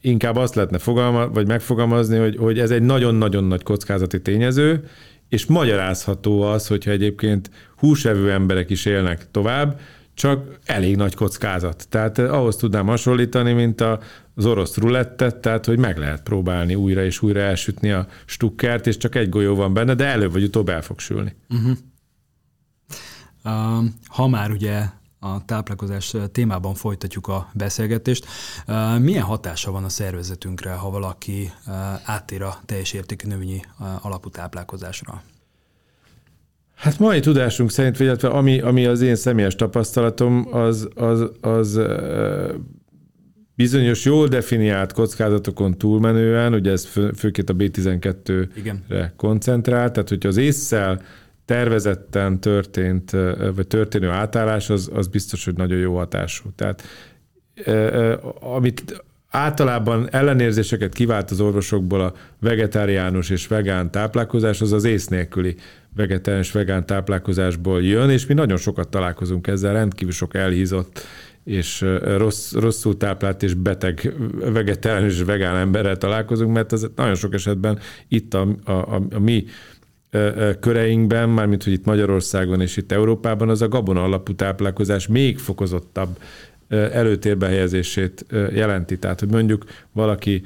inkább 0.00 0.36
azt 0.36 0.54
lehetne 0.54 0.78
fogalma, 0.78 1.28
vagy 1.28 1.46
megfogalmazni, 1.46 2.18
hogy, 2.18 2.36
hogy 2.36 2.58
ez 2.58 2.70
egy 2.70 2.82
nagyon-nagyon 2.82 3.44
nagy 3.44 3.62
kockázati 3.62 4.22
tényező, 4.22 4.88
és 5.28 5.46
magyarázható 5.46 6.42
az, 6.42 6.66
hogyha 6.66 6.90
egyébként 6.90 7.50
húsevő 7.76 8.32
emberek 8.32 8.70
is 8.70 8.84
élnek 8.84 9.30
tovább, 9.30 9.80
csak 10.14 10.58
elég 10.64 10.96
nagy 10.96 11.14
kockázat. 11.14 11.86
Tehát 11.88 12.18
ahhoz 12.18 12.56
tudnám 12.56 12.86
hasonlítani, 12.86 13.52
mint 13.52 13.80
a, 13.80 14.00
az 14.34 14.46
orosz 14.46 14.76
rulettet, 14.76 15.36
tehát 15.36 15.64
hogy 15.64 15.78
meg 15.78 15.98
lehet 15.98 16.22
próbálni 16.22 16.74
újra 16.74 17.04
és 17.04 17.22
újra 17.22 17.40
elsütni 17.40 17.90
a 17.90 18.06
stukkert, 18.24 18.86
és 18.86 18.96
csak 18.96 19.14
egy 19.14 19.28
golyó 19.28 19.54
van 19.54 19.74
benne, 19.74 19.94
de 19.94 20.04
előbb 20.04 20.32
vagy 20.32 20.42
utóbb 20.42 20.68
el 20.68 20.82
fog 20.82 20.98
sülni. 20.98 21.36
Uh-huh. 21.48 21.76
Uh, 23.44 23.84
ha 24.06 24.28
már 24.28 24.50
ugye 24.50 24.82
a 25.32 25.42
táplálkozás 25.46 26.14
témában 26.32 26.74
folytatjuk 26.74 27.26
a 27.28 27.50
beszélgetést. 27.54 28.26
Milyen 28.98 29.22
hatása 29.22 29.70
van 29.70 29.84
a 29.84 29.88
szervezetünkre, 29.88 30.72
ha 30.72 30.90
valaki 30.90 31.52
áttér 32.04 32.42
a 32.42 32.58
teljes 32.66 32.92
értékű 32.92 33.28
növényi 33.28 33.60
alapú 34.00 34.28
táplálkozásra? 34.28 35.22
Hát 36.74 36.98
mai 36.98 37.20
tudásunk 37.20 37.70
szerint, 37.70 38.00
illetve 38.00 38.28
ami, 38.28 38.60
ami 38.60 38.86
az 38.86 39.00
én 39.00 39.16
személyes 39.16 39.54
tapasztalatom, 39.54 40.48
az, 40.50 40.88
az, 40.94 41.30
az 41.40 41.80
bizonyos 43.54 44.04
jól 44.04 44.28
definiált 44.28 44.92
kockázatokon 44.92 45.78
túlmenően, 45.78 46.54
ugye 46.54 46.70
ez 46.70 46.84
fő, 46.84 47.12
főként 47.12 47.50
a 47.50 47.54
B12-re 47.54 48.48
Igen. 48.56 49.12
koncentrál, 49.16 49.90
tehát 49.90 50.08
hogyha 50.08 50.28
az 50.28 50.36
észszel 50.36 51.02
tervezetten 51.46 52.40
történt, 52.40 53.10
vagy 53.54 53.66
történő 53.66 54.08
átállás, 54.08 54.70
az, 54.70 54.90
az 54.94 55.06
biztos, 55.06 55.44
hogy 55.44 55.56
nagyon 55.56 55.78
jó 55.78 55.96
hatású. 55.96 56.50
Tehát 56.56 56.82
amit 58.40 59.04
általában 59.28 60.08
ellenérzéseket 60.10 60.92
kivált 60.92 61.30
az 61.30 61.40
orvosokból 61.40 62.00
a 62.00 62.14
vegetáriánus 62.40 63.30
és 63.30 63.46
vegán 63.46 63.90
táplálkozás, 63.90 64.60
az 64.60 64.72
az 64.72 64.84
ész 64.84 65.06
nélküli 65.06 65.54
vegetáriánus 65.96 66.52
vegán 66.52 66.86
táplálkozásból 66.86 67.82
jön, 67.82 68.10
és 68.10 68.26
mi 68.26 68.34
nagyon 68.34 68.56
sokat 68.56 68.88
találkozunk 68.88 69.46
ezzel, 69.46 69.72
rendkívül 69.72 70.12
sok 70.12 70.34
elhízott 70.34 71.06
és 71.44 71.84
rossz, 72.16 72.52
rosszul 72.52 72.96
táplált 72.96 73.42
és 73.42 73.54
beteg 73.54 74.14
vegetáriánus 74.52 75.12
és 75.12 75.22
vegán 75.22 75.56
emberrel 75.56 75.96
találkozunk, 75.96 76.52
mert 76.52 76.72
ez 76.72 76.86
nagyon 76.96 77.14
sok 77.14 77.34
esetben 77.34 77.78
itt 78.08 78.34
a, 78.34 78.48
a, 78.64 78.70
a, 78.70 79.02
a 79.10 79.18
mi 79.18 79.44
köreinkben, 80.60 81.28
mármint 81.28 81.64
hogy 81.64 81.72
itt 81.72 81.84
Magyarországon 81.84 82.60
és 82.60 82.76
itt 82.76 82.92
Európában, 82.92 83.48
az 83.48 83.62
a 83.62 83.68
gabona 83.68 84.02
alapú 84.02 84.34
táplálkozás 84.34 85.06
még 85.06 85.38
fokozottabb 85.38 86.18
előtérbe 86.68 87.46
helyezését 87.46 88.26
jelenti. 88.52 88.98
Tehát, 88.98 89.20
hogy 89.20 89.30
mondjuk 89.30 89.64
valaki 89.92 90.42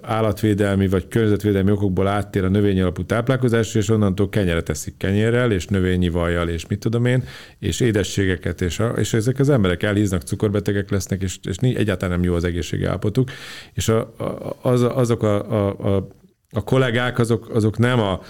állatvédelmi 0.00 0.88
vagy 0.88 1.08
környezetvédelmi 1.08 1.70
okokból 1.70 2.06
áttér 2.06 2.44
a 2.44 2.48
növényi 2.48 2.80
alapú 2.80 3.04
táplálkozásra, 3.04 3.80
és 3.80 3.88
onnantól 3.88 4.28
kenyeret 4.28 4.68
eszik 4.68 4.96
kenyérrel, 4.96 5.52
és 5.52 5.66
növényi 5.66 6.08
vajjal, 6.08 6.48
és 6.48 6.66
mit 6.66 6.78
tudom 6.78 7.04
én, 7.04 7.24
és 7.58 7.80
édességeket, 7.80 8.60
és, 8.60 8.78
a, 8.78 8.88
és 8.88 9.12
ezek 9.12 9.38
az 9.38 9.48
emberek 9.48 9.82
elhíznak, 9.82 10.22
cukorbetegek 10.22 10.90
lesznek, 10.90 11.22
és, 11.22 11.38
és 11.42 11.56
egyáltalán 11.56 12.14
nem 12.18 12.24
jó 12.24 12.34
az 12.34 12.44
egészségi 12.44 12.84
állapotuk. 12.84 13.30
És 13.72 13.88
a, 13.88 13.98
a, 13.98 14.56
az, 14.62 14.82
azok 14.82 15.22
a, 15.22 15.50
a, 15.50 15.94
a, 15.96 16.08
a 16.50 16.64
kollégák, 16.64 17.18
azok, 17.18 17.54
azok 17.54 17.78
nem 17.78 18.00
a 18.00 18.20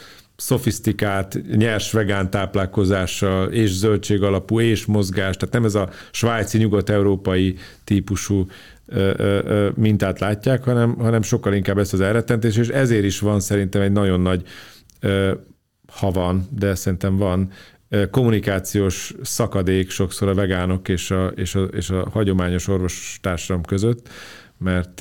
szofisztikált, 0.41 1.57
nyers 1.57 1.93
vegán 1.93 2.31
táplálkozással, 2.31 3.49
és 3.49 3.71
zöldség 3.71 4.23
alapú, 4.23 4.61
és 4.61 4.87
mozgás, 4.87 5.37
tehát 5.37 5.55
nem 5.55 5.65
ez 5.65 5.75
a 5.75 5.91
svájci, 6.11 6.59
nyugat-európai 6.59 7.57
típusú 7.85 8.47
mintát 9.75 10.21
látják, 10.21 10.65
hanem, 10.65 10.95
hanem 10.99 11.23
sokkal 11.23 11.55
inkább 11.55 11.79
ezt 11.79 11.93
az 11.93 12.01
elrettentés, 12.01 12.57
és 12.57 12.69
ezért 12.69 13.05
is 13.05 13.19
van 13.19 13.41
szerintem 13.41 13.83
egy 13.83 13.93
nagyon 13.93 14.21
nagy, 14.21 14.43
ha 15.87 16.11
van, 16.11 16.49
de 16.51 16.75
szerintem 16.75 17.17
van, 17.17 17.51
kommunikációs 18.11 19.15
szakadék 19.23 19.91
sokszor 19.91 20.29
a 20.29 20.35
vegánok 20.35 20.89
és 20.89 21.11
a, 21.11 21.27
és 21.27 21.55
a, 21.55 21.63
és 21.63 21.91
a 21.91 22.09
hagyományos 22.11 22.69
orvostársadalom 22.69 23.63
között, 23.63 24.09
mert, 24.61 25.01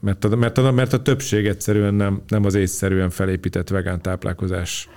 mert, 0.00 0.24
a, 0.24 0.36
mert, 0.36 0.58
a, 0.58 0.72
mert 0.72 0.92
a 0.92 1.02
többség 1.02 1.46
egyszerűen 1.46 1.94
nem, 1.94 2.22
nem 2.28 2.44
az 2.44 2.54
észszerűen 2.54 3.10
felépített 3.10 3.68
vegán 3.68 4.02
táplálkozás 4.02 4.88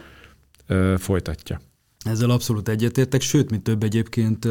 folytatja. 0.98 1.60
Ezzel 2.00 2.30
abszolút 2.30 2.68
egyetértek, 2.68 3.22
sőt, 3.22 3.50
mint 3.50 3.64
több 3.64 3.84
egyébként 3.84 4.48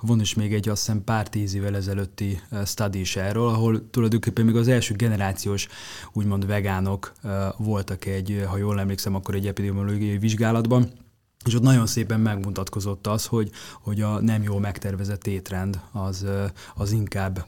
van 0.00 0.20
is 0.20 0.34
még 0.34 0.54
egy 0.54 0.68
azt 0.68 0.86
hiszem 0.86 1.04
pár 1.04 1.28
tíz 1.28 1.54
évvel 1.54 1.76
ezelőtti 1.76 2.40
study 2.64 3.00
is 3.00 3.16
erről, 3.16 3.48
ahol 3.48 3.90
tulajdonképpen 3.90 4.44
még 4.44 4.56
az 4.56 4.68
első 4.68 4.94
generációs 4.94 5.68
úgymond 6.12 6.46
vegánok 6.46 7.12
voltak 7.56 8.04
egy, 8.04 8.44
ha 8.48 8.56
jól 8.56 8.80
emlékszem, 8.80 9.14
akkor 9.14 9.34
egy 9.34 9.46
epidemiológiai 9.46 10.18
vizsgálatban, 10.18 10.90
és 11.44 11.54
ott 11.54 11.62
nagyon 11.62 11.86
szépen 11.86 12.20
megmutatkozott 12.20 13.06
az, 13.06 13.26
hogy, 13.26 13.50
hogy 13.82 14.00
a 14.00 14.20
nem 14.20 14.42
jól 14.42 14.60
megtervezett 14.60 15.26
étrend 15.26 15.80
az, 15.92 16.26
az 16.74 16.92
inkább 16.92 17.46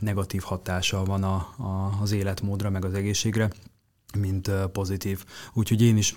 negatív 0.00 0.42
hatása 0.42 1.04
van 1.04 1.24
a, 1.24 1.34
a, 1.56 1.98
az 2.02 2.12
életmódra, 2.12 2.70
meg 2.70 2.84
az 2.84 2.94
egészségre, 2.94 3.50
mint 4.16 4.50
pozitív. 4.72 5.24
Úgyhogy 5.54 5.82
én 5.82 5.96
is 5.96 6.16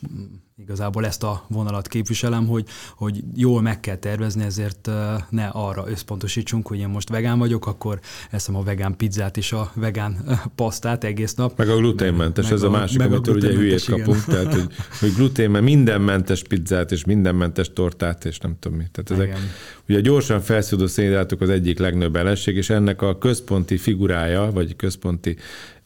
igazából 0.58 1.06
ezt 1.06 1.24
a 1.24 1.46
vonalat 1.48 1.88
képviselem, 1.88 2.48
hogy, 2.48 2.66
hogy 2.96 3.24
jól 3.36 3.62
meg 3.62 3.80
kell 3.80 3.96
tervezni, 3.96 4.44
ezért 4.44 4.90
ne 5.30 5.46
arra 5.46 5.84
összpontosítsunk, 5.88 6.68
hogy 6.68 6.80
én 6.80 6.88
most 6.88 7.10
vegán 7.10 7.40
vagyok, 7.40 7.68
akkor 7.68 8.00
eszem 8.30 8.56
a 8.56 8.64
vegán 8.64 8.98
pizzát 8.98 9.38
és 9.38 9.52
a 9.52 9.72
vegán 9.76 10.40
pasztát 10.56 11.04
egész 11.04 11.34
nap. 11.34 11.58
Meg 11.58 11.70
a 11.70 11.76
gluténmentes, 11.76 12.44
meg 12.44 12.54
ez 12.54 12.62
a, 12.62 12.68
a 12.68 12.70
másik, 12.70 13.02
amitől 13.02 13.36
ugye 13.36 13.52
hülyét 13.52 13.84
kapunk, 13.84 14.24
igen. 14.28 14.44
tehát 14.44 14.54
hogy, 14.54 14.76
hogy 15.00 15.14
gluténmen 15.14 15.64
mindenmentes 15.64 16.44
pizzát 16.44 16.92
és 16.92 17.06
mindenmentes 17.06 17.74
tortát, 17.74 18.26
és 18.26 18.38
nem 18.38 18.56
tudom 18.60 18.78
mi. 18.78 18.86
Tehát 18.92 19.12
ezek, 19.12 19.38
igen. 19.38 19.50
ugye 19.90 19.98
a 19.98 20.02
gyorsan 20.02 20.42
felszódó 20.42 20.88
szénhidrátok 20.88 21.42
az 21.42 21.50
egyik 21.50 21.80
legnagyobb 21.80 22.16
ellenség, 22.16 22.56
és 22.56 22.70
ennek 22.70 23.02
a 23.02 23.18
központi 23.18 23.78
figurája, 23.78 24.52
vagy 24.52 24.76
központi 24.76 25.38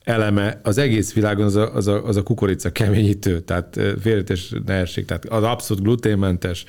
eleme 0.05 0.59
az 0.63 0.77
egész 0.77 1.13
világon 1.13 1.45
az 1.45 1.55
a, 1.55 1.75
az 1.75 1.87
a, 1.87 2.05
az 2.05 2.15
a 2.15 2.23
kukorica 2.23 2.71
keményítő, 2.71 3.39
tehát 3.39 3.79
félretés 3.99 4.53
nehézség, 4.65 5.05
tehát 5.05 5.25
az 5.25 5.43
abszolút 5.43 5.83
gluténmentes 5.83 6.65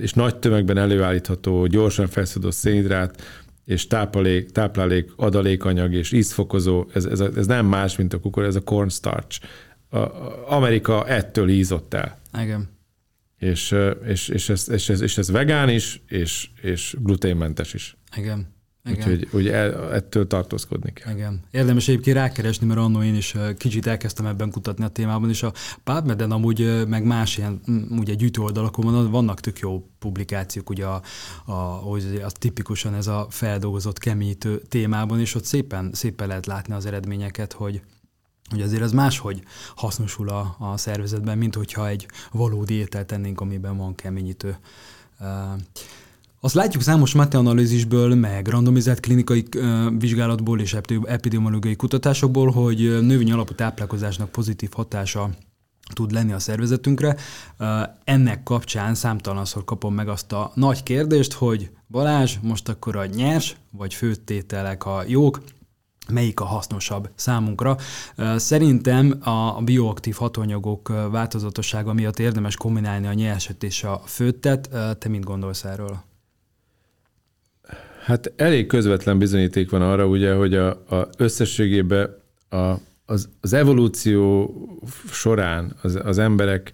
és 0.00 0.12
nagy 0.12 0.36
tömegben 0.36 0.78
előállítható, 0.78 1.66
gyorsan 1.66 2.06
felszedő 2.06 2.50
szénhidrát, 2.50 3.22
és 3.64 3.86
táplálék, 3.86 4.50
táplálék, 4.50 5.10
adalékanyag 5.16 5.92
és 5.92 6.12
ízfokozó, 6.12 6.86
ez, 6.94 7.04
ez, 7.04 7.20
ez 7.20 7.46
nem 7.46 7.66
más, 7.66 7.96
mint 7.96 8.12
a 8.12 8.18
kukorica, 8.18 8.50
ez 8.50 8.62
a 8.62 8.64
cornstarch. 8.64 9.40
A, 9.88 9.98
a 9.98 10.52
Amerika 10.52 11.06
ettől 11.06 11.48
ízott 11.48 11.94
el. 11.94 12.18
Igen. 12.42 12.68
És, 13.38 13.74
és, 14.06 14.28
és, 14.28 14.48
ez, 14.48 14.68
és, 14.68 14.88
ez, 14.88 15.00
és 15.00 15.18
ez 15.18 15.30
vegán 15.30 15.68
is, 15.68 16.02
és, 16.08 16.48
és 16.60 16.96
gluténmentes 17.00 17.74
is. 17.74 17.96
Igen. 18.16 18.53
Igen. 18.84 18.98
Úgyhogy 18.98 19.28
hogy 19.30 19.48
ettől 19.92 20.26
tartózkodni 20.26 20.92
kell. 20.92 21.14
Igen. 21.14 21.40
Érdemes 21.50 21.88
egyébként 21.88 22.16
rákeresni, 22.16 22.66
mert 22.66 22.80
annó 22.80 23.02
én 23.02 23.14
is 23.14 23.34
kicsit 23.56 23.86
elkezdtem 23.86 24.26
ebben 24.26 24.50
kutatni 24.50 24.84
a 24.84 24.88
témában, 24.88 25.28
és 25.28 25.42
a 25.42 25.52
PubMed-en 25.84 26.30
amúgy 26.30 26.86
meg 26.88 27.04
más 27.04 27.38
ilyen 27.38 27.60
ugye 27.90 28.14
gyűjtő 28.14 28.40
oldalakon 28.40 29.10
vannak 29.10 29.40
tök 29.40 29.58
jó 29.58 29.88
publikációk, 29.98 30.70
ugye 30.70 30.86
a, 30.86 31.02
a, 31.44 31.52
a, 31.52 31.96
a 32.22 32.30
tipikusan 32.30 32.94
ez 32.94 33.06
a 33.06 33.26
feldolgozott 33.30 33.98
keményítő 33.98 34.62
témában, 34.68 35.20
és 35.20 35.34
ott 35.34 35.44
szépen, 35.44 35.90
szépen 35.92 36.28
lehet 36.28 36.46
látni 36.46 36.74
az 36.74 36.86
eredményeket, 36.86 37.52
hogy, 37.52 37.82
hogy 38.50 38.60
azért 38.60 38.82
az 38.82 38.92
máshogy 38.92 39.42
hasznosul 39.76 40.28
a, 40.28 40.56
a 40.58 40.76
szervezetben, 40.76 41.38
mint 41.38 41.54
hogyha 41.54 41.88
egy 41.88 42.08
valódi 42.32 42.74
ételt 42.74 43.06
tennénk, 43.06 43.40
amiben 43.40 43.76
van 43.76 43.94
keményítő. 43.94 44.56
Uh, 45.20 45.28
azt 46.44 46.54
látjuk 46.54 46.82
számos 46.82 47.14
metaanalízisből, 47.14 48.14
meg 48.14 48.46
randomizált 48.46 49.00
klinikai 49.00 49.44
vizsgálatból 49.98 50.60
és 50.60 50.76
epidemiológiai 51.04 51.76
kutatásokból, 51.76 52.50
hogy 52.50 52.78
növény 52.78 53.32
alapú 53.32 53.54
táplálkozásnak 53.54 54.30
pozitív 54.30 54.70
hatása 54.72 55.30
tud 55.92 56.10
lenni 56.10 56.32
a 56.32 56.38
szervezetünkre. 56.38 57.16
Ennek 58.04 58.42
kapcsán 58.42 58.94
számtalanszor 58.94 59.64
kapom 59.64 59.94
meg 59.94 60.08
azt 60.08 60.32
a 60.32 60.50
nagy 60.54 60.82
kérdést, 60.82 61.32
hogy 61.32 61.70
Balázs, 61.88 62.36
most 62.42 62.68
akkor 62.68 62.96
a 62.96 63.06
nyers 63.06 63.56
vagy 63.70 63.94
főtételek 63.94 64.86
a 64.86 65.02
jók, 65.06 65.42
melyik 66.08 66.40
a 66.40 66.44
hasznosabb 66.44 67.10
számunkra. 67.14 67.76
Szerintem 68.36 69.20
a 69.22 69.62
bioaktív 69.62 70.14
hatóanyagok 70.14 70.88
változatossága 71.10 71.92
miatt 71.92 72.18
érdemes 72.18 72.56
kombinálni 72.56 73.06
a 73.06 73.12
nyerset 73.12 73.62
és 73.62 73.84
a 73.84 74.02
főttet. 74.04 74.68
Te 74.98 75.08
mit 75.08 75.24
gondolsz 75.24 75.64
erről? 75.64 76.12
Hát 78.04 78.32
elég 78.36 78.66
közvetlen 78.66 79.18
bizonyíték 79.18 79.70
van 79.70 79.82
arra, 79.82 80.06
ugye, 80.06 80.34
hogy 80.34 80.54
a, 80.54 80.68
a 80.70 81.08
összességében 81.18 82.16
a, 82.48 82.74
az, 83.06 83.28
az 83.40 83.52
evolúció 83.52 84.54
során 85.12 85.76
az, 85.82 85.98
az 86.04 86.18
emberek 86.18 86.72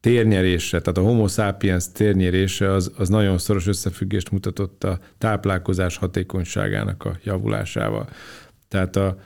térnyerése, 0.00 0.80
tehát 0.80 0.98
a 0.98 1.02
homo 1.02 1.28
sapiens 1.28 1.92
térnyerése 1.92 2.72
az, 2.72 2.92
az 2.96 3.08
nagyon 3.08 3.38
szoros 3.38 3.66
összefüggést 3.66 4.30
mutatott 4.30 4.84
a 4.84 4.98
táplálkozás 5.18 5.96
hatékonyságának 5.96 7.04
a 7.04 7.16
javulásával. 7.24 8.08
Tehát 8.68 8.96
a, 8.96 9.18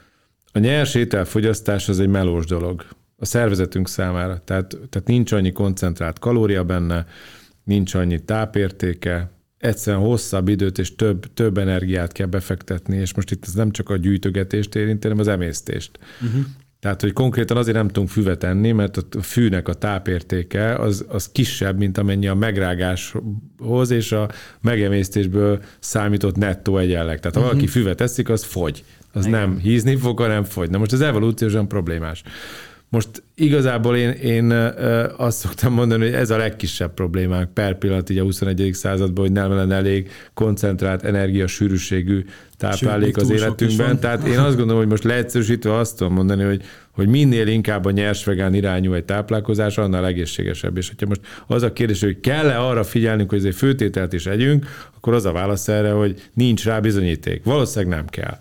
a 0.53 0.59
nyers 0.59 0.95
ételfogyasztás 0.95 1.89
az 1.89 2.01
egy 2.01 2.09
melós 2.09 2.47
dolog 2.47 2.85
a 3.17 3.25
szervezetünk 3.25 3.89
számára. 3.89 4.41
Tehát, 4.45 4.79
tehát 4.89 5.09
nincs 5.09 5.33
annyi 5.33 5.53
koncentrált 5.53 6.19
kalória 6.19 6.65
benne, 6.65 7.07
nincs 7.65 7.95
annyi 7.95 8.25
tápértéke, 8.25 9.31
egyszerűen 9.61 10.03
hosszabb 10.03 10.49
időt 10.49 10.79
és 10.79 10.95
több, 10.95 11.35
több 11.35 11.59
energiát 11.59 12.13
kell 12.13 12.27
befektetni, 12.27 12.97
és 12.97 13.15
most 13.15 13.31
itt 13.31 13.45
ez 13.47 13.55
nem 13.55 13.71
csak 13.71 13.89
a 13.89 13.97
gyűjtögetést 13.97 14.75
érinti, 14.75 15.03
hanem 15.03 15.19
az 15.19 15.29
emésztést. 15.29 15.99
Uh-huh. 16.23 16.45
Tehát, 16.81 17.01
hogy 17.01 17.13
konkrétan 17.13 17.57
azért 17.57 17.77
nem 17.77 17.89
tudunk 17.89 18.09
füvet 18.09 18.45
enni, 18.45 18.73
mert 18.73 18.97
a 18.97 19.23
fűnek 19.23 19.69
a 19.69 19.75
tápértéke 19.75 20.75
az, 20.75 21.05
az 21.09 21.29
kisebb, 21.33 21.79
mint 21.79 21.99
amennyi 21.99 22.29
a 22.29 22.35
megrágáshoz 22.35 23.91
és 23.91 24.13
a 24.13 24.31
megemésztésből 24.61 25.63
számított 25.79 26.37
nettó 26.37 26.79
egyenleg. 26.79 27.21
Tehát 27.21 27.35
ha 27.35 27.41
uh-huh. 27.41 27.55
valaki 27.55 27.67
füvet 27.67 28.01
eszik, 28.01 28.29
az 28.29 28.45
fogy. 28.45 28.85
Az 29.13 29.27
Igen. 29.27 29.41
nem 29.41 29.59
hízni 29.59 29.97
fog, 29.97 30.19
hanem 30.19 30.45
fogy. 30.45 30.71
Na 30.71 30.79
most 30.79 30.93
az 30.93 31.01
evolúciósan 31.01 31.69
problémás. 31.69 32.23
Most 32.91 33.23
igazából 33.35 33.97
én, 33.97 34.11
én 34.11 34.51
azt 35.17 35.39
szoktam 35.39 35.73
mondani, 35.73 36.05
hogy 36.05 36.15
ez 36.15 36.31
a 36.31 36.37
legkisebb 36.37 36.95
problémánk 36.95 37.55
per 37.55 37.79
pillanat 37.79 38.11
így 38.11 38.19
a 38.19 38.23
21. 38.23 38.71
században, 38.73 39.25
hogy 39.25 39.33
nem 39.33 39.53
lenne 39.53 39.75
elég 39.75 40.11
koncentrált 40.35 41.05
energia 41.05 41.47
sűrűségű 41.47 42.25
táplálék 42.57 43.17
az 43.17 43.31
életünkben. 43.31 44.01
Tehát 44.01 44.27
én 44.27 44.39
azt 44.39 44.57
gondolom, 44.57 44.81
hogy 44.81 44.91
most 44.91 45.05
leegyszerűsítve 45.05 45.75
azt 45.75 45.97
tudom 45.97 46.13
mondani, 46.13 46.43
hogy, 46.43 46.63
hogy 46.91 47.09
minél 47.09 47.47
inkább 47.47 47.85
a 47.85 47.91
nyers 47.91 48.25
vegán 48.25 48.55
irányú 48.55 48.93
egy 48.93 49.05
táplálkozás, 49.05 49.79
annál 49.79 50.07
egészségesebb. 50.07 50.77
És 50.77 50.89
hogyha 50.89 51.07
most 51.07 51.21
az 51.47 51.63
a 51.63 51.73
kérdés, 51.73 52.01
hogy 52.01 52.21
kell-e 52.21 52.59
arra 52.59 52.85
figyelnünk, 52.85 53.31
hogy 53.31 53.47
egy 53.47 53.55
főtételt 53.55 54.13
is 54.13 54.27
együnk, 54.27 54.67
akkor 54.97 55.15
az 55.15 55.25
a 55.25 55.33
válasz 55.33 55.69
erre, 55.69 55.91
hogy 55.91 56.23
nincs 56.35 56.65
rá 56.65 56.81
bizonyíték. 56.81 57.45
Valószínűleg 57.45 57.97
nem 57.97 58.07
kell. 58.07 58.37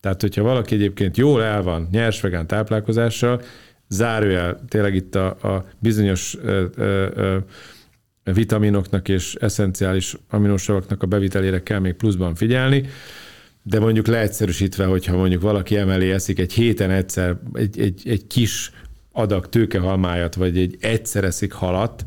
Tehát, 0.00 0.20
hogyha 0.20 0.42
valaki 0.42 0.74
egyébként 0.74 1.16
jól 1.16 1.42
el 1.42 1.62
van 1.62 1.88
nyers 1.90 2.20
vegán 2.20 2.46
táplálkozással, 2.46 3.40
zárójel, 3.94 4.60
tényleg 4.68 4.94
itt 4.94 5.14
a, 5.14 5.26
a 5.26 5.64
bizonyos 5.78 6.36
ö, 6.42 6.64
ö, 6.76 7.38
vitaminoknak 8.32 9.08
és 9.08 9.34
eszenciális 9.34 10.16
aminosavaknak 10.30 11.02
a 11.02 11.06
bevitelére 11.06 11.62
kell 11.62 11.78
még 11.78 11.94
pluszban 11.94 12.34
figyelni, 12.34 12.84
de 13.62 13.80
mondjuk 13.80 14.06
leegyszerűsítve, 14.06 14.84
hogyha 14.84 15.16
mondjuk 15.16 15.42
valaki 15.42 15.76
emelé 15.76 16.12
eszik 16.12 16.38
egy 16.38 16.52
héten 16.52 16.90
egyszer 16.90 17.36
egy, 17.52 17.80
egy, 17.80 18.02
egy 18.04 18.26
kis 18.26 18.70
adag 19.12 19.48
tőkehalmájat, 19.48 20.34
vagy 20.34 20.58
egy 20.58 20.76
egyszer 20.80 21.24
eszik 21.24 21.52
halat, 21.52 22.04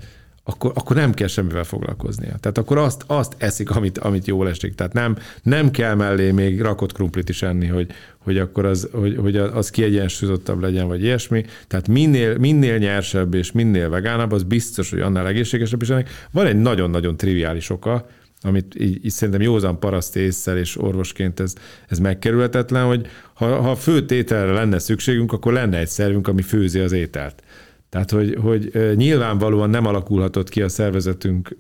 akkor, 0.50 0.72
akkor 0.76 0.96
nem 0.96 1.14
kell 1.14 1.28
semmivel 1.28 1.64
foglalkoznia. 1.64 2.36
Tehát 2.40 2.58
akkor 2.58 2.78
azt, 2.78 3.04
azt 3.08 3.36
eszik, 3.38 3.70
amit, 3.70 3.98
amit 3.98 4.28
jól 4.28 4.50
esik. 4.50 4.76
Tehát 4.76 4.94
nem, 4.94 5.18
nem 5.44 5.72
kell 5.72 5.96
mellé 5.96 6.32
még 6.32 6.62
rakott 6.62 6.92
krumplit 6.92 7.30
is 7.30 7.42
enni, 7.42 7.68
hogy, 7.68 7.92
hogy 8.18 8.38
akkor 8.38 8.66
az, 8.66 8.90
hogy, 8.92 9.18
hogy 9.18 9.38
az 9.38 9.70
kiegyensúlyozottabb 9.70 10.62
legyen, 10.62 10.88
vagy 10.88 11.04
ilyesmi. 11.04 11.46
Tehát 11.68 11.88
minél, 11.88 12.38
minél 12.38 12.78
nyersebb 12.78 13.34
és 13.34 13.52
minél 13.52 13.90
vegánabb, 13.90 14.32
az 14.32 14.44
biztos, 14.44 14.90
hogy 14.90 15.00
annál 15.00 15.28
egészségesebb 15.28 15.82
is 15.82 15.90
ennek. 15.90 16.10
Van 16.32 16.46
egy 16.46 16.60
nagyon-nagyon 16.60 17.18
triviális 17.18 17.70
oka, 17.70 18.08
amit 18.42 18.76
így, 18.80 19.06
így 19.06 19.12
szerintem 19.12 19.42
józan 19.44 19.80
paraszt 19.80 20.16
észszel 20.16 20.58
és 20.58 20.78
orvosként 20.78 21.40
ez, 21.40 21.54
ez 21.88 22.00
megkerülhetetlen, 22.00 22.86
hogy 22.86 23.08
ha, 23.34 23.62
ha 23.62 23.76
főtételre 23.76 24.52
lenne 24.52 24.80
szükségünk, 24.80 25.34
akkor 25.34 25.54
lenne 25.54 25.78
egy 25.78 25.88
szervünk, 25.88 26.28
ami 26.28 26.42
főzi 26.42 26.80
az 26.80 26.92
ételt. 26.92 27.44
Tehát, 27.90 28.12
hogy, 28.12 28.38
hogy 28.42 28.72
nyilvánvalóan 28.96 29.70
nem 29.70 29.86
alakulhatott 29.86 30.50
ki 30.50 30.62
a 30.62 30.70
szervezetünk 30.70 31.58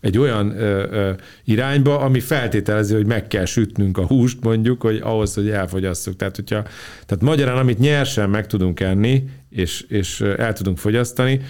egy 0.00 0.18
olyan 0.18 0.54
irányba, 1.44 1.98
ami 1.98 2.20
feltételezi, 2.20 2.94
hogy 2.94 3.06
meg 3.06 3.26
kell 3.26 3.44
sütnünk 3.44 3.98
a 3.98 4.06
húst 4.06 4.42
mondjuk, 4.42 4.82
hogy 4.82 5.00
ahhoz, 5.02 5.34
hogy 5.34 5.50
elfogyasszuk. 5.50 6.16
Tehát, 6.16 6.36
hogyha, 6.36 6.62
tehát 7.06 7.20
magyarán, 7.20 7.56
amit 7.56 7.78
nyersen 7.78 8.30
meg 8.30 8.46
tudunk 8.46 8.80
enni, 8.80 9.24
és, 9.50 9.80
és 9.88 10.20
el 10.20 10.52
tudunk 10.52 10.78
fogyasztani, 10.78 11.40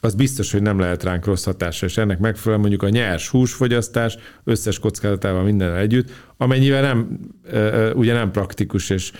az 0.00 0.14
biztos, 0.14 0.52
hogy 0.52 0.62
nem 0.62 0.78
lehet 0.78 1.02
ránk 1.02 1.24
rossz 1.24 1.44
hatása, 1.44 1.86
és 1.86 1.96
ennek 1.96 2.18
megfelelően 2.18 2.60
mondjuk 2.60 2.82
a 2.82 2.88
nyers 2.88 3.28
húsfogyasztás 3.28 4.16
összes 4.44 4.78
kockázatával 4.78 5.42
minden 5.42 5.74
együtt, 5.74 6.10
amennyivel 6.36 6.82
nem, 6.82 7.20
ugye 7.94 8.12
nem 8.12 8.30
praktikus, 8.30 8.90
és 8.90 9.12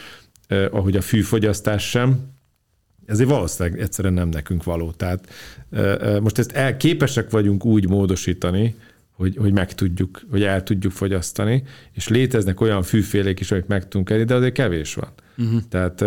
ahogy 0.70 0.96
a 0.96 1.00
fűfogyasztás 1.00 1.88
sem, 1.88 2.36
ezért 3.08 3.28
valószínűleg 3.28 3.80
egyszerűen 3.80 4.14
nem 4.14 4.28
nekünk 4.28 4.64
való. 4.64 4.90
Tehát 4.90 5.28
most 6.20 6.38
ezt 6.38 6.52
el, 6.52 6.76
képesek 6.76 7.30
vagyunk 7.30 7.64
úgy 7.64 7.88
módosítani, 7.88 8.74
hogy, 9.12 9.36
hogy 9.36 9.52
meg 9.52 9.74
tudjuk, 9.74 10.20
hogy 10.30 10.42
el 10.42 10.62
tudjuk 10.62 10.92
fogyasztani, 10.92 11.62
és 11.92 12.08
léteznek 12.08 12.60
olyan 12.60 12.82
fűfélék 12.82 13.40
is, 13.40 13.50
amit 13.50 13.68
meg 13.68 13.88
tudunk 13.88 14.10
enni, 14.10 14.24
de 14.24 14.34
azért 14.34 14.54
kevés 14.54 14.94
van. 14.94 15.12
Uh-huh. 15.38 15.60
Tehát 15.68 16.04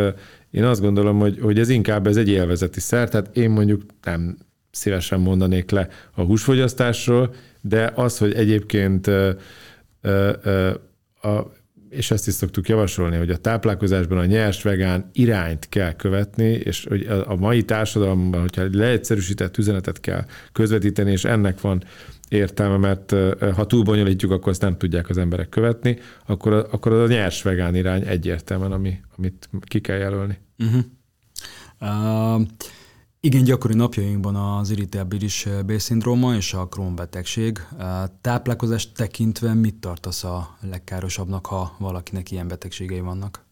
én 0.51 0.63
azt 0.63 0.81
gondolom, 0.81 1.19
hogy, 1.19 1.39
hogy 1.41 1.59
ez 1.59 1.69
inkább 1.69 2.07
ez 2.07 2.17
egy 2.17 2.29
élvezeti 2.29 2.79
szer, 2.79 3.09
tehát 3.09 3.37
én 3.37 3.49
mondjuk 3.49 3.81
nem 4.03 4.37
szívesen 4.71 5.19
mondanék 5.19 5.71
le 5.71 5.87
a 6.11 6.21
húsfogyasztásról, 6.21 7.33
de 7.61 7.91
az, 7.95 8.17
hogy 8.17 8.33
egyébként 8.33 9.07
a 11.21 11.51
és 11.91 12.11
ezt 12.11 12.27
is 12.27 12.33
szoktuk 12.33 12.69
javasolni, 12.69 13.17
hogy 13.17 13.29
a 13.29 13.37
táplálkozásban 13.37 14.17
a 14.17 14.25
nyers 14.25 14.63
vegán 14.63 15.09
irányt 15.13 15.69
kell 15.69 15.93
követni, 15.93 16.49
és 16.49 16.85
hogy 16.89 17.05
a 17.25 17.35
mai 17.35 17.63
társadalomban, 17.63 18.41
hogyha 18.41 18.61
egy 18.61 18.73
leegyszerűsített 18.73 19.57
üzenetet 19.57 19.99
kell 19.99 20.25
közvetíteni, 20.51 21.11
és 21.11 21.25
ennek 21.25 21.61
van 21.61 21.83
értelme, 22.29 22.77
mert 22.77 23.15
ha 23.55 23.65
túl 23.65 23.83
bonyolítjuk, 23.83 24.31
akkor 24.31 24.51
azt 24.51 24.61
nem 24.61 24.77
tudják 24.77 25.09
az 25.09 25.17
emberek 25.17 25.49
követni, 25.49 25.97
akkor, 26.25 26.53
akkor 26.53 26.91
az 26.91 27.09
a 27.09 27.13
nyers 27.13 27.41
vegán 27.41 27.75
irány 27.75 28.03
egyértelműen, 28.07 28.71
ami, 28.71 28.99
amit 29.17 29.49
ki 29.65 29.81
kell 29.81 29.97
jelölni. 29.97 30.37
Uh-huh. 30.57 30.83
Uh... 31.79 32.41
Igen 33.23 33.43
gyakori 33.43 33.73
napjainkban 33.73 34.35
az 34.35 34.69
irritabilis 34.69 35.47
B-szindróma 35.65 36.35
és 36.35 36.53
a 36.53 36.67
Crohn 36.67 36.95
betegség. 36.95 37.59
Táplálkozást 38.21 38.93
tekintve 38.95 39.53
mit 39.53 39.75
tartasz 39.75 40.23
a 40.23 40.57
legkárosabbnak, 40.69 41.45
ha 41.45 41.75
valakinek 41.79 42.31
ilyen 42.31 42.47
betegségei 42.47 42.99
vannak? 42.99 43.45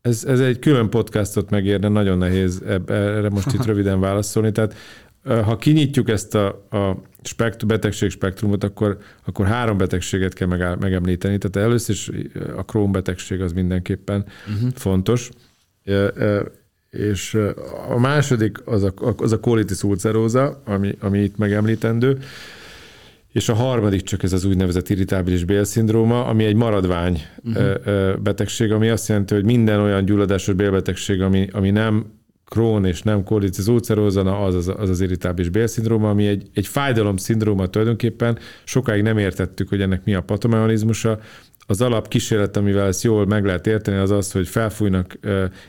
Ez, 0.00 0.24
ez 0.24 0.40
egy 0.40 0.58
külön 0.58 0.90
podcastot 0.90 1.50
megérne, 1.50 1.88
nagyon 1.88 2.18
nehéz 2.18 2.62
erre 2.86 3.28
most 3.28 3.52
itt 3.52 3.64
röviden 3.72 4.00
válaszolni. 4.00 4.52
Tehát 4.52 4.74
ha 5.22 5.56
kinyitjuk 5.56 6.08
ezt 6.08 6.34
a, 6.34 6.46
a 6.70 7.02
spektrum, 7.22 7.68
betegség 7.68 8.10
spektrumot, 8.10 8.64
akkor, 8.64 8.98
akkor 9.24 9.46
három 9.46 9.76
betegséget 9.76 10.34
kell 10.34 10.76
megemlíteni. 10.76 11.38
Tehát 11.38 11.68
először 11.68 11.94
is 11.94 12.10
a 12.56 12.62
Crohn 12.64 12.92
betegség 12.92 13.40
az 13.40 13.52
mindenképpen 13.52 14.26
uh-huh. 14.54 14.70
fontos 14.74 15.30
és 16.96 17.38
a 17.88 17.98
második 17.98 18.58
az 18.64 18.82
a, 18.82 18.92
az 19.16 19.32
a 19.32 19.40
colitis 19.40 19.82
ulcerosa, 19.82 20.62
ami, 20.64 20.96
ami 21.00 21.18
itt 21.18 21.36
megemlítendő, 21.36 22.18
és 23.32 23.48
a 23.48 23.54
harmadik 23.54 24.02
csak 24.02 24.22
ez 24.22 24.32
az 24.32 24.44
úgynevezett 24.44 24.88
irritábilis 24.88 25.44
bélszindróma, 25.44 26.24
ami 26.24 26.44
egy 26.44 26.54
maradvány 26.54 27.22
uh-huh. 27.44 28.16
betegség, 28.16 28.72
ami 28.72 28.88
azt 28.88 29.08
jelenti, 29.08 29.34
hogy 29.34 29.44
minden 29.44 29.80
olyan 29.80 30.04
gyulladásos 30.04 30.54
bélbetegség, 30.54 31.20
ami, 31.20 31.48
ami 31.52 31.70
nem 31.70 32.06
Crohn 32.44 32.84
és 32.84 33.02
nem 33.02 33.24
colitis 33.24 33.66
ulceróza, 33.66 34.44
az 34.44 34.54
az, 34.54 34.72
az 34.76 34.90
az 34.90 35.00
irritábilis 35.00 35.50
bélszindróma, 35.50 36.10
ami 36.10 36.26
egy, 36.26 36.48
egy 36.54 36.66
fájdalom 36.66 37.16
szindróma 37.16 37.66
tulajdonképpen. 37.66 38.38
Sokáig 38.64 39.02
nem 39.02 39.18
értettük, 39.18 39.68
hogy 39.68 39.80
ennek 39.80 40.04
mi 40.04 40.14
a 40.14 40.20
patomechanizmusa. 40.20 41.18
Az 41.66 41.80
alap 41.80 42.08
kísérlet, 42.08 42.56
amivel 42.56 42.86
ezt 42.86 43.02
jól 43.02 43.26
meg 43.26 43.44
lehet 43.44 43.66
érteni, 43.66 43.96
az 43.96 44.10
az, 44.10 44.32
hogy 44.32 44.48
felfújnak 44.48 45.18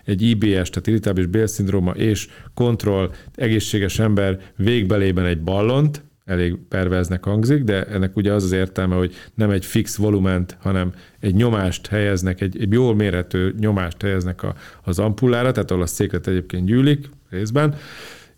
egy 0.06 0.22
IBS, 0.22 0.70
tehát 0.70 0.88
irritábilis 0.88 1.30
bélszindróma 1.30 1.91
és 1.91 2.28
kontroll 2.54 3.12
egészséges 3.36 4.00
ember 4.00 4.39
végbelében 4.56 5.26
egy 5.26 5.41
ballont, 5.41 6.04
elég 6.26 6.56
perveznek 6.70 7.24
hangzik, 7.24 7.64
de 7.64 7.84
ennek 7.84 8.16
ugye 8.16 8.34
az 8.34 8.43
az 8.43 8.52
értelme, 8.52 8.96
hogy 8.96 9.14
nem 9.34 9.50
egy 9.50 9.66
fix 9.66 9.96
volument, 9.96 10.58
hanem 10.62 10.93
egy 11.20 11.36
nyomást 11.36 11.88
helyeznek, 11.88 12.41
egy, 12.41 12.62
egy 12.62 12.72
jól 12.72 12.96
mérhető 12.96 13.56
nyomást 13.60 14.02
helyeznek 14.02 14.43
a, 14.43 14.56
az 14.84 15.00
ampullára, 15.00 15.52
tehát 15.52 15.72
ahol 15.72 15.84
a 15.84 15.88
széklet 15.88 16.28
egyébként 16.28 16.66
gyűlik 16.66 17.10
részben, 17.30 17.76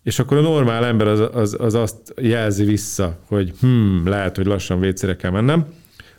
és 0.03 0.19
akkor 0.19 0.37
a 0.37 0.41
normál 0.41 0.85
ember 0.85 1.07
az, 1.07 1.29
az, 1.33 1.55
az 1.59 1.73
azt 1.73 2.13
jelzi 2.21 2.63
vissza, 2.63 3.19
hogy 3.25 3.53
hm, 3.59 4.07
lehet, 4.07 4.35
hogy 4.35 4.45
lassan 4.45 4.79
vécére 4.79 5.15
kell 5.15 5.31
mennem, 5.31 5.65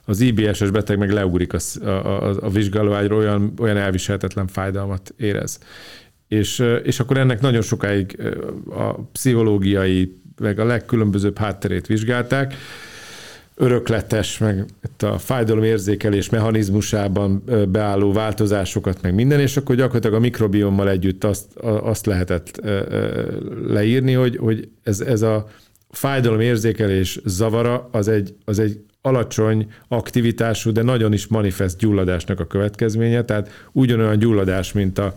az 0.09 0.21
IBS-es 0.21 0.71
beteg 0.71 0.99
meg 0.99 1.11
leugrik 1.11 1.53
a, 1.53 1.59
a, 1.85 2.37
a, 2.41 2.51
vizsgálóágyról, 2.51 3.19
olyan, 3.19 3.53
olyan 3.59 3.77
elviselhetetlen 3.77 4.47
fájdalmat 4.47 5.15
érez. 5.17 5.59
És, 6.29 6.65
és 6.83 7.01
akkor 7.01 7.17
ennek 7.17 7.41
nagyon 7.41 7.63
sokáig 7.63 8.23
a 8.71 9.01
pszichológiai 9.13 10.17
meg 10.41 10.59
a 10.59 10.65
legkülönbözőbb 10.65 11.39
hátterét 11.39 11.87
vizsgálták, 11.87 12.55
örökletes, 13.55 14.39
meg 14.39 14.65
itt 14.85 15.03
a 15.03 15.19
fájdalomérzékelés 15.19 16.29
mechanizmusában 16.29 17.43
beálló 17.69 18.13
változásokat, 18.13 19.03
meg 19.03 19.15
minden, 19.15 19.41
és 19.41 19.57
akkor 19.57 19.75
gyakorlatilag 19.77 20.17
a 20.17 20.21
mikrobiommal 20.21 20.89
együtt 20.91 21.25
azt, 21.25 21.57
azt 21.63 22.07
lehetett 22.07 22.61
leírni, 23.67 24.13
hogy, 24.13 24.37
hogy 24.37 24.69
ez, 24.83 25.01
ez 25.01 25.23
a 25.23 25.47
fájdalomérzékelés 25.91 27.21
zavara 27.25 27.89
az 27.93 28.09
egy, 28.09 28.35
az 28.45 28.59
egy 28.59 28.81
alacsony 29.03 29.73
aktivitású, 29.89 30.73
de 30.73 30.83
nagyon 30.83 31.13
is 31.13 31.27
manifest 31.27 31.79
gyulladásnak 31.79 32.41
a 32.41 32.47
következménye, 32.47 33.25
tehát 33.25 33.69
ugyanolyan 33.73 34.19
gyulladás, 34.19 34.73
mint 34.73 34.99
a 34.99 35.15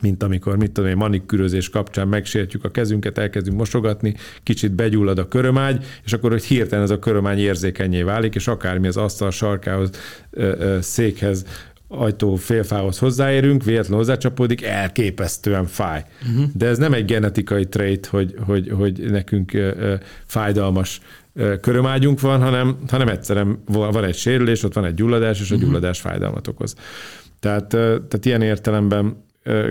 mint 0.00 0.22
amikor, 0.22 0.56
mit 0.56 0.72
tudom 0.72 0.90
én, 0.90 0.96
manikürözés 0.96 1.68
kapcsán 1.68 2.08
megsértjük 2.08 2.64
a 2.64 2.70
kezünket, 2.70 3.18
elkezdünk 3.18 3.56
mosogatni, 3.56 4.14
kicsit 4.42 4.72
begyullad 4.72 5.18
a 5.18 5.28
körömágy, 5.28 5.84
és 6.04 6.12
akkor 6.12 6.30
hogy 6.30 6.44
hirtelen 6.44 6.84
ez 6.84 6.90
a 6.90 6.98
körömány 6.98 7.38
érzékenyé 7.38 8.02
válik, 8.02 8.34
és 8.34 8.48
akármi 8.48 8.86
az 8.86 8.96
asztal 8.96 9.30
sarkához, 9.30 9.90
székhez, 10.80 11.44
ajtó 11.88 12.34
félfához 12.34 12.98
hozzáérünk, 12.98 13.64
véletlenül 13.64 13.98
hozzácsapódik, 13.98 14.62
elképesztően 14.62 15.66
fáj. 15.66 16.04
Uh-huh. 16.28 16.50
De 16.54 16.66
ez 16.66 16.78
nem 16.78 16.92
egy 16.92 17.04
genetikai 17.04 17.66
trait, 17.66 18.06
hogy, 18.06 18.34
hogy, 18.46 18.70
hogy 18.70 19.10
nekünk 19.10 19.52
fájdalmas 20.26 21.00
körömágyunk 21.60 22.20
van, 22.20 22.42
hanem, 22.42 22.76
hanem 22.88 23.08
egyszerűen 23.08 23.62
van 23.66 24.04
egy 24.04 24.16
sérülés, 24.16 24.62
ott 24.62 24.74
van 24.74 24.84
egy 24.84 24.94
gyulladás, 24.94 25.40
és 25.40 25.50
a 25.50 25.54
uh-huh. 25.54 25.68
gyulladás 25.68 26.00
fájdalmat 26.00 26.48
okoz. 26.48 26.74
Tehát, 27.40 27.68
tehát 27.68 28.24
ilyen 28.24 28.42
értelemben 28.42 29.24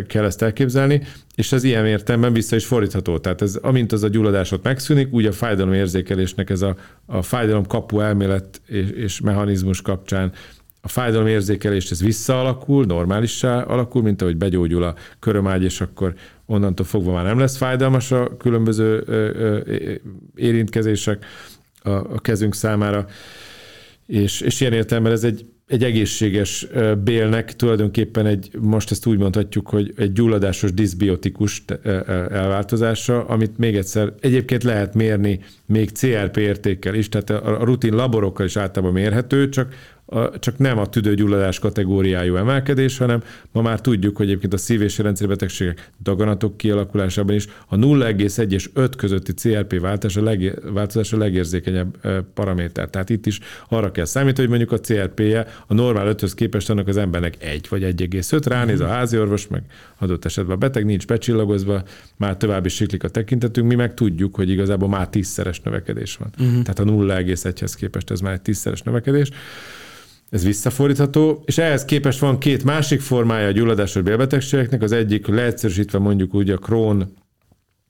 kell 0.08 0.24
ezt 0.24 0.42
elképzelni, 0.42 1.02
és 1.36 1.52
ez 1.52 1.64
ilyen 1.64 1.86
értelemben 1.86 2.34
vissza 2.34 2.56
is 2.56 2.66
fordítható. 2.66 3.18
Tehát 3.18 3.42
ez, 3.42 3.56
amint 3.56 3.92
az 3.92 4.04
a 4.04 4.08
gyulladásot 4.08 4.64
megszűnik, 4.64 5.14
úgy 5.14 5.26
a 5.26 5.32
fájdalom 5.32 5.74
érzékelésnek 5.74 6.50
ez 6.50 6.62
a, 6.62 6.76
a 7.06 7.22
fájdalom 7.22 7.66
kapu 7.66 8.00
elmélet 8.00 8.62
és, 8.66 8.90
és 8.90 9.22
mechanizmus 9.22 9.82
kapcsán 9.82 10.32
a 10.86 10.88
fájdalom 10.88 11.28
érzékelés 11.28 11.92
ez 11.92 12.04
visszaalakul, 12.04 12.86
normálissá 12.86 13.62
alakul, 13.62 14.02
mint 14.02 14.22
ahogy 14.22 14.38
begyógyul 14.38 14.84
a 14.84 14.96
körömágy, 15.20 15.64
és 15.64 15.82
akkor 15.82 16.14
onnantól 16.46 16.86
fogva 16.86 17.12
már 17.12 17.24
nem 17.24 17.40
lesz 17.40 17.58
fájdalmas 17.58 18.12
a 18.12 18.38
különböző 18.38 19.04
érintkezések 20.36 21.26
a, 21.86 22.14
a 22.14 22.20
kezünk 22.20 22.56
számára. 22.56 23.06
És, 24.06 24.42
és 24.42 24.62
ilyen 24.62 24.74
értelemben 24.74 25.12
ez 25.14 25.24
egy 25.24 25.46
egy 25.68 25.84
egészséges 25.84 26.68
bélnek 27.04 27.56
tulajdonképpen 27.56 28.26
egy, 28.26 28.50
most 28.60 28.92
ezt 28.92 29.06
úgy 29.06 29.18
mondhatjuk, 29.18 29.70
hogy 29.70 29.94
egy 29.98 30.12
gyulladásos 30.12 30.74
diszbiotikus 30.74 31.64
elváltozása, 32.30 33.26
amit 33.26 33.58
még 33.58 33.76
egyszer 33.76 34.14
egyébként 34.20 34.64
lehet 34.64 34.94
mérni 34.94 35.40
még 35.66 35.92
CRP 35.92 36.38
értékkel 36.38 36.94
is, 36.94 37.10
tehát 37.10 37.30
a 37.30 37.64
rutin 37.64 37.94
laborokkal 37.94 38.46
is 38.46 38.56
általában 38.56 38.94
mérhető, 38.94 39.50
csak 39.50 39.74
a, 40.06 40.40
csak 40.40 40.58
nem 40.58 40.78
a 40.78 40.90
tüdőgyulladás 40.90 41.60
kategóriájú 41.60 42.36
emelkedés, 42.36 42.98
hanem 42.98 43.24
ma 43.52 43.62
már 43.62 43.82
tudjuk, 43.82 44.18
hogy 44.18 44.26
egyébként 44.26 44.54
a 44.54 44.58
szív- 44.58 44.82
és 44.82 44.98
rendszerbetegségek 44.98 45.90
daganatok 46.04 46.58
kialakulásában 46.58 47.36
is 47.36 47.48
a 47.68 47.76
0,1 47.76 48.52
és 48.52 48.70
5 48.74 48.96
közötti 48.96 49.34
CRP 49.34 49.80
változás 49.80 50.18
a, 50.18 50.24
leg, 50.24 50.60
változás 50.74 51.14
a 51.14 51.18
legérzékenyebb 51.18 51.98
paraméter. 52.34 52.90
Tehát 52.90 53.10
itt 53.10 53.26
is 53.26 53.40
arra 53.70 53.92
kell 53.92 54.06
számítani, 54.06 54.48
hogy 54.48 54.58
mondjuk 54.58 54.72
a 54.72 54.84
CRP-je 54.84 55.48
a 55.68 55.74
normál 55.74 56.16
5-höz 56.16 56.32
képest 56.36 56.70
annak 56.70 56.88
az 56.88 56.98
embernek 56.98 57.44
1 57.44 57.68
vagy 57.70 57.82
1,5, 57.84 58.42
ránéz 58.46 58.80
a 58.80 58.88
házi 58.88 59.20
orvos, 59.20 59.48
meg 59.48 59.64
adott 59.98 60.26
esetben 60.26 60.56
a 60.56 60.60
beteg 60.60 60.86
nincs 60.86 61.08
becsillagozva, 61.08 61.84
már 62.16 62.38
további 62.38 62.70
siklik 62.70 63.04
a 63.04 63.10
tekintetünk, 63.10 63.68
mi 63.68 63.76
meg 63.76 63.94
tudjuk, 63.94 64.36
hogy 64.36 64.50
igazából 64.50 64.90
már 64.90 65.10
tízszeres 65.10 65.62
növekedés 65.62 66.16
van. 66.16 66.30
Uh-huh. 66.40 66.62
Tehát 66.62 66.80
a 66.80 66.84
0,1-hez 66.84 67.74
képest 67.78 68.12
ez 68.12 68.20
már 68.20 68.34
egy 68.34 68.42
tízszeres 68.42 68.82
növekedés 68.82 69.30
ez 70.36 70.44
visszafordítható, 70.44 71.44
és 71.46 71.58
ehhez 71.58 71.86
képest 71.86 72.20
van 72.20 72.38
két 72.38 72.64
másik 72.64 73.02
formája 73.02 73.48
a 73.48 73.52
gyulladásos 73.52 74.02
bélbetegségeknek, 74.02 74.82
az 74.82 74.92
egyik 74.92 75.28
leegyszerűsítve 75.28 76.00
mondjuk 76.00 76.34
úgy 76.34 76.50
a 76.50 76.58
Crohn, 76.58 77.02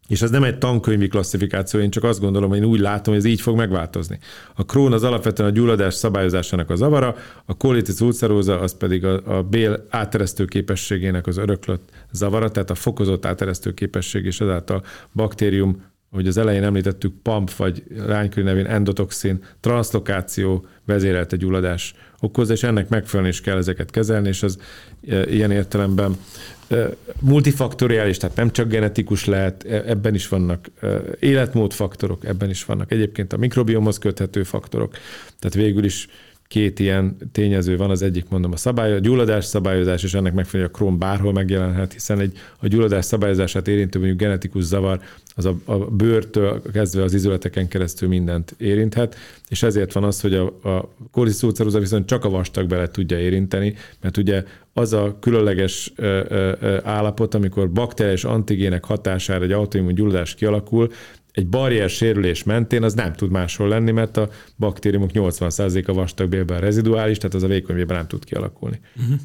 és 0.07 0.21
ez 0.21 0.29
nem 0.29 0.43
egy 0.43 0.57
tankönyvi 0.57 1.07
klasszifikáció, 1.07 1.79
én 1.79 1.89
csak 1.89 2.03
azt 2.03 2.19
gondolom, 2.19 2.49
hogy 2.49 2.57
én 2.57 2.65
úgy 2.65 2.79
látom, 2.79 3.13
hogy 3.13 3.23
ez 3.23 3.29
így 3.31 3.41
fog 3.41 3.55
megváltozni. 3.55 4.19
A 4.55 4.61
Crohn 4.61 4.93
az 4.93 5.03
alapvetően 5.03 5.49
a 5.49 5.51
gyulladás 5.51 5.93
szabályozásának 5.93 6.69
a 6.69 6.75
zavara, 6.75 7.15
a 7.45 7.53
colitis 7.53 7.99
ulceróza 7.99 8.59
az 8.59 8.77
pedig 8.77 9.05
a, 9.05 9.37
a 9.37 9.43
bél 9.43 9.85
áteresztő 9.89 10.45
képességének 10.45 11.27
az 11.27 11.37
öröklött 11.37 11.89
zavara, 12.11 12.51
tehát 12.51 12.69
a 12.69 12.75
fokozott 12.75 13.25
áteresztő 13.25 13.73
képesség 13.73 14.25
és 14.25 14.41
ezáltal 14.41 14.83
baktérium 15.13 15.93
hogy 16.15 16.27
az 16.27 16.37
elején 16.37 16.63
említettük 16.63 17.13
PAMP 17.21 17.51
vagy 17.51 17.83
lánykörű 17.97 18.45
nevén 18.45 18.65
endotoxin, 18.65 19.43
transzlokáció 19.59 20.65
vezérelte 20.85 21.35
gyulladás 21.35 21.95
okozza, 22.19 22.53
és 22.53 22.63
ennek 22.63 22.89
megfelelően 22.89 23.33
is 23.33 23.41
kell 23.41 23.57
ezeket 23.57 23.91
kezelni, 23.91 24.27
és 24.27 24.43
az 24.43 24.57
e, 25.07 25.29
ilyen 25.29 25.51
értelemben 25.51 26.17
e, 26.67 26.89
multifaktoriális, 27.19 28.17
tehát 28.17 28.35
nem 28.35 28.51
csak 28.51 28.69
genetikus 28.69 29.25
lehet, 29.25 29.65
e, 29.65 29.83
ebben 29.85 30.13
is 30.13 30.27
vannak 30.27 30.69
életmódfaktorok, 31.19 32.25
ebben 32.25 32.49
is 32.49 32.65
vannak. 32.65 32.91
Egyébként 32.91 33.33
a 33.33 33.37
mikrobiomhoz 33.37 33.97
köthető 33.97 34.43
faktorok, 34.43 34.97
tehát 35.39 35.55
végül 35.55 35.83
is 35.83 36.07
két 36.47 36.79
ilyen 36.79 37.17
tényező 37.31 37.77
van, 37.77 37.89
az 37.89 38.01
egyik 38.01 38.29
mondom 38.29 38.51
a 38.51 38.57
szabály, 38.57 38.93
a 38.93 38.99
gyulladás 38.99 39.45
szabályozás, 39.45 40.03
és 40.03 40.13
ennek 40.13 40.33
megfelelően 40.33 40.73
a 40.73 40.77
Crohn 40.77 40.97
bárhol 40.97 41.33
megjelenhet, 41.33 41.93
hiszen 41.93 42.19
egy, 42.19 42.37
a 42.59 42.67
gyulladás 42.67 43.05
szabályozását 43.05 43.67
érintő 43.67 43.99
mondjuk 43.99 44.19
genetikus 44.19 44.63
zavar, 44.63 44.99
az 45.35 45.45
a, 45.45 45.55
a 45.65 45.75
bőrtől 45.77 46.61
kezdve 46.73 47.03
az 47.03 47.13
izületeken 47.13 47.67
keresztül 47.67 48.07
mindent 48.07 48.55
érinthet, 48.57 49.15
és 49.49 49.63
ezért 49.63 49.93
van 49.93 50.03
az, 50.03 50.21
hogy 50.21 50.33
a, 50.33 50.45
a 50.45 50.89
koliszulceróza 51.11 51.79
viszont 51.79 52.07
csak 52.07 52.25
a 52.25 52.29
vastag 52.29 52.67
bele 52.67 52.87
tudja 52.87 53.19
érinteni, 53.19 53.75
mert 54.01 54.17
ugye 54.17 54.43
az 54.73 54.93
a 54.93 55.17
különleges 55.19 55.91
ö, 55.95 56.21
ö, 56.29 56.77
állapot, 56.83 57.33
amikor 57.33 57.71
bakteriális 57.71 58.23
antigének 58.23 58.85
hatására 58.85 59.43
egy 59.43 59.51
autoimmun 59.51 59.93
gyulladás 59.93 60.35
kialakul, 60.35 60.91
egy 61.35 61.47
barrier 61.47 61.89
sérülés 61.89 62.43
mentén 62.43 62.83
az 62.83 62.93
nem 62.93 63.13
tud 63.13 63.31
máshol 63.31 63.67
lenni, 63.67 63.91
mert 63.91 64.17
a 64.17 64.29
baktériumok 64.57 65.09
80%-a 65.13 65.93
vastagbélben 65.93 66.59
reziduális, 66.59 67.17
tehát 67.17 67.35
az 67.35 67.43
a 67.43 67.47
vékonybélben 67.47 67.97
nem 67.97 68.07
tud 68.07 68.25
kialakulni. 68.25 68.79
Uh-huh. 68.95 69.19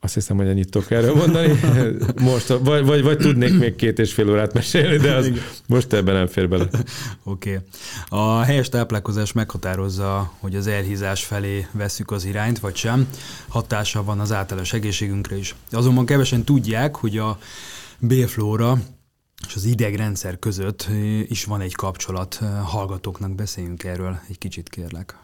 Azt 0.00 0.14
hiszem, 0.14 0.36
hogy 0.36 0.46
ennyit 0.46 0.70
tudok 0.70 0.90
erről 0.90 1.14
mondani. 1.14 1.52
Most, 2.30 2.46
vagy, 2.46 2.84
vagy, 2.84 3.02
vagy 3.02 3.18
tudnék 3.18 3.58
még 3.58 3.74
két 3.74 3.98
és 3.98 4.12
fél 4.12 4.30
órát 4.30 4.52
mesélni, 4.52 4.96
de 4.96 5.14
az 5.14 5.30
most 5.66 5.92
ebben 5.92 6.14
nem 6.14 6.26
fér 6.26 6.48
bele. 6.48 6.64
Oké. 7.22 7.50
Okay. 7.50 7.64
A 8.08 8.40
helyes 8.40 8.68
táplálkozás 8.68 9.32
meghatározza, 9.32 10.32
hogy 10.38 10.56
az 10.56 10.66
elhízás 10.66 11.24
felé 11.24 11.66
veszük 11.72 12.10
az 12.10 12.24
irányt, 12.24 12.58
vagy 12.58 12.76
sem. 12.76 13.08
Hatása 13.48 14.04
van 14.04 14.20
az 14.20 14.32
általános 14.32 14.72
egészségünkre 14.72 15.36
is. 15.36 15.54
Azonban 15.70 16.06
kevesen 16.06 16.44
tudják, 16.44 16.96
hogy 16.96 17.18
a 17.18 17.38
bélflóra 17.98 18.78
és 19.46 19.54
az 19.54 19.64
idegrendszer 19.64 20.38
között 20.38 20.88
is 21.26 21.44
van 21.44 21.60
egy 21.60 21.74
kapcsolat. 21.74 22.34
Hallgatóknak 22.64 23.34
beszéljünk 23.34 23.84
erről 23.84 24.20
egy 24.28 24.38
kicsit, 24.38 24.68
kérlek. 24.68 25.16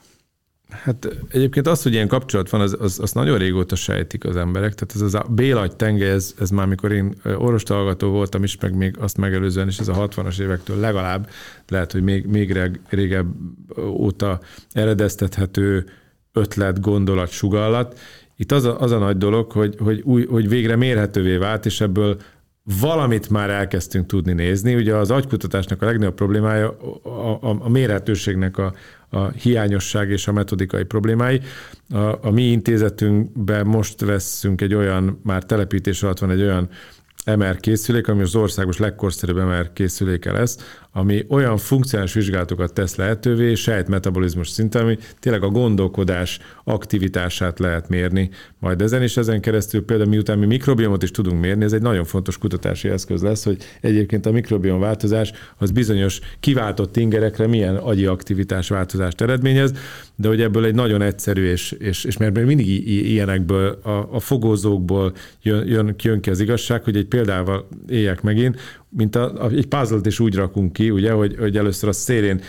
Hát 0.68 1.08
egyébként 1.28 1.66
az, 1.66 1.82
hogy 1.82 1.92
ilyen 1.92 2.08
kapcsolat 2.08 2.50
van, 2.50 2.60
az, 2.60 2.76
az, 2.80 2.98
az 3.00 3.12
nagyon 3.12 3.38
régóta 3.38 3.76
sejtik 3.76 4.24
az 4.24 4.36
emberek. 4.36 4.74
Tehát 4.74 4.94
ez 4.94 5.00
az 5.00 5.14
a 5.14 5.26
Bélagy 5.30 5.76
tenge, 5.76 6.06
ez, 6.06 6.34
ez 6.38 6.50
már 6.50 6.66
mikor 6.66 6.92
én 6.92 7.14
orvostallgató 7.24 8.10
voltam 8.10 8.42
is, 8.42 8.58
meg 8.58 8.74
még 8.74 8.98
azt 8.98 9.16
megelőzően 9.16 9.68
is, 9.68 9.78
ez 9.78 9.88
a 9.88 10.08
60-as 10.08 10.40
évektől 10.40 10.80
legalább, 10.80 11.28
lehet, 11.68 11.92
hogy 11.92 12.02
még, 12.02 12.26
még 12.26 12.58
régebb 12.88 13.26
óta 13.78 14.40
eredeztethető 14.72 15.86
ötlet, 16.32 16.80
gondolat, 16.80 17.30
sugallat. 17.30 17.98
Itt 18.36 18.52
az 18.52 18.64
a, 18.64 18.80
az 18.80 18.90
a 18.90 18.98
nagy 18.98 19.16
dolog, 19.16 19.52
hogy, 19.52 19.76
hogy, 19.78 20.00
új, 20.00 20.26
hogy 20.26 20.48
végre 20.48 20.76
mérhetővé 20.76 21.36
vált, 21.36 21.66
és 21.66 21.80
ebből 21.80 22.20
valamit 22.80 23.30
már 23.30 23.50
elkezdtünk 23.50 24.06
tudni 24.06 24.32
nézni. 24.32 24.74
Ugye 24.74 24.94
az 24.94 25.10
agykutatásnak 25.10 25.82
a 25.82 25.86
legnagyobb 25.86 26.14
problémája 26.14 26.78
a, 27.02 27.08
a, 27.08 27.56
a 27.60 27.68
mérhetőségnek 27.68 28.58
a, 28.58 28.74
a 29.08 29.28
hiányosság 29.28 30.10
és 30.10 30.28
a 30.28 30.32
metodikai 30.32 30.84
problémái. 30.84 31.40
A, 31.90 31.98
a 31.98 32.30
mi 32.30 32.42
intézetünkben 32.42 33.66
most 33.66 34.00
veszünk 34.00 34.60
egy 34.60 34.74
olyan, 34.74 35.20
már 35.22 35.42
telepítés 35.42 36.02
alatt 36.02 36.18
van 36.18 36.30
egy 36.30 36.42
olyan 36.42 36.68
MR 37.36 37.56
készülék, 37.60 38.08
ami 38.08 38.22
az 38.22 38.34
országos 38.34 38.78
legkorszerűbb 38.78 39.36
MR 39.36 39.72
készüléke 39.72 40.32
lesz, 40.32 40.58
ami 40.96 41.24
olyan 41.28 41.56
funkcionális 41.56 42.12
vizsgálatokat 42.12 42.72
tesz 42.72 42.96
lehetővé, 42.96 43.54
sejtmetabolizmus 43.54 44.48
szinten, 44.48 44.82
ami 44.82 44.98
tényleg 45.20 45.42
a 45.42 45.48
gondolkodás 45.48 46.38
aktivitását 46.64 47.58
lehet 47.58 47.88
mérni. 47.88 48.30
Majd 48.58 48.82
ezen, 48.82 49.02
és 49.02 49.16
ezen 49.16 49.40
keresztül 49.40 49.84
például 49.84 50.08
miután 50.08 50.38
mi 50.38 50.46
mikrobiomot 50.46 51.02
is 51.02 51.10
tudunk 51.10 51.40
mérni, 51.40 51.64
ez 51.64 51.72
egy 51.72 51.82
nagyon 51.82 52.04
fontos 52.04 52.38
kutatási 52.38 52.88
eszköz 52.88 53.22
lesz, 53.22 53.44
hogy 53.44 53.56
egyébként 53.80 54.26
a 54.26 54.30
mikrobiom 54.30 54.80
változás 54.80 55.32
az 55.56 55.70
bizonyos 55.70 56.20
kiváltott 56.40 56.96
ingerekre 56.96 57.46
milyen 57.46 57.76
agyi 57.76 58.06
aktivitás 58.06 58.68
változást 58.68 59.20
eredményez, 59.20 59.72
de 60.16 60.28
hogy 60.28 60.40
ebből 60.40 60.64
egy 60.64 60.74
nagyon 60.74 61.02
egyszerű, 61.02 61.44
és, 61.44 61.72
és, 61.72 62.04
és 62.04 62.16
mert 62.16 62.44
mindig 62.44 62.88
ilyenekből, 62.88 63.78
a, 63.82 64.08
a 64.12 64.20
fogózókból 64.20 65.12
jön, 65.42 65.66
jön, 65.66 65.94
jön 66.02 66.20
ki 66.20 66.30
az 66.30 66.40
igazság, 66.40 66.84
hogy 66.84 66.96
egy 66.96 67.06
példával 67.06 67.68
éljek 67.88 68.22
megint, 68.22 68.60
mint 68.96 69.16
a, 69.16 69.44
a, 69.44 69.48
egy 69.48 69.66
puzzle 69.66 69.98
is 70.02 70.20
úgy 70.20 70.34
rakunk 70.34 70.72
ki, 70.72 70.90
ugye, 70.90 71.12
hogy, 71.12 71.36
hogy 71.38 71.56
először 71.56 71.88
a 71.88 71.92
szélén 71.92 72.40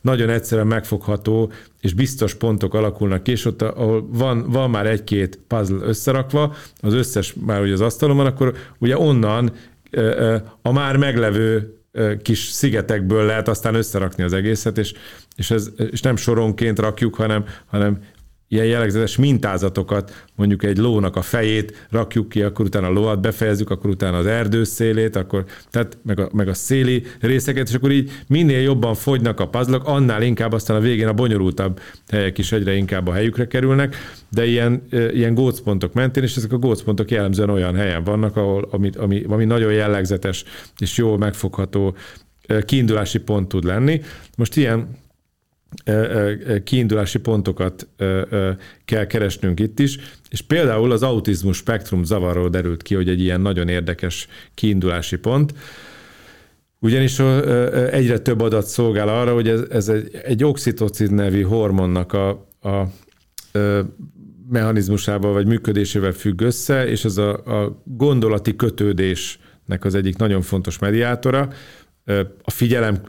nagyon 0.00 0.28
egyszerűen 0.28 0.66
megfogható 0.66 1.52
és 1.80 1.94
biztos 1.94 2.34
pontok 2.34 2.74
alakulnak 2.74 3.22
ki, 3.22 3.30
és 3.30 3.44
ott, 3.44 3.62
ahol 3.62 4.08
van, 4.10 4.44
van 4.50 4.70
már 4.70 4.86
egy-két 4.86 5.38
puzzle 5.46 5.86
összerakva, 5.86 6.54
az 6.80 6.92
összes 6.92 7.34
már 7.46 7.60
ugye 7.60 7.72
az 7.72 7.80
asztalon 7.80 8.16
van, 8.16 8.26
akkor 8.26 8.54
ugye 8.78 8.98
onnan 8.98 9.52
a 10.62 10.72
már 10.72 10.96
meglevő 10.96 11.76
kis 12.22 12.38
szigetekből 12.38 13.24
lehet 13.24 13.48
aztán 13.48 13.74
összerakni 13.74 14.22
az 14.22 14.32
egészet, 14.32 14.78
és, 14.78 14.92
és, 15.36 15.50
ez, 15.50 15.70
és 15.90 16.00
nem 16.00 16.16
soronként 16.16 16.78
rakjuk, 16.78 17.14
hanem, 17.14 17.44
hanem 17.66 17.98
ilyen 18.48 18.66
jellegzetes 18.66 19.16
mintázatokat, 19.16 20.24
mondjuk 20.34 20.64
egy 20.64 20.78
lónak 20.78 21.16
a 21.16 21.22
fejét 21.22 21.86
rakjuk 21.90 22.28
ki, 22.28 22.42
akkor 22.42 22.64
utána 22.64 22.86
a 22.86 22.90
lovat 22.90 23.20
befejezzük, 23.20 23.70
akkor 23.70 23.90
utána 23.90 24.16
az 24.16 24.26
erdő 24.26 24.64
szélét, 24.64 25.16
akkor, 25.16 25.44
tehát 25.70 25.98
meg 26.02 26.20
a, 26.20 26.28
meg 26.32 26.48
a 26.48 26.54
széli 26.54 27.02
részeket, 27.20 27.68
és 27.68 27.74
akkor 27.74 27.90
így 27.90 28.10
minél 28.26 28.60
jobban 28.60 28.94
fogynak 28.94 29.40
a 29.40 29.48
puzzle 29.48 29.80
annál 29.82 30.22
inkább 30.22 30.52
aztán 30.52 30.76
a 30.76 30.80
végén 30.80 31.08
a 31.08 31.12
bonyolultabb 31.12 31.80
helyek 32.08 32.38
is 32.38 32.52
egyre 32.52 32.74
inkább 32.74 33.06
a 33.06 33.12
helyükre 33.12 33.46
kerülnek, 33.46 33.96
de 34.30 34.46
ilyen, 34.46 34.82
ilyen 34.90 35.34
gócpontok 35.34 35.92
mentén, 35.92 36.22
és 36.22 36.36
ezek 36.36 36.52
a 36.52 36.58
gócpontok 36.58 37.10
jellemzően 37.10 37.50
olyan 37.50 37.74
helyen 37.74 38.04
vannak, 38.04 38.36
ahol, 38.36 38.68
ami, 38.70 38.90
ami, 38.96 39.24
ami 39.28 39.44
nagyon 39.44 39.72
jellegzetes 39.72 40.44
és 40.78 40.96
jól 40.96 41.18
megfogható 41.18 41.96
kiindulási 42.64 43.18
pont 43.18 43.48
tud 43.48 43.64
lenni. 43.64 44.00
Most 44.36 44.56
ilyen 44.56 44.88
kiindulási 46.64 47.18
pontokat 47.18 47.88
kell 48.84 49.06
keresnünk 49.06 49.60
itt 49.60 49.78
is, 49.78 49.98
és 50.30 50.40
például 50.40 50.92
az 50.92 51.02
autizmus 51.02 51.56
spektrum 51.56 52.04
zavarról 52.04 52.48
derült 52.48 52.82
ki, 52.82 52.94
hogy 52.94 53.08
egy 53.08 53.20
ilyen 53.20 53.40
nagyon 53.40 53.68
érdekes 53.68 54.28
kiindulási 54.54 55.16
pont, 55.16 55.54
ugyanis 56.78 57.18
egyre 57.90 58.18
több 58.18 58.40
adat 58.40 58.66
szolgál 58.66 59.08
arra, 59.08 59.34
hogy 59.34 59.48
ez, 59.48 59.60
ez 59.70 59.88
egy, 59.88 60.10
egy 60.24 60.44
oxitocin 60.44 61.14
nevű 61.14 61.42
hormonnak 61.42 62.12
a, 62.12 62.48
a, 62.60 62.68
a 62.68 62.88
mechanizmusával 64.48 65.32
vagy 65.32 65.46
működésével 65.46 66.12
függ 66.12 66.40
össze, 66.40 66.88
és 66.88 67.04
ez 67.04 67.16
a, 67.16 67.62
a 67.62 67.82
gondolati 67.84 68.56
kötődésnek 68.56 69.84
az 69.84 69.94
egyik 69.94 70.16
nagyon 70.16 70.42
fontos 70.42 70.78
mediátora. 70.78 71.48
A 72.42 72.50
figyelem 72.50 73.00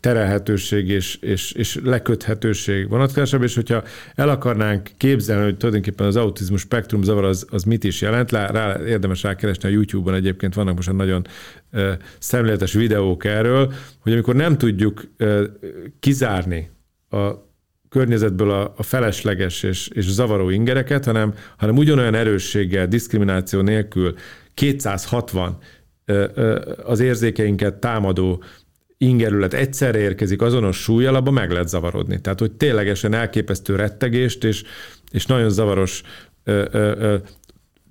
terelhetőség 0.00 0.88
és, 0.88 1.16
és, 1.16 1.52
és 1.52 1.80
leköthetőség 1.82 2.88
vonatkozásában, 2.88 3.46
és 3.46 3.54
hogyha 3.54 3.82
el 4.14 4.28
akarnánk 4.28 4.90
képzelni, 4.96 5.44
hogy 5.44 5.56
tulajdonképpen 5.56 6.06
az 6.06 6.16
autizmus 6.16 6.60
spektrum 6.60 7.02
zavar 7.02 7.24
az, 7.24 7.46
az 7.50 7.62
mit 7.62 7.84
is 7.84 8.00
jelent, 8.00 8.30
rá, 8.30 8.80
érdemes 8.86 9.22
rákeresni 9.22 9.68
a 9.68 9.72
YouTube-on 9.72 10.14
egyébként 10.14 10.54
vannak 10.54 10.74
most 10.74 10.92
nagyon 10.92 11.26
uh, 11.72 11.92
szemléletes 12.18 12.72
videók 12.72 13.24
erről, 13.24 13.72
hogy 13.98 14.12
amikor 14.12 14.34
nem 14.34 14.58
tudjuk 14.58 15.04
uh, 15.18 15.42
kizárni 16.00 16.70
a 17.10 17.52
környezetből 17.88 18.50
a, 18.50 18.72
a 18.76 18.82
felesleges 18.82 19.62
és, 19.62 19.88
és 19.88 20.10
zavaró 20.10 20.48
ingereket, 20.48 21.04
hanem, 21.04 21.34
hanem 21.56 21.76
ugyanolyan 21.76 22.14
erősséggel, 22.14 22.86
diszkrimináció 22.86 23.60
nélkül 23.60 24.14
260 24.54 25.58
az 26.84 27.00
érzékeinket 27.00 27.74
támadó 27.74 28.42
ingerület 29.08 29.54
egyszerre 29.54 29.98
érkezik 29.98 30.42
azonos 30.42 30.76
súlyjal, 30.76 31.14
abban 31.14 31.34
meg 31.34 31.50
lehet 31.50 31.68
zavarodni. 31.68 32.20
Tehát, 32.20 32.38
hogy 32.38 32.52
ténylegesen 32.52 33.14
elképesztő 33.14 33.76
rettegést 33.76 34.44
és, 34.44 34.62
és 35.10 35.26
nagyon 35.26 35.50
zavaros 35.50 36.02
ö, 36.44 36.64
ö, 36.70 36.92
ö, 36.98 37.16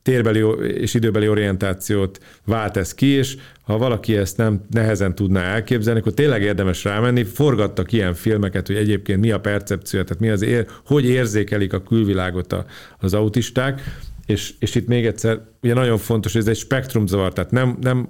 térbeli 0.04 0.44
és 0.74 0.94
időbeli 0.94 1.28
orientációt 1.28 2.20
vált 2.46 2.78
ez 2.78 2.94
ki, 2.94 3.06
és 3.06 3.38
ha 3.62 3.78
valaki 3.78 4.18
ezt 4.18 4.38
nem 4.38 4.62
nehezen 4.70 5.16
tudná 5.16 5.42
elképzelni, 5.42 6.00
akkor 6.00 6.14
tényleg 6.14 6.42
érdemes 6.42 6.84
rámenni. 6.84 7.24
Forgattak 7.24 7.92
ilyen 7.92 8.14
filmeket, 8.14 8.68
hogy 8.68 8.76
egyébként 8.76 9.20
mi 9.20 9.32
a 9.32 9.40
percepció, 9.40 10.02
tehát 10.02 10.20
mi 10.20 10.30
az 10.30 10.42
ér, 10.42 10.66
hogy 10.86 11.06
érzékelik 11.06 11.74
a 11.74 11.84
külvilágot 11.84 12.54
a, 12.54 12.66
az 13.00 13.14
autisták, 13.14 13.82
és, 14.26 14.54
és 14.60 14.76
itt 14.76 14.88
még 14.88 15.06
egyszer, 15.06 15.42
ugye 15.62 15.74
nagyon 15.74 15.98
fontos, 15.98 16.32
hogy 16.32 16.42
ez 16.42 16.48
egy 16.48 16.58
spektrumzavar, 16.58 17.34
tehát 17.34 17.52
nem, 17.52 17.78
nem 17.82 18.10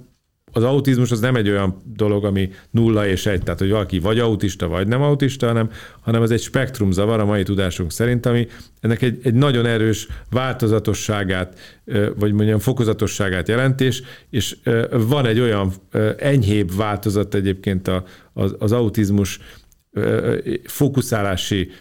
az 0.53 0.63
autizmus 0.63 1.11
az 1.11 1.19
nem 1.19 1.35
egy 1.35 1.49
olyan 1.49 1.81
dolog, 1.95 2.25
ami 2.25 2.49
nulla 2.71 3.07
és 3.07 3.25
egy, 3.25 3.43
tehát 3.43 3.59
hogy 3.59 3.69
valaki 3.69 3.99
vagy 3.99 4.19
autista, 4.19 4.67
vagy 4.67 4.87
nem 4.87 5.01
autista, 5.01 5.47
hanem, 5.47 5.69
hanem 6.01 6.21
ez 6.21 6.31
egy 6.31 6.41
spektrumzavar 6.41 7.19
a 7.19 7.25
mai 7.25 7.43
tudásunk 7.43 7.91
szerint, 7.91 8.25
ami 8.25 8.47
ennek 8.79 9.01
egy, 9.01 9.19
egy 9.23 9.33
nagyon 9.33 9.65
erős 9.65 10.07
változatosságát, 10.29 11.59
vagy 12.15 12.33
mondjam 12.33 12.59
fokozatosságát 12.59 13.47
jelentés, 13.47 14.01
és 14.29 14.57
van 14.91 15.25
egy 15.25 15.39
olyan 15.39 15.71
enyhébb 16.17 16.75
változat 16.75 17.33
egyébként 17.33 17.91
az, 18.33 18.55
az 18.59 18.71
autizmus 18.71 19.39
fókuszálási 20.63 21.71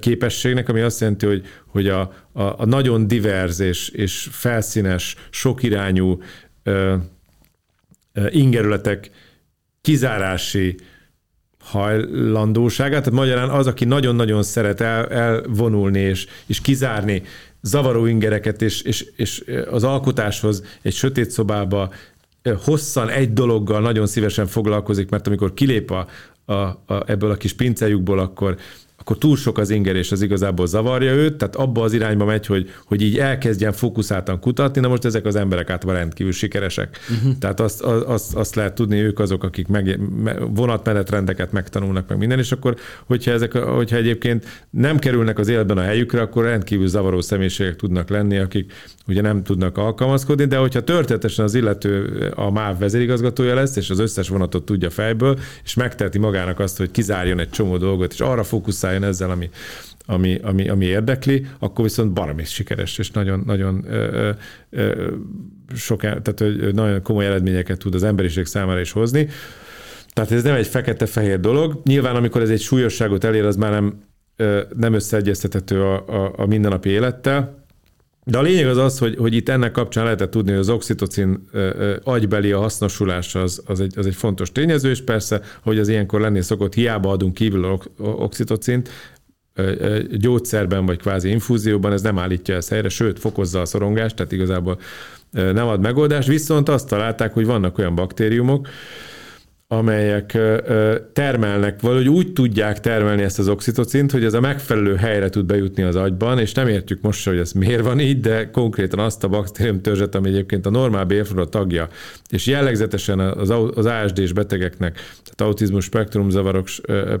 képességnek, 0.00 0.68
ami 0.68 0.80
azt 0.80 1.00
jelenti, 1.00 1.26
hogy, 1.26 1.42
hogy 1.66 1.88
a, 1.88 2.00
a, 2.32 2.42
a 2.42 2.64
nagyon 2.64 3.06
diverz 3.06 3.60
és, 3.60 3.88
és 3.88 4.28
felszínes, 4.30 5.16
sokirányú 5.30 6.22
ingerületek 8.30 9.10
kizárási 9.80 10.76
hajlandóságát, 11.60 13.04
tehát 13.04 13.18
magyarán 13.18 13.48
az, 13.48 13.66
aki 13.66 13.84
nagyon-nagyon 13.84 14.42
szeret 14.42 14.80
el, 14.80 15.06
elvonulni 15.06 16.00
és, 16.00 16.26
és 16.46 16.60
kizárni 16.60 17.22
zavaró 17.62 18.06
ingereket, 18.06 18.62
és, 18.62 18.82
és, 18.82 19.06
és 19.16 19.44
az 19.70 19.84
alkotáshoz 19.84 20.64
egy 20.82 20.92
sötét 20.92 21.30
szobába 21.30 21.92
hosszan 22.64 23.08
egy 23.08 23.32
dologgal 23.32 23.80
nagyon 23.80 24.06
szívesen 24.06 24.46
foglalkozik, 24.46 25.10
mert 25.10 25.26
amikor 25.26 25.54
kilép 25.54 25.90
a, 25.90 26.06
a, 26.44 26.52
a, 26.52 26.78
ebből 27.06 27.30
a 27.30 27.36
kis 27.36 27.52
pincejükból, 27.52 28.18
akkor, 28.18 28.56
akkor 29.00 29.18
túl 29.18 29.36
sok 29.36 29.58
az 29.58 29.70
inger, 29.70 29.96
és 29.96 30.12
az 30.12 30.22
igazából 30.22 30.66
zavarja 30.66 31.12
őt, 31.12 31.34
tehát 31.34 31.56
abba 31.56 31.82
az 31.82 31.92
irányba 31.92 32.24
megy, 32.24 32.46
hogy, 32.46 32.70
hogy 32.84 33.02
így 33.02 33.18
elkezdjen 33.18 33.72
fókuszáltan 33.72 34.40
kutatni, 34.40 34.80
na 34.80 34.88
most 34.88 35.04
ezek 35.04 35.24
az 35.24 35.36
emberek 35.36 35.70
általában 35.70 36.00
rendkívül 36.00 36.32
sikeresek. 36.32 36.98
Uh-huh. 37.10 37.38
Tehát 37.38 37.60
azt, 37.60 37.82
azt, 37.82 38.34
azt 38.34 38.54
lehet 38.54 38.74
tudni, 38.74 39.00
ők 39.00 39.18
azok, 39.18 39.44
akik 39.44 39.68
meg, 39.68 40.00
vonatmenetrendeket 40.54 41.52
megtanulnak, 41.52 42.08
meg 42.08 42.18
minden, 42.18 42.38
és 42.38 42.52
akkor, 42.52 42.76
hogyha, 43.06 43.30
ezek, 43.30 43.52
hogyha 43.52 43.96
egyébként 43.96 44.66
nem 44.70 44.98
kerülnek 44.98 45.38
az 45.38 45.48
életben 45.48 45.78
a 45.78 45.82
helyükre, 45.82 46.20
akkor 46.20 46.44
rendkívül 46.44 46.86
zavaró 46.86 47.20
személyiségek 47.20 47.76
tudnak 47.76 48.08
lenni, 48.08 48.38
akik 48.38 48.72
ugye 49.06 49.20
nem 49.20 49.42
tudnak 49.42 49.78
alkalmazkodni, 49.78 50.44
de 50.44 50.56
hogyha 50.56 50.84
történetesen 50.84 51.44
az 51.44 51.54
illető 51.54 52.28
a 52.34 52.50
MÁV 52.50 52.78
vezérigazgatója 52.78 53.54
lesz, 53.54 53.76
és 53.76 53.90
az 53.90 53.98
összes 53.98 54.28
vonatot 54.28 54.64
tudja 54.64 54.90
fejből, 54.90 55.38
és 55.64 55.74
megteheti 55.74 56.18
magának 56.18 56.58
azt, 56.58 56.78
hogy 56.78 56.90
kizárjon 56.90 57.38
egy 57.38 57.50
csomó 57.50 57.76
dolgot, 57.76 58.12
és 58.12 58.20
arra 58.20 58.44
fókuszáljon 58.90 59.04
ezzel, 59.04 59.30
ami, 59.30 59.50
ami, 60.06 60.38
ami, 60.42 60.68
ami 60.68 60.84
érdekli, 60.84 61.46
akkor 61.58 61.84
viszont 61.84 62.12
baromi 62.12 62.44
sikeres, 62.44 62.98
és 62.98 63.10
nagyon, 63.10 63.42
nagyon 63.46 63.84
ö, 63.88 64.30
sok, 65.74 66.00
tehát 66.00 66.38
hogy 66.38 66.74
nagyon 66.74 67.02
komoly 67.02 67.26
eredményeket 67.26 67.78
tud 67.78 67.94
az 67.94 68.02
emberiség 68.02 68.46
számára 68.46 68.80
is 68.80 68.92
hozni. 68.92 69.28
Tehát 70.12 70.32
ez 70.32 70.42
nem 70.42 70.54
egy 70.54 70.66
fekete-fehér 70.66 71.40
dolog. 71.40 71.80
Nyilván, 71.84 72.16
amikor 72.16 72.42
ez 72.42 72.50
egy 72.50 72.60
súlyosságot 72.60 73.24
elér, 73.24 73.44
az 73.44 73.56
már 73.56 73.70
nem 73.70 74.08
nem 74.76 74.94
összeegyeztethető 74.94 75.82
a, 75.82 76.08
a, 76.08 76.32
a 76.36 76.46
mindennapi 76.46 76.88
élettel. 76.88 77.59
De 78.30 78.38
a 78.38 78.42
lényeg 78.42 78.66
az 78.66 78.76
az, 78.76 78.98
hogy, 78.98 79.16
hogy 79.16 79.34
itt 79.34 79.48
ennek 79.48 79.72
kapcsán 79.72 80.04
lehetett 80.04 80.30
tudni, 80.30 80.50
hogy 80.50 80.60
az 80.60 80.68
oxitocin 80.68 81.48
agybeli 82.02 82.52
a 82.52 82.58
hasznosulása 82.58 83.42
az, 83.42 83.62
az, 83.66 83.80
egy, 83.80 83.98
az 83.98 84.06
egy 84.06 84.14
fontos 84.14 84.52
tényező, 84.52 84.90
és 84.90 85.02
persze, 85.02 85.40
hogy 85.62 85.78
az 85.78 85.88
ilyenkor 85.88 86.20
lenni 86.20 86.42
szokott, 86.42 86.74
hiába 86.74 87.10
adunk 87.10 87.34
kívül 87.34 87.78
oxitocint, 87.98 88.90
gyógyszerben 90.12 90.86
vagy 90.86 90.98
kvázi 90.98 91.30
infúzióban 91.30 91.92
ez 91.92 92.02
nem 92.02 92.18
állítja 92.18 92.54
ezt 92.54 92.68
helyre, 92.68 92.88
sőt 92.88 93.18
fokozza 93.18 93.60
a 93.60 93.64
szorongást, 93.64 94.16
tehát 94.16 94.32
igazából 94.32 94.80
nem 95.30 95.66
ad 95.66 95.80
megoldást, 95.80 96.28
viszont 96.28 96.68
azt 96.68 96.88
találták, 96.88 97.32
hogy 97.32 97.46
vannak 97.46 97.78
olyan 97.78 97.94
baktériumok, 97.94 98.68
amelyek 99.72 100.38
termelnek, 101.12 101.80
valahogy 101.80 102.08
úgy 102.08 102.32
tudják 102.32 102.80
termelni 102.80 103.22
ezt 103.22 103.38
az 103.38 103.48
oxitocint, 103.48 104.10
hogy 104.10 104.24
ez 104.24 104.34
a 104.34 104.40
megfelelő 104.40 104.94
helyre 104.94 105.28
tud 105.28 105.46
bejutni 105.46 105.82
az 105.82 105.96
agyban, 105.96 106.38
és 106.38 106.52
nem 106.52 106.68
értjük 106.68 107.00
most 107.00 107.28
hogy 107.28 107.38
ez 107.38 107.52
miért 107.52 107.82
van 107.82 108.00
így, 108.00 108.20
de 108.20 108.50
konkrétan 108.50 108.98
azt 108.98 109.24
a 109.24 109.28
baktériumtörzset, 109.28 110.14
ami 110.14 110.28
egyébként 110.28 110.66
a 110.66 110.70
normál 110.70 111.04
bélflora 111.04 111.48
tagja, 111.48 111.88
és 112.30 112.46
jellegzetesen 112.46 113.18
az, 113.18 113.50
az 113.74 113.86
ASD-s 113.86 114.32
betegeknek, 114.32 114.94
tehát 114.94 115.40
autizmus 115.40 115.84
spektrumzavarok 115.84 116.68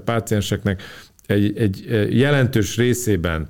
pácienseknek 0.04 0.82
egy, 1.26 1.58
egy 1.58 1.84
jelentős 2.18 2.76
részében 2.76 3.48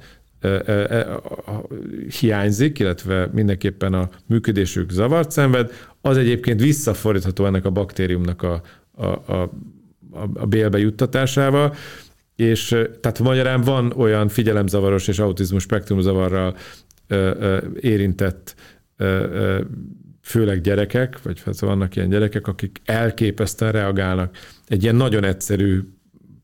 hiányzik, 2.20 2.78
illetve 2.78 3.30
mindenképpen 3.32 3.94
a 3.94 4.08
működésük 4.26 4.90
zavart 4.90 5.30
szenved, 5.30 5.72
az 6.00 6.16
egyébként 6.16 6.60
visszafordítható 6.60 7.46
ennek 7.46 7.64
a 7.64 7.70
baktériumnak 7.70 8.42
a, 8.42 8.62
a, 8.92 9.06
a, 9.06 9.50
a 10.34 10.46
bélbe 10.46 10.78
juttatásával, 10.78 11.74
és 12.36 12.68
tehát 13.00 13.18
magyarán 13.18 13.60
van 13.60 13.92
olyan 13.96 14.28
figyelemzavaros 14.28 15.08
és 15.08 15.18
autizmus 15.18 15.62
spektrumzavarral 15.62 16.56
érintett 17.80 18.54
főleg 20.22 20.60
gyerekek, 20.60 21.22
vagy 21.22 21.42
hát 21.42 21.58
vannak 21.58 21.96
ilyen 21.96 22.08
gyerekek, 22.08 22.46
akik 22.46 22.80
elképesztően 22.84 23.72
reagálnak 23.72 24.36
egy 24.66 24.82
ilyen 24.82 24.94
nagyon 24.94 25.24
egyszerű 25.24 25.80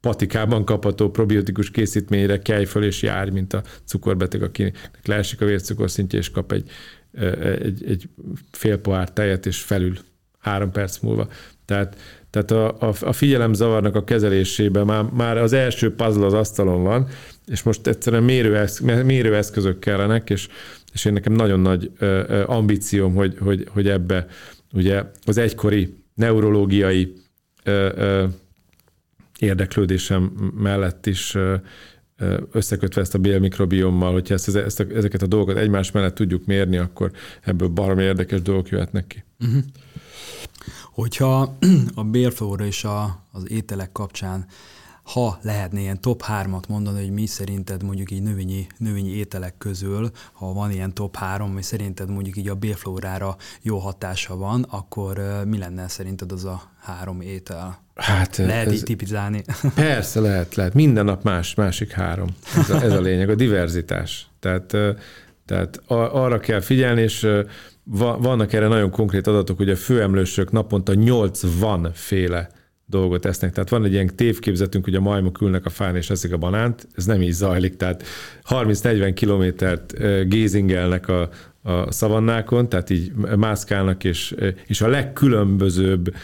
patikában 0.00 0.64
kapható 0.64 1.10
probiotikus 1.10 1.70
készítményre 1.70 2.38
kelj 2.38 2.64
föl 2.64 2.84
és 2.84 3.02
jár, 3.02 3.30
mint 3.30 3.52
a 3.52 3.62
cukorbeteg, 3.84 4.42
akinek 4.42 5.00
leesik 5.04 5.40
a 5.40 5.44
vércukorszintje, 5.44 6.18
és 6.18 6.30
kap 6.30 6.52
egy, 6.52 6.70
egy, 7.62 7.84
egy 7.86 8.08
fél 8.50 8.78
pohár 8.78 9.12
tejet, 9.12 9.46
és 9.46 9.60
felül 9.60 9.94
három 10.38 10.70
perc 10.70 10.98
múlva. 10.98 11.28
Tehát, 11.64 11.96
tehát 12.44 12.50
a, 12.80 12.86
a, 12.86 12.94
a 13.00 13.12
figyelemzavarnak 13.12 13.94
a 13.94 14.04
kezelésében 14.04 14.86
már, 14.86 15.02
már 15.02 15.38
az 15.38 15.52
első 15.52 15.94
puzzle 15.94 16.26
az 16.26 16.32
asztalon 16.32 16.82
van, 16.82 17.08
és 17.46 17.62
most 17.62 17.86
egyszerűen 17.86 18.22
mérőesz, 18.22 18.80
mérőeszközök 18.80 19.78
kellenek, 19.78 20.30
és, 20.30 20.48
és 20.92 21.04
én 21.04 21.12
nekem 21.12 21.32
nagyon 21.32 21.60
nagy 21.60 21.90
ambícióm, 22.46 23.14
hogy, 23.14 23.36
hogy, 23.40 23.68
hogy 23.70 23.88
ebbe 23.88 24.26
ugye 24.72 25.02
az 25.24 25.36
egykori 25.36 25.96
neurológiai 26.14 27.12
érdeklődésem 29.38 30.22
mellett 30.58 31.06
is 31.06 31.36
összekötve 32.52 33.00
ezt 33.00 33.14
a 33.14 33.18
bélmikrobiommal, 33.18 34.12
hogyha 34.12 34.34
ezt, 34.34 34.56
ezt 34.56 34.80
a, 34.80 34.84
ezeket 34.94 35.22
a 35.22 35.26
dolgokat 35.26 35.56
egymás 35.56 35.90
mellett 35.90 36.14
tudjuk 36.14 36.46
mérni, 36.46 36.76
akkor 36.76 37.10
ebből 37.42 37.68
baromi 37.68 38.02
érdekes 38.02 38.42
dolgok 38.42 38.68
jöhetnek 38.68 39.06
ki. 39.06 39.24
Uh-huh. 39.40 39.62
Hogyha 40.96 41.56
a 41.94 42.04
bélflóra 42.04 42.64
és 42.64 42.84
a, 42.84 43.22
az 43.32 43.50
ételek 43.50 43.92
kapcsán 43.92 44.46
ha 45.02 45.38
lehetne 45.42 45.80
ilyen 45.80 46.00
top 46.00 46.22
3-at 46.28 46.68
mondani, 46.68 47.00
hogy 47.00 47.10
mi 47.10 47.26
szerinted 47.26 47.82
mondjuk 47.82 48.10
így 48.10 48.22
növényi, 48.22 48.66
növényi 48.78 49.16
ételek 49.16 49.54
közül, 49.58 50.10
ha 50.32 50.52
van 50.52 50.70
ilyen 50.70 50.94
top 50.94 51.16
3, 51.16 51.50
ami 51.50 51.62
szerinted 51.62 52.10
mondjuk 52.10 52.36
így 52.36 52.48
a 52.48 52.54
bélflórára 52.54 53.36
jó 53.62 53.78
hatása 53.78 54.36
van, 54.36 54.62
akkor 54.70 55.42
mi 55.46 55.58
lenne 55.58 55.88
szerinted 55.88 56.32
az 56.32 56.44
a 56.44 56.62
három 56.80 57.20
étel? 57.20 57.82
Hát, 57.94 58.36
lehet 58.36 58.66
ez, 58.66 58.72
így 58.72 58.82
tipizálni? 58.82 59.42
Persze 59.74 60.20
lehet, 60.20 60.54
lehet. 60.54 60.74
Minden 60.74 61.04
nap 61.04 61.22
más, 61.22 61.54
másik 61.54 61.92
három. 61.92 62.28
Ez 62.56 62.70
a, 62.70 62.82
ez 62.82 62.92
a 62.92 63.00
lényeg, 63.00 63.30
a 63.30 63.34
diverzitás. 63.34 64.28
Tehát, 64.40 64.76
tehát 65.44 65.82
arra 65.86 66.38
kell 66.38 66.60
figyelni, 66.60 67.02
és 67.02 67.26
vannak 68.18 68.52
erre 68.52 68.68
nagyon 68.68 68.90
konkrét 68.90 69.26
adatok, 69.26 69.56
hogy 69.56 69.70
a 69.70 69.76
főemlősök 69.76 70.52
naponta 70.52 70.94
80 70.94 71.90
féle 71.92 72.48
dolgot 72.86 73.24
esznek. 73.24 73.52
Tehát 73.52 73.68
van 73.68 73.84
egy 73.84 73.92
ilyen 73.92 74.16
tévképzetünk, 74.16 74.84
hogy 74.84 74.94
a 74.94 75.00
majmok 75.00 75.40
ülnek 75.40 75.64
a 75.64 75.70
fán 75.70 75.96
és 75.96 76.10
eszik 76.10 76.32
a 76.32 76.36
banánt, 76.36 76.88
ez 76.94 77.04
nem 77.04 77.22
így 77.22 77.32
zajlik. 77.32 77.76
Tehát 77.76 78.02
30-40 78.48 79.12
kilométert 79.14 79.94
gézingelnek 80.28 81.08
a, 81.08 81.28
a 81.66 81.92
szavannákon, 81.92 82.68
tehát 82.68 82.90
így 82.90 83.12
mászkálnak, 83.36 84.04
és, 84.04 84.34
és 84.66 84.80
a 84.80 84.88
legkülönbözőbb 84.88 86.14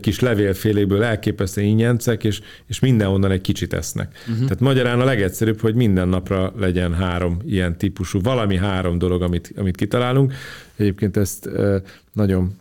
kis 0.00 0.20
levélféléből 0.20 1.02
elképesztően 1.02 1.66
ingyencek, 1.66 2.24
és, 2.24 2.40
és 2.66 2.78
mindenhonnan 2.78 3.30
egy 3.30 3.40
kicsit 3.40 3.72
esznek. 3.72 4.18
Uh-huh. 4.20 4.42
Tehát 4.42 4.60
magyarán 4.60 5.00
a 5.00 5.04
legegyszerűbb, 5.04 5.60
hogy 5.60 5.74
minden 5.74 6.08
napra 6.08 6.52
legyen 6.58 6.94
három 6.94 7.38
ilyen 7.46 7.76
típusú, 7.76 8.20
valami 8.20 8.56
három 8.56 8.98
dolog, 8.98 9.22
amit, 9.22 9.52
amit 9.56 9.76
kitalálunk. 9.76 10.32
Egyébként 10.76 11.16
ezt 11.16 11.50
nagyon 12.12 12.58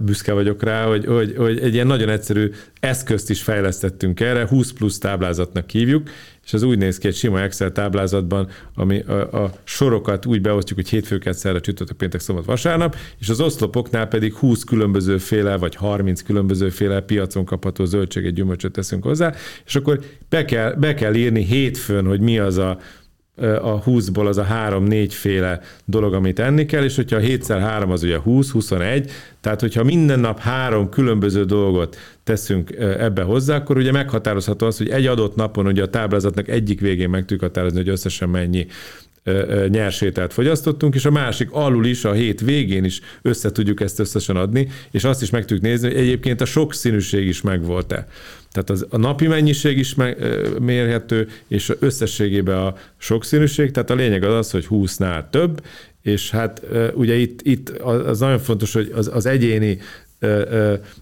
büszke 0.00 0.32
vagyok 0.32 0.62
rá, 0.62 0.84
hogy, 0.84 1.04
hogy, 1.04 1.34
hogy 1.36 1.58
egy 1.58 1.74
ilyen 1.74 1.86
nagyon 1.86 2.08
egyszerű 2.08 2.50
eszközt 2.80 3.30
is 3.30 3.42
fejlesztettünk 3.42 4.20
erre, 4.20 4.48
20 4.48 4.72
plusz 4.72 4.98
táblázatnak 4.98 5.70
hívjuk, 5.70 6.08
és 6.44 6.52
az 6.52 6.62
úgy 6.62 6.78
néz 6.78 6.98
ki 6.98 7.08
egy 7.08 7.14
sima 7.14 7.40
Excel 7.40 7.72
táblázatban, 7.72 8.48
ami 8.74 9.00
a, 9.00 9.42
a 9.42 9.50
sorokat 9.64 10.26
úgy 10.26 10.40
beosztjuk, 10.40 10.78
hogy 10.78 10.88
hétfőket, 10.88 11.34
szerre, 11.34 11.60
csütörtök, 11.60 11.96
péntek, 11.96 12.20
szombat, 12.20 12.44
vasárnap, 12.44 12.96
és 13.18 13.28
az 13.28 13.40
oszlopoknál 13.40 14.06
pedig 14.06 14.34
20 14.34 14.64
féle 15.18 15.56
vagy 15.56 15.74
30 15.74 16.22
féle 16.70 17.00
piacon 17.00 17.44
kapható 17.44 17.84
zöldséget, 17.84 18.34
gyümölcsöt 18.34 18.72
teszünk 18.72 19.04
hozzá, 19.04 19.34
és 19.66 19.76
akkor 19.76 20.00
be 20.28 20.44
kell, 20.44 20.74
be 20.74 20.94
kell 20.94 21.14
írni 21.14 21.44
hétfőn, 21.44 22.06
hogy 22.06 22.20
mi 22.20 22.38
az 22.38 22.58
a 22.58 22.78
a 23.40 23.82
20-ból 23.82 24.26
az 24.26 24.38
a 24.38 24.46
3-4 24.68 25.06
féle 25.10 25.60
dolog, 25.84 26.14
amit 26.14 26.38
enni 26.38 26.66
kell, 26.66 26.84
és 26.84 26.96
hogyha 26.96 27.16
a 27.16 27.20
7x3 27.20 27.88
az 27.88 28.02
ugye 28.02 28.18
20, 28.18 28.50
21, 28.50 29.10
tehát 29.40 29.60
hogyha 29.60 29.84
minden 29.84 30.20
nap 30.20 30.38
három 30.38 30.88
különböző 30.88 31.44
dolgot 31.44 31.96
teszünk 32.24 32.70
ebbe 32.78 33.22
hozzá, 33.22 33.56
akkor 33.56 33.76
ugye 33.76 33.92
meghatározható 33.92 34.66
az, 34.66 34.78
hogy 34.78 34.88
egy 34.88 35.06
adott 35.06 35.34
napon 35.36 35.66
ugye 35.66 35.82
a 35.82 35.88
táblázatnak 35.88 36.48
egyik 36.48 36.80
végén 36.80 37.08
meg 37.08 37.20
tudjuk 37.20 37.40
határozni, 37.40 37.78
hogy 37.78 37.88
összesen 37.88 38.28
mennyi 38.28 38.66
nyersételt 39.68 40.32
fogyasztottunk, 40.32 40.94
és 40.94 41.04
a 41.04 41.10
másik 41.10 41.48
alul 41.50 41.86
is, 41.86 42.04
a 42.04 42.12
hét 42.12 42.40
végén 42.40 42.84
is 42.84 43.00
össze 43.22 43.52
tudjuk 43.52 43.80
ezt 43.80 43.98
összesen 43.98 44.36
adni, 44.36 44.68
és 44.90 45.04
azt 45.04 45.22
is 45.22 45.30
meg 45.30 45.40
tudjuk 45.40 45.60
nézni, 45.60 45.88
hogy 45.88 45.96
egyébként 45.96 46.40
a 46.40 46.44
sokszínűség 46.44 47.26
is 47.26 47.40
megvolt-e. 47.40 48.06
Tehát 48.52 48.70
az, 48.70 48.86
a 48.90 48.96
napi 48.96 49.26
mennyiség 49.26 49.78
is 49.78 49.94
meg, 49.94 50.18
mérhető, 50.60 51.28
és 51.48 51.72
összességében 51.78 52.56
a 52.56 52.74
sokszínűség, 52.96 53.70
tehát 53.70 53.90
a 53.90 53.94
lényeg 53.94 54.24
az 54.24 54.34
az, 54.34 54.50
hogy 54.50 54.66
20-nál 54.70 55.30
több, 55.30 55.62
és 56.02 56.30
hát 56.30 56.62
ugye 56.94 57.14
itt, 57.14 57.40
itt 57.42 57.68
az 57.68 58.18
nagyon 58.18 58.38
fontos, 58.38 58.72
hogy 58.72 58.92
az, 58.94 59.10
az 59.12 59.26
egyéni 59.26 59.78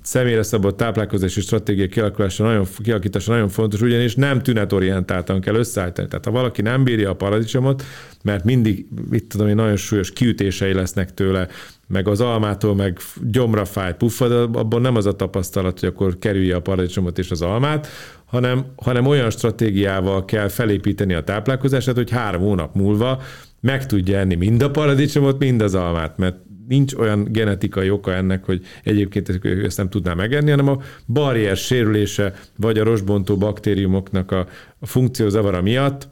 személyre 0.02 0.42
szabott 0.42 0.76
táplálkozási 0.76 1.40
stratégia 1.40 1.88
kialakulása 1.88 2.44
nagyon, 2.44 2.66
kialakítása 2.82 3.32
nagyon 3.32 3.48
fontos, 3.48 3.80
ugyanis 3.80 4.14
nem 4.14 4.42
tünetorientáltan 4.42 5.40
kell 5.40 5.54
összeállítani. 5.54 6.08
Tehát 6.08 6.24
ha 6.24 6.30
valaki 6.30 6.62
nem 6.62 6.84
bírja 6.84 7.10
a 7.10 7.14
paradicsomot, 7.14 7.82
mert 8.22 8.44
mindig, 8.44 8.86
mit 9.10 9.24
tudom 9.24 9.48
én, 9.48 9.54
nagyon 9.54 9.76
súlyos 9.76 10.12
kiütései 10.12 10.72
lesznek 10.72 11.14
tőle, 11.14 11.48
meg 11.86 12.08
az 12.08 12.20
almától 12.20 12.74
meg 12.74 12.98
gyomra 13.30 13.64
fáj, 13.64 13.96
puffad, 13.96 14.32
abban 14.32 14.80
nem 14.80 14.96
az 14.96 15.06
a 15.06 15.16
tapasztalat, 15.16 15.80
hogy 15.80 15.88
akkor 15.88 16.18
kerülje 16.18 16.56
a 16.56 16.60
paradicsomot 16.60 17.18
és 17.18 17.30
az 17.30 17.42
almát, 17.42 17.88
hanem, 18.24 18.64
hanem 18.76 19.06
olyan 19.06 19.30
stratégiával 19.30 20.24
kell 20.24 20.48
felépíteni 20.48 21.14
a 21.14 21.24
táplálkozását, 21.24 21.94
hogy 21.94 22.10
három 22.10 22.40
hónap 22.40 22.74
múlva 22.74 23.22
meg 23.60 23.86
tudja 23.86 24.18
enni 24.18 24.34
mind 24.34 24.62
a 24.62 24.70
paradicsomot, 24.70 25.38
mind 25.38 25.60
az 25.60 25.74
almát, 25.74 26.18
mert 26.18 26.36
nincs 26.70 26.94
olyan 26.94 27.28
genetikai 27.32 27.90
oka 27.90 28.14
ennek, 28.14 28.44
hogy 28.44 28.66
egyébként 28.84 29.28
ezt 29.64 29.76
nem 29.76 29.88
tudná 29.88 30.14
megenni, 30.14 30.50
hanem 30.50 30.68
a 30.68 30.80
barrier 31.06 31.56
sérülése, 31.56 32.34
vagy 32.56 32.78
a 32.78 32.84
rosbontó 32.84 33.36
baktériumoknak 33.36 34.30
a, 34.30 34.46
funkciózavara 34.80 35.62
miatt, 35.62 36.08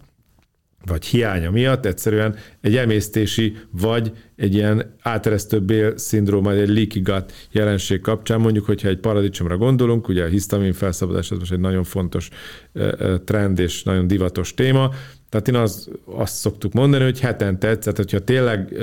vagy 0.87 1.05
hiánya 1.05 1.51
miatt 1.51 1.87
egyszerűen 1.87 2.37
egy 2.61 2.77
emésztési, 2.77 3.57
vagy 3.71 4.13
egy 4.37 4.55
ilyen 4.55 4.95
áteresztő 5.03 5.61
bél 5.61 5.97
szindróma, 5.97 6.53
egy 6.53 6.69
leaky 6.69 7.01
gut 7.01 7.33
jelenség 7.51 8.01
kapcsán, 8.01 8.41
mondjuk, 8.41 8.65
hogyha 8.65 8.89
egy 8.89 8.99
paradicsomra 8.99 9.57
gondolunk, 9.57 10.09
ugye 10.09 10.25
a 10.25 10.29
hisztamin 10.29 10.73
felszabadás 10.73 11.31
az 11.31 11.39
most 11.39 11.53
egy 11.53 11.61
nagyon 11.61 11.85
fontos 11.85 12.29
trend 13.25 13.59
és 13.59 13.83
nagyon 13.83 14.07
divatos 14.07 14.55
téma, 14.55 14.91
tehát 15.29 15.49
én 15.49 15.55
az, 15.55 15.91
azt 16.05 16.35
szoktuk 16.35 16.73
mondani, 16.73 17.05
hogy 17.05 17.21
hetente 17.21 17.69
egyszer, 17.69 17.97
hogyha 17.97 18.19
tényleg 18.19 18.75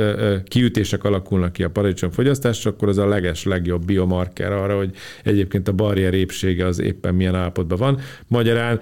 kiütések 0.43 1.03
alakulnak 1.03 1.53
ki 1.53 1.63
a 1.63 1.69
paradicsom 1.69 2.11
fogyasztásra, 2.11 2.71
akkor 2.71 2.87
az 2.87 2.97
a 2.97 3.07
leges, 3.07 3.43
legjobb 3.43 3.85
biomarker 3.85 4.51
arra, 4.51 4.77
hogy 4.77 4.95
egyébként 5.23 5.67
a 5.67 5.71
barrier 5.71 6.13
épsége 6.13 6.65
az 6.65 6.79
éppen 6.79 7.15
milyen 7.15 7.35
állapotban 7.35 7.77
van. 7.77 7.99
Magyarán 8.27 8.79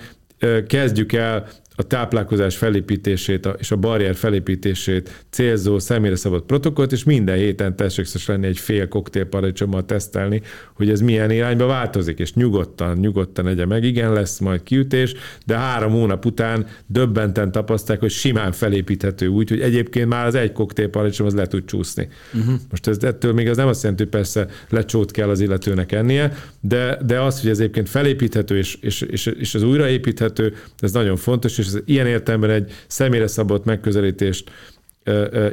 kezdjük 0.67 1.13
el 1.13 1.47
a 1.75 1.83
táplálkozás 1.83 2.57
felépítését 2.57 3.49
és 3.57 3.71
a 3.71 3.75
barrier 3.75 4.15
felépítését 4.15 5.23
célzó 5.29 5.79
személyre 5.79 6.15
szabott 6.15 6.45
protokollt, 6.45 6.91
és 6.91 7.03
minden 7.03 7.35
héten 7.35 7.75
tessék 7.75 8.07
lenni 8.25 8.47
egy 8.47 8.57
fél 8.57 8.87
koktélparadicsommal 8.87 9.85
tesztelni, 9.85 10.41
hogy 10.73 10.89
ez 10.89 11.01
milyen 11.01 11.31
irányba 11.31 11.65
változik, 11.65 12.19
és 12.19 12.33
nyugodtan, 12.33 12.97
nyugodtan 12.97 13.47
egye 13.47 13.65
meg. 13.65 13.83
Igen, 13.83 14.13
lesz 14.13 14.39
majd 14.39 14.63
kiütés, 14.63 15.13
de 15.45 15.57
három 15.57 15.91
hónap 15.91 16.25
után 16.25 16.65
döbbenten 16.85 17.51
tapasztalják, 17.51 18.03
hogy 18.03 18.11
simán 18.11 18.51
felépíthető 18.51 19.27
úgy, 19.27 19.49
hogy 19.49 19.61
egyébként 19.61 20.07
már 20.07 20.25
az 20.25 20.35
egy 20.35 20.51
koktélparadicsom 20.51 21.27
az 21.27 21.33
le 21.33 21.47
tud 21.47 21.65
csúszni. 21.65 22.07
Uh-huh. 22.33 22.53
Most 22.69 22.87
ez 22.87 23.03
ettől 23.03 23.33
még 23.33 23.49
az 23.49 23.57
nem 23.57 23.67
azt 23.67 23.81
jelenti, 23.81 24.03
hogy 24.03 24.11
persze 24.11 24.47
lecsót 24.69 25.11
kell 25.11 25.29
az 25.29 25.39
illetőnek 25.39 25.91
ennie, 25.91 26.33
de, 26.59 26.99
de 27.05 27.21
az, 27.21 27.41
hogy 27.41 27.49
ez 27.49 27.59
egyébként 27.59 27.89
felépíthető 27.89 28.57
és, 28.57 28.77
és, 28.81 29.01
és, 29.01 29.25
és 29.25 29.55
az 29.55 29.63
újraépíthető, 29.63 30.53
ez 30.79 30.91
nagyon 30.91 31.15
fontos, 31.15 31.57
és 31.63 31.73
ez 31.73 31.81
ilyen 31.85 32.07
értelemben 32.07 32.49
egy 32.49 32.71
személyre 32.87 33.27
szabott 33.27 33.65
megközelítést 33.65 34.51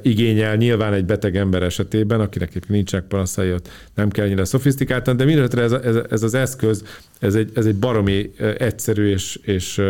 igényel 0.02 0.56
nyilván 0.56 0.92
egy 0.92 1.04
beteg 1.04 1.36
ember 1.36 1.62
esetében, 1.62 2.20
akinek 2.20 2.68
nincsenek 2.68 3.06
panaszai, 3.06 3.52
ott 3.52 3.68
nem 3.94 4.10
kell 4.10 4.26
ennyire 4.26 4.44
szofisztikáltan, 4.44 5.16
de 5.16 5.24
mindenesetre 5.24 5.62
ez, 5.62 5.72
ez, 5.72 5.96
ez, 6.10 6.22
az 6.22 6.34
eszköz, 6.34 6.84
ez 7.18 7.34
egy, 7.34 7.50
ez 7.54 7.66
egy 7.66 7.76
baromi 7.76 8.30
egyszerű 8.58 9.10
és, 9.10 9.38
és, 9.42 9.82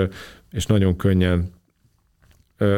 és 0.53 0.67
nagyon 0.67 0.97
könnyen 0.97 1.51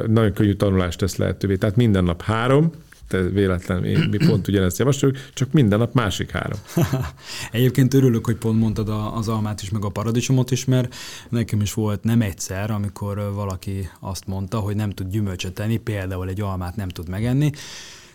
nagyon 0.06 0.32
könnyű 0.32 0.52
tanulást 0.52 0.98
tesz 0.98 1.16
lehetővé. 1.16 1.56
Tehát 1.56 1.76
minden 1.76 2.04
nap 2.04 2.22
három, 2.22 2.72
te 3.12 3.22
véletlen, 3.22 3.84
én, 3.84 3.98
mi 4.10 4.16
pont 4.26 4.48
ugyanezt 4.48 4.78
javasoljuk, 4.78 5.18
csak 5.34 5.52
minden 5.52 5.78
nap 5.78 5.94
másik 5.94 6.30
három. 6.30 6.58
Egyébként 7.52 7.94
örülök, 7.94 8.24
hogy 8.24 8.36
pont 8.36 8.58
mondtad 8.58 8.88
az 9.14 9.28
almát 9.28 9.62
is, 9.62 9.70
meg 9.70 9.84
a 9.84 9.88
paradicsomot 9.88 10.50
is, 10.50 10.64
mert 10.64 10.94
nekem 11.28 11.60
is 11.60 11.74
volt 11.74 12.04
nem 12.04 12.20
egyszer, 12.20 12.70
amikor 12.70 13.32
valaki 13.34 13.88
azt 14.00 14.26
mondta, 14.26 14.58
hogy 14.58 14.76
nem 14.76 14.90
tud 14.90 15.10
gyümölcsöt 15.10 15.52
tenni, 15.52 15.76
például 15.76 16.28
egy 16.28 16.40
almát 16.40 16.76
nem 16.76 16.88
tud 16.88 17.08
megenni, 17.08 17.50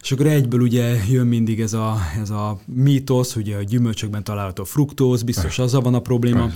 és 0.02 0.12
akkor 0.12 0.26
egyből 0.26 0.62
ugye 0.62 1.04
jön 1.10 1.28
mindig 1.28 1.62
ez 1.62 1.74
a, 1.74 1.98
ez 2.22 2.30
a 2.30 2.60
mítosz, 2.66 3.36
ugye 3.36 3.56
a 3.56 3.64
gyümölcsökben 3.64 4.24
található 4.24 4.64
fruktóz, 4.64 5.24
biztos 5.24 5.60
azzal 5.60 5.82
van 5.82 5.94
a 5.94 6.00
probléma. 6.00 6.52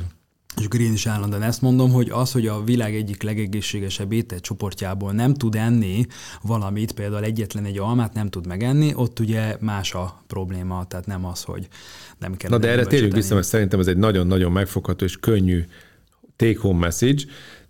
És 0.58 0.66
akkor 0.66 0.80
én 0.80 0.94
is 0.94 1.08
állandóan 1.08 1.42
ezt 1.42 1.62
mondom, 1.62 1.92
hogy 1.92 2.10
az, 2.10 2.32
hogy 2.32 2.48
a 2.48 2.64
világ 2.64 2.96
egyik 2.96 3.24
legegészségesebb 3.24 4.12
ételcsoportjából 4.12 5.12
nem 5.12 5.34
tud 5.34 5.56
enni 5.56 6.06
valamit, 6.42 6.92
például 6.92 7.24
egyetlen 7.24 7.66
egy 7.66 7.78
almát 7.78 8.14
nem 8.14 8.30
tud 8.30 8.48
megenni, 8.48 8.94
ott 8.96 9.20
ugye 9.20 9.58
más 9.60 9.94
a 9.94 10.24
probléma, 10.28 10.86
tehát 10.88 11.06
nem 11.06 11.26
az, 11.26 11.44
hogy 11.44 11.68
nem 12.20 12.38
kell. 12.38 12.50
Na 12.50 12.58
de 12.58 12.70
erre 12.70 12.86
térjünk 12.86 13.14
vissza, 13.14 13.34
mert 13.34 13.48
szerintem 13.48 13.80
ez 13.80 13.88
egy 13.88 13.98
nagyon-nagyon 13.98 14.52
megfogható 14.52 15.06
és 15.06 15.20
könnyű 15.20 15.66
take-home 16.36 16.80
message, 16.80 17.24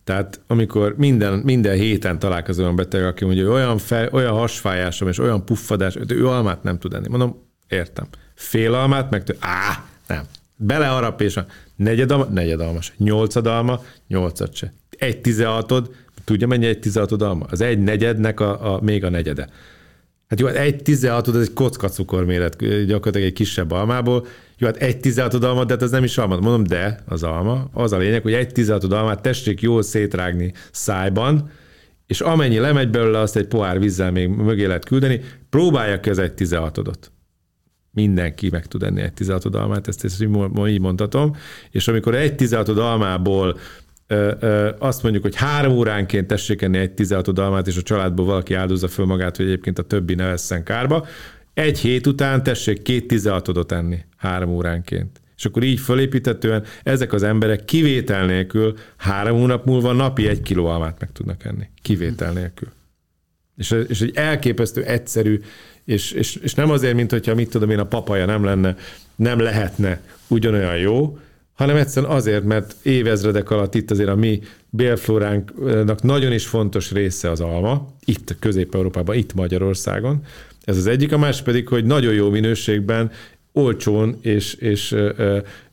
tehát 0.04 0.42
amikor 0.48 0.96
minden, 0.98 1.34
minden 1.34 1.76
héten 1.76 2.20
találkozom 2.20 2.64
olyan 2.64 2.76
beteg, 2.76 3.04
aki 3.04 3.26
mondja, 3.26 3.46
hogy 3.46 3.54
olyan, 3.54 3.78
fej, 3.78 4.10
olyan 4.12 4.34
hasfájásom 4.34 5.08
és 5.08 5.20
olyan 5.20 5.46
puffadás, 5.46 5.94
de 5.94 6.14
ő 6.14 6.28
almát 6.28 6.64
nem 6.64 6.80
tud 6.80 6.94
enni. 6.94 7.08
Mondom, 7.08 7.48
értem. 7.68 8.08
Fél 8.36 8.74
almát, 8.74 9.10
meg 9.10 9.36
á, 9.40 9.86
nem. 10.08 10.24
Beleharap 10.56 11.22
és 11.22 11.38
a 11.38 11.46
negyedalma, 11.82 12.26
negyedalmas, 12.26 12.94
nyolcadalma, 12.98 13.82
nyolcat 14.08 14.56
se. 14.56 14.74
Egy 14.98 15.22
tizenhatod, 15.22 15.96
tudja 16.24 16.48
mennyi 16.48 16.66
egy 16.66 16.80
tizenhatod 16.80 17.22
alma? 17.22 17.46
Az 17.50 17.62
egy 17.62 17.80
negyednek 17.80 18.40
a, 18.40 18.74
a, 18.74 18.82
még 18.82 19.04
a 19.04 19.10
negyede. 19.10 19.50
Hát 20.28 20.40
jó, 20.40 20.48
hát 20.48 20.56
egy 20.56 20.82
tizenhatod, 20.82 21.36
az 21.36 21.42
egy 21.42 21.54
kocka 21.54 21.90
cukorméret, 21.90 22.86
gyakorlatilag 22.86 23.28
egy 23.28 23.34
kisebb 23.34 23.72
almából. 23.72 24.26
Jó, 24.58 24.68
hát 24.68 24.78
egy 24.78 25.00
tizenhatod 25.00 25.44
alma, 25.44 25.64
de 25.64 25.74
hát 25.74 25.82
az 25.82 25.92
nem 25.92 26.04
is 26.04 26.18
alma. 26.18 26.40
Mondom, 26.40 26.64
de 26.64 27.00
az 27.06 27.24
alma. 27.24 27.70
Az 27.74 27.92
a 27.92 27.98
lényeg, 27.98 28.22
hogy 28.22 28.34
egy 28.34 28.52
tizenhatod 28.52 28.92
almát 28.92 29.22
tessék 29.22 29.62
jól 29.62 29.82
szétrágni 29.82 30.54
szájban, 30.72 31.50
és 32.08 32.22
amennyi 32.22 32.58
lemegy 32.58 32.90
belőle, 32.90 33.20
azt 33.20 33.36
egy 33.36 33.48
pohár 33.48 33.80
vízzel 33.80 34.12
még 34.12 34.28
mögé 34.28 34.66
lehet 34.66 34.86
küldeni, 34.86 35.22
próbálják 35.50 36.00
ki 36.00 36.10
az 36.10 36.20
egy 36.20 36.34
tizenhatodot 36.34 37.12
mindenki 37.92 38.50
meg 38.50 38.66
tud 38.66 38.84
enni 38.84 39.02
egy 39.02 39.14
16 39.14 39.56
almát, 39.56 39.88
ezt, 39.88 40.04
ezt 40.04 40.22
így 40.68 40.80
mondhatom, 40.80 41.36
és 41.70 41.88
amikor 41.88 42.16
egy 42.16 42.36
16 42.36 42.68
almából 42.68 43.58
azt 44.80 45.04
mondjuk, 45.04 45.24
hogy 45.24 45.36
három 45.36 45.74
óránként 45.74 46.28
tessék 46.28 46.62
enni 46.62 46.78
egy 46.78 46.92
16 46.92 47.40
almát, 47.40 47.68
és 47.68 47.78
a 47.78 47.82
családból 47.82 48.26
valaki 48.26 48.54
áldozza 48.54 48.88
föl 48.88 49.06
magát, 49.06 49.38
hogy 49.38 49.46
egyébként 49.46 49.80
a 49.80 49.84
többi 49.84 50.14
ne 50.14 50.26
vesszen 50.26 50.64
kárba, 50.64 51.06
egy 51.54 51.80
hét 51.80 52.08
után 52.08 52.44
tessék 52.44 52.82
két 52.82 53.08
16 53.08 53.72
enni 53.72 54.06
három 54.18 54.50
óránként. 54.50 55.22
És 55.38 55.46
akkor 55.46 55.64
így 55.64 55.80
fölépítetően 55.80 56.64
ezek 56.84 57.14
az 57.14 57.24
emberek 57.24 57.66
kivétel 57.66 58.26
nélkül 58.26 58.78
három 58.98 59.38
hónap 59.38 59.66
múlva 59.66 59.92
napi 59.92 60.28
egy 60.28 60.42
kiló 60.42 60.66
almát 60.66 61.00
meg 61.00 61.12
tudnak 61.12 61.46
enni. 61.46 61.70
Kivétel 61.82 62.34
nélkül. 62.34 62.70
És, 63.58 63.76
és 63.88 64.02
egy 64.02 64.12
elképesztő 64.16 64.84
egyszerű 64.84 65.40
és, 65.86 66.12
és, 66.12 66.36
és 66.36 66.54
nem 66.54 66.70
azért, 66.70 66.96
mint 66.96 67.12
hogyha 67.12 67.36
mit 67.36 67.50
tudom 67.50 67.70
én, 67.70 67.80
a 67.80 67.86
papaja 67.86 68.26
nem 68.26 68.44
lenne, 68.44 68.76
nem 69.16 69.40
lehetne 69.40 70.02
ugyanolyan 70.28 70.78
jó, 70.78 71.18
hanem 71.54 71.76
egyszerűen 71.76 72.12
azért, 72.12 72.44
mert 72.44 72.76
évezredek 72.84 73.50
alatt 73.50 73.76
itt 73.76 73.92
azért 73.92 74.10
a 74.10 74.16
mi 74.16 74.42
bélflóránknak 74.70 76.02
nagyon 76.02 76.32
is 76.32 76.46
fontos 76.46 76.92
része 76.92 77.32
az 77.32 77.42
alma, 77.42 77.88
itt 78.06 78.36
Közép-Európában, 78.40 79.16
itt 79.16 79.34
Magyarországon. 79.34 80.24
Ez 80.64 80.78
az 80.78 80.88
egyik, 80.88 81.12
a 81.12 81.18
másik 81.18 81.44
pedig, 81.44 81.68
hogy 81.68 81.86
nagyon 81.86 82.14
jó 82.14 82.30
minőségben 82.30 83.12
olcsón 83.54 84.18
és, 84.22 84.54
és, 84.54 84.96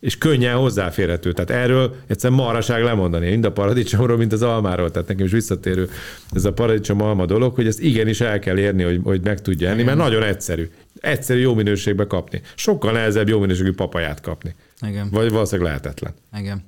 és 0.01 0.19
könnyen 0.19 0.57
hozzáférhető. 0.57 1.33
Tehát 1.33 1.51
erről 1.51 1.95
egyszerűen 2.07 2.41
maraság 2.41 2.83
lemondani, 2.83 3.31
mind 3.31 3.45
a 3.45 3.53
paradicsomról, 3.53 4.17
mint 4.17 4.33
az 4.33 4.43
almáról. 4.43 4.91
Tehát 4.91 5.09
nekem 5.09 5.27
is 5.27 5.33
visszatérő 5.33 5.89
ez 6.33 6.45
a 6.45 6.53
paradicsom 6.53 7.01
alma 7.01 7.27
dolog, 7.27 7.55
hogy 7.55 7.67
ezt 7.67 7.81
igenis 7.81 8.21
el 8.21 8.39
kell 8.39 8.59
érni, 8.59 8.83
hogy, 8.83 9.01
hogy 9.03 9.21
meg 9.23 9.41
tudja 9.41 9.69
enni, 9.69 9.83
mert 9.83 9.99
nagyon 9.99 10.23
egyszerű. 10.23 10.71
Egyszerű 11.01 11.41
jó 11.41 11.55
minőségbe 11.55 12.07
kapni. 12.07 12.41
Sokkal 12.55 12.93
nehezebb 12.93 13.29
jó 13.29 13.39
minőségű 13.41 13.73
papaját 13.73 14.21
kapni. 14.21 14.55
Igen. 14.81 15.09
Vagy 15.11 15.31
valószínűleg 15.31 15.71
lehetetlen. 15.71 16.15
Igen. 16.39 16.65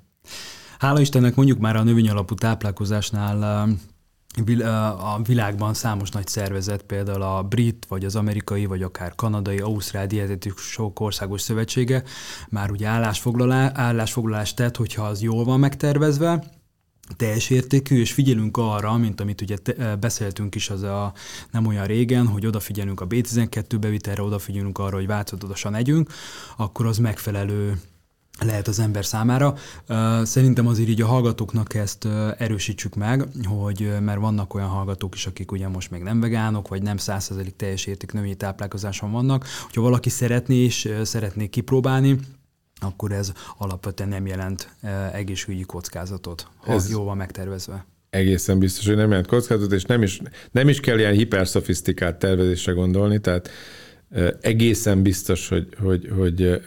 Hála 0.79 1.01
Istennek 1.01 1.35
mondjuk 1.35 1.59
már 1.59 1.77
a 1.77 1.83
növényalapú 1.83 2.35
táplálkozásnál 2.35 3.69
a 4.99 5.23
világban 5.23 5.75
számos 5.75 6.11
nagy 6.11 6.27
szervezet, 6.27 6.83
például 6.83 7.23
a 7.23 7.43
brit, 7.43 7.87
vagy 7.89 8.05
az 8.05 8.17
amerikai, 8.17 8.67
vagy 8.67 8.83
akár 8.83 9.15
kanadai, 9.15 9.59
ausztrál 9.59 10.07
dietetikusok 10.07 11.01
országos 11.01 11.41
szövetsége 11.41 12.03
már 12.49 12.71
ugye 12.71 12.87
állásfoglalás, 12.87 13.71
állásfoglalást 13.75 14.57
tett, 14.57 14.77
hogyha 14.77 15.03
az 15.03 15.23
jól 15.23 15.45
van 15.45 15.59
megtervezve, 15.59 16.45
teljes 17.17 17.51
értékű, 17.51 18.01
és 18.01 18.13
figyelünk 18.13 18.57
arra, 18.57 18.97
mint 18.97 19.21
amit 19.21 19.41
ugye 19.41 19.57
te, 19.57 19.97
beszéltünk 19.97 20.55
is 20.55 20.71
az 20.71 20.83
a 20.83 21.13
nem 21.51 21.67
olyan 21.67 21.87
régen, 21.87 22.27
hogy 22.27 22.47
odafigyelünk 22.47 23.01
a 23.01 23.07
B12 23.07 23.77
bevitelre, 23.81 24.23
odafigyelünk 24.23 24.79
arra, 24.79 24.97
hogy 24.97 25.07
változatosan 25.07 25.75
együnk, 25.75 26.11
akkor 26.57 26.87
az 26.87 26.99
megfelelő 26.99 27.81
lehet 28.45 28.69
az 28.69 28.79
ember 28.79 29.05
számára. 29.05 29.55
Szerintem 30.23 30.67
azért 30.67 30.89
így 30.89 31.03
a 31.03 31.07
hallgatóknak 31.07 31.75
ezt 31.75 32.09
erősítsük 32.39 32.95
meg, 32.95 33.25
hogy 33.45 33.93
mert 34.01 34.21
vannak 34.21 34.55
olyan 34.55 34.69
hallgatók 34.69 35.15
is, 35.15 35.27
akik 35.27 35.53
ugye 35.53 35.69
most 35.69 35.91
még 35.91 36.03
nem 36.03 36.21
vegánok, 36.21 36.69
vagy 36.69 36.83
nem 36.83 36.97
százszerzelik 36.97 37.57
teljes 37.57 37.87
érték 37.87 38.13
növényi 38.13 38.35
táplálkozáson 38.35 39.11
vannak. 39.13 39.47
Hogyha 39.63 39.81
valaki 39.81 40.09
szeretné 40.09 40.57
és 40.57 40.89
szeretné 41.03 41.47
kipróbálni, 41.47 42.19
akkor 42.81 43.13
ez 43.13 43.33
alapvetően 43.59 44.09
nem 44.09 44.27
jelent 44.27 44.75
egészségügyi 45.13 45.63
kockázatot, 45.63 46.47
ha 46.57 46.73
ez 46.73 46.91
jól 46.91 47.05
van 47.05 47.17
megtervezve. 47.17 47.87
Egészen 48.11 48.59
biztos, 48.59 48.87
hogy 48.87 48.97
nem 48.97 49.09
jelent 49.09 49.27
kockázatot, 49.27 49.73
és 49.73 49.85
nem 49.85 50.03
is, 50.03 50.21
nem 50.51 50.69
is 50.69 50.81
kell 50.81 50.99
ilyen 50.99 51.13
hiperszofisztikált 51.13 52.17
tervezésre 52.17 52.73
gondolni, 52.73 53.21
tehát 53.21 53.51
egészen 54.41 55.03
biztos, 55.03 55.49
hogy, 55.49 55.69
hogy, 55.83 56.11
hogy 56.17 56.61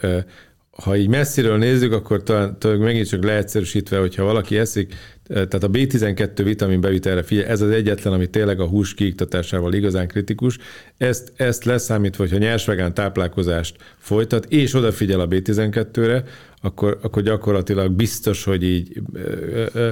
ha 0.82 0.96
így 0.96 1.08
messziről 1.08 1.58
nézzük, 1.58 1.92
akkor 1.92 2.22
talán, 2.22 2.58
talán 2.58 2.78
megint 2.78 3.08
csak 3.08 3.24
leegyszerűsítve, 3.24 3.98
hogyha 3.98 4.24
valaki 4.24 4.58
eszik, 4.58 4.92
eh, 4.92 4.96
tehát 5.26 5.62
a 5.62 5.70
B12 5.70 6.40
vitamin 6.44 6.80
bevitelre 6.80 7.22
figyelj, 7.22 7.46
ez 7.46 7.60
az 7.60 7.70
egyetlen, 7.70 8.12
ami 8.12 8.26
tényleg 8.26 8.60
a 8.60 8.66
hús 8.66 8.94
kiiktatásával 8.94 9.72
igazán 9.72 10.08
kritikus. 10.08 10.58
Ezt, 10.96 11.32
ezt 11.36 11.64
leszámítva, 11.64 12.22
hogyha 12.22 12.38
nyers 12.38 12.64
vegán 12.64 12.94
táplálkozást 12.94 13.76
folytat, 13.98 14.44
és 14.44 14.74
odafigyel 14.74 15.20
a 15.20 15.28
B12-re, 15.28 16.24
akkor, 16.60 16.98
akkor 17.02 17.22
gyakorlatilag 17.22 17.92
biztos, 17.92 18.44
hogy 18.44 18.62
így 18.62 19.02
ö, 19.12 19.64
ö, 19.72 19.90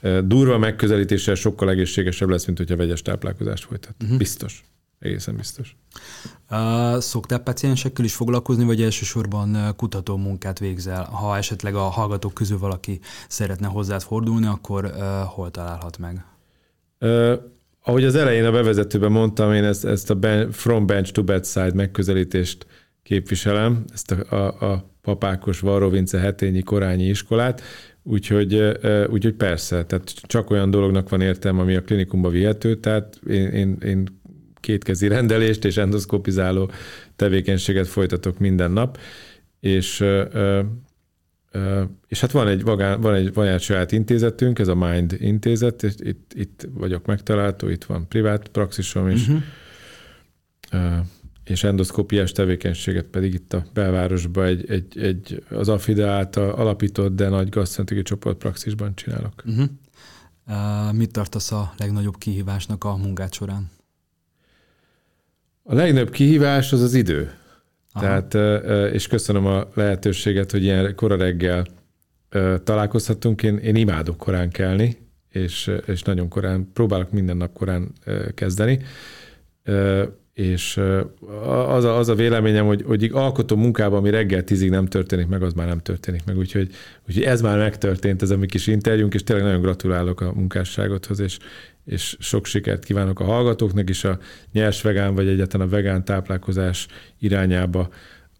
ö, 0.00 0.20
durva 0.24 0.58
megközelítéssel 0.58 1.34
sokkal 1.34 1.70
egészségesebb 1.70 2.28
lesz, 2.28 2.44
mint 2.44 2.58
hogyha 2.58 2.76
vegyes 2.76 3.02
táplálkozást 3.02 3.64
folytat. 3.64 3.94
Uh-huh. 4.02 4.18
Biztos. 4.18 4.64
Egészen 5.00 5.36
biztos. 5.36 5.76
Szoktál 6.98 7.38
paciensekkel 7.38 8.04
is 8.04 8.14
foglalkozni, 8.14 8.64
vagy 8.64 8.82
elsősorban 8.82 9.74
kutató 9.76 10.16
munkát 10.16 10.58
végzel? 10.58 11.04
Ha 11.04 11.36
esetleg 11.36 11.74
a 11.74 11.80
hallgatók 11.80 12.34
közül 12.34 12.58
valaki 12.58 13.00
szeretne 13.28 13.66
hozzád 13.66 14.02
fordulni, 14.02 14.46
akkor 14.46 14.92
hol 15.26 15.50
találhat 15.50 15.98
meg? 15.98 16.24
Uh, 17.00 17.32
ahogy 17.82 18.04
az 18.04 18.14
elején 18.14 18.44
a 18.44 18.50
bevezetőben 18.50 19.12
mondtam, 19.12 19.52
én 19.52 19.64
ezt, 19.64 19.84
ezt 19.84 20.10
a 20.10 20.14
ben, 20.14 20.50
From 20.50 20.86
Bench 20.86 21.12
to 21.12 21.24
Bedside 21.24 21.72
megközelítést 21.74 22.66
képviselem, 23.02 23.84
ezt 23.92 24.10
a, 24.10 24.36
a, 24.36 24.72
a 24.72 24.90
papákos 25.00 25.60
Varrovince 25.60 26.18
hetényi 26.18 26.62
korányi 26.62 27.08
iskolát. 27.08 27.62
Úgyhogy, 28.02 28.78
úgyhogy 29.10 29.34
persze, 29.34 29.84
tehát 29.84 30.14
csak 30.14 30.50
olyan 30.50 30.70
dolognak 30.70 31.08
van 31.08 31.20
értelme, 31.20 31.60
ami 31.60 31.74
a 31.74 31.82
klinikumba 31.82 32.28
vihető, 32.28 32.76
tehát 32.76 33.20
én, 33.26 33.48
én, 33.48 33.76
én 33.84 34.19
kétkezi 34.60 35.08
rendelést 35.08 35.64
és 35.64 35.76
endoszkopizáló 35.76 36.70
tevékenységet 37.16 37.88
folytatok 37.88 38.38
minden 38.38 38.70
nap, 38.70 38.98
és 39.60 40.04
és 42.06 42.20
hát 42.20 42.30
van 42.30 42.48
egy, 42.48 42.62
van 42.62 43.14
egy, 43.14 43.32
van 43.34 43.46
egy 43.46 43.60
saját 43.60 43.92
intézetünk, 43.92 44.58
ez 44.58 44.68
a 44.68 44.74
Mind 44.74 45.16
intézet, 45.18 45.82
itt, 45.82 46.32
itt 46.34 46.68
vagyok 46.72 47.06
megtalálható, 47.06 47.68
itt 47.68 47.84
van 47.84 48.08
privát 48.08 48.48
praxisom 48.48 49.08
is, 49.08 49.28
uh-huh. 49.28 51.06
és 51.44 51.64
endoszkópiás 51.64 52.32
tevékenységet 52.32 53.06
pedig 53.06 53.34
itt 53.34 53.52
a 53.52 53.64
belvárosban 53.72 54.44
egy, 54.44 54.70
egy, 54.70 54.98
egy 54.98 55.42
az 55.48 55.68
AFIDE 55.68 56.06
által 56.06 56.50
alapított, 56.50 57.14
de 57.14 57.28
nagy 57.28 57.48
gasztrentögi 57.48 58.02
csoport 58.02 58.38
praxisban 58.38 58.94
csinálok. 58.94 59.42
Uh-huh. 59.46 59.68
Uh, 60.46 60.92
mit 60.92 61.12
tartasz 61.12 61.52
a 61.52 61.72
legnagyobb 61.76 62.18
kihívásnak 62.18 62.84
a 62.84 62.96
munkát 62.96 63.32
során? 63.32 63.70
A 65.62 65.74
legnagyobb 65.74 66.10
kihívás 66.10 66.72
az 66.72 66.82
az 66.82 66.94
idő. 66.94 67.30
Aha. 67.92 68.04
Tehát, 68.04 68.34
és 68.92 69.06
köszönöm 69.06 69.46
a 69.46 69.68
lehetőséget, 69.74 70.50
hogy 70.50 70.62
ilyen 70.62 70.94
kora 70.94 71.16
reggel 71.16 71.66
találkozhatunk. 72.64 73.42
Én, 73.42 73.56
én 73.56 73.74
imádok 73.74 74.16
korán 74.16 74.50
kelni, 74.50 74.96
és, 75.28 75.70
és 75.86 76.02
nagyon 76.02 76.28
korán, 76.28 76.70
próbálok 76.72 77.10
minden 77.10 77.36
nap 77.36 77.52
korán 77.52 77.92
kezdeni. 78.34 78.78
És 80.32 80.80
az 81.46 81.84
a, 81.84 81.96
az 81.96 82.08
a 82.08 82.14
véleményem, 82.14 82.66
hogy, 82.66 82.82
hogy 82.82 83.10
alkotó 83.12 83.56
munkában, 83.56 83.98
ami 83.98 84.10
reggel 84.10 84.44
tízig 84.44 84.70
nem 84.70 84.86
történik 84.86 85.26
meg, 85.26 85.42
az 85.42 85.52
már 85.52 85.66
nem 85.66 85.80
történik 85.80 86.24
meg. 86.24 86.36
Úgyhogy, 86.36 86.70
úgyhogy 87.08 87.22
ez 87.22 87.40
már 87.40 87.58
megtörtént, 87.58 88.22
ez 88.22 88.30
a 88.30 88.36
mi 88.36 88.46
kis 88.46 88.66
interjúnk, 88.66 89.14
és 89.14 89.22
tényleg 89.22 89.44
nagyon 89.44 89.60
gratulálok 89.60 90.20
a 90.20 90.32
munkásságothoz, 90.34 91.20
és, 91.20 91.38
és 91.84 92.16
sok 92.20 92.46
sikert 92.46 92.84
kívánok 92.84 93.20
a 93.20 93.24
hallgatóknak 93.24 93.88
is 93.88 94.04
a 94.04 94.18
nyers 94.52 94.82
vegán, 94.82 95.14
vagy 95.14 95.28
egyáltalán 95.28 95.66
a 95.66 95.70
vegán 95.70 96.04
táplálkozás 96.04 96.86
irányába 97.18 97.88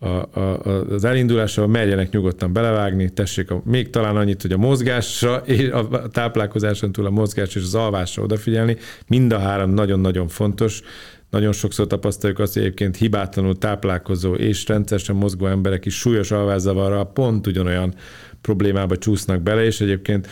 a, 0.00 0.38
a, 0.40 0.60
az 0.90 1.04
elindulásra 1.04 1.66
merjenek 1.66 2.10
nyugodtan 2.10 2.52
belevágni, 2.52 3.10
tessék 3.10 3.50
a, 3.50 3.62
még 3.64 3.90
talán 3.90 4.16
annyit, 4.16 4.42
hogy 4.42 4.52
a 4.52 4.56
mozgásra, 4.56 5.36
és 5.36 5.68
a 5.68 6.08
táplálkozáson 6.08 6.92
túl 6.92 7.06
a 7.06 7.10
mozgás 7.10 7.54
és 7.54 7.62
az 7.62 7.74
alvásra 7.74 8.22
odafigyelni, 8.22 8.76
mind 9.06 9.32
a 9.32 9.38
három 9.38 9.70
nagyon-nagyon 9.70 10.28
fontos. 10.28 10.82
Nagyon 11.30 11.52
sokszor 11.52 11.86
tapasztaljuk 11.86 12.38
azt, 12.38 12.52
hogy 12.52 12.62
egyébként 12.62 12.96
hibátlanul 12.96 13.58
táplálkozó 13.58 14.34
és 14.34 14.66
rendszeresen 14.66 15.16
mozgó 15.16 15.46
emberek 15.46 15.86
is 15.86 15.98
súlyos 15.98 16.30
alvászavarral 16.30 17.12
pont 17.12 17.46
ugyanolyan 17.46 17.94
problémába 18.40 18.96
csúsznak 18.96 19.40
bele, 19.40 19.64
és 19.64 19.80
egyébként 19.80 20.28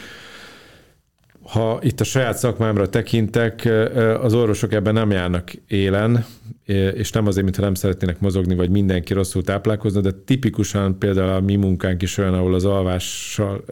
ha 1.49 1.79
itt 1.83 2.01
a 2.01 2.05
saját 2.05 2.39
szakmámra 2.39 2.89
tekintek, 2.89 3.69
az 4.23 4.35
orvosok 4.35 4.73
ebben 4.73 4.95
nem 4.95 5.11
járnak 5.11 5.51
élen, 5.67 6.25
és 6.95 7.11
nem 7.11 7.27
azért, 7.27 7.45
mintha 7.45 7.63
nem 7.63 7.75
szeretnének 7.75 8.21
mozogni, 8.21 8.55
vagy 8.55 8.71
mindenki 8.71 9.13
rosszul 9.13 9.43
táplálkozna, 9.43 10.01
de 10.01 10.11
tipikusan 10.25 10.99
például 10.99 11.33
a 11.33 11.41
mi 11.41 11.57
munkánk 11.57 12.03
is 12.03 12.19
olyan, 12.19 12.35
ahol 12.35 12.55
az 12.55 12.65
alvással 12.65 13.65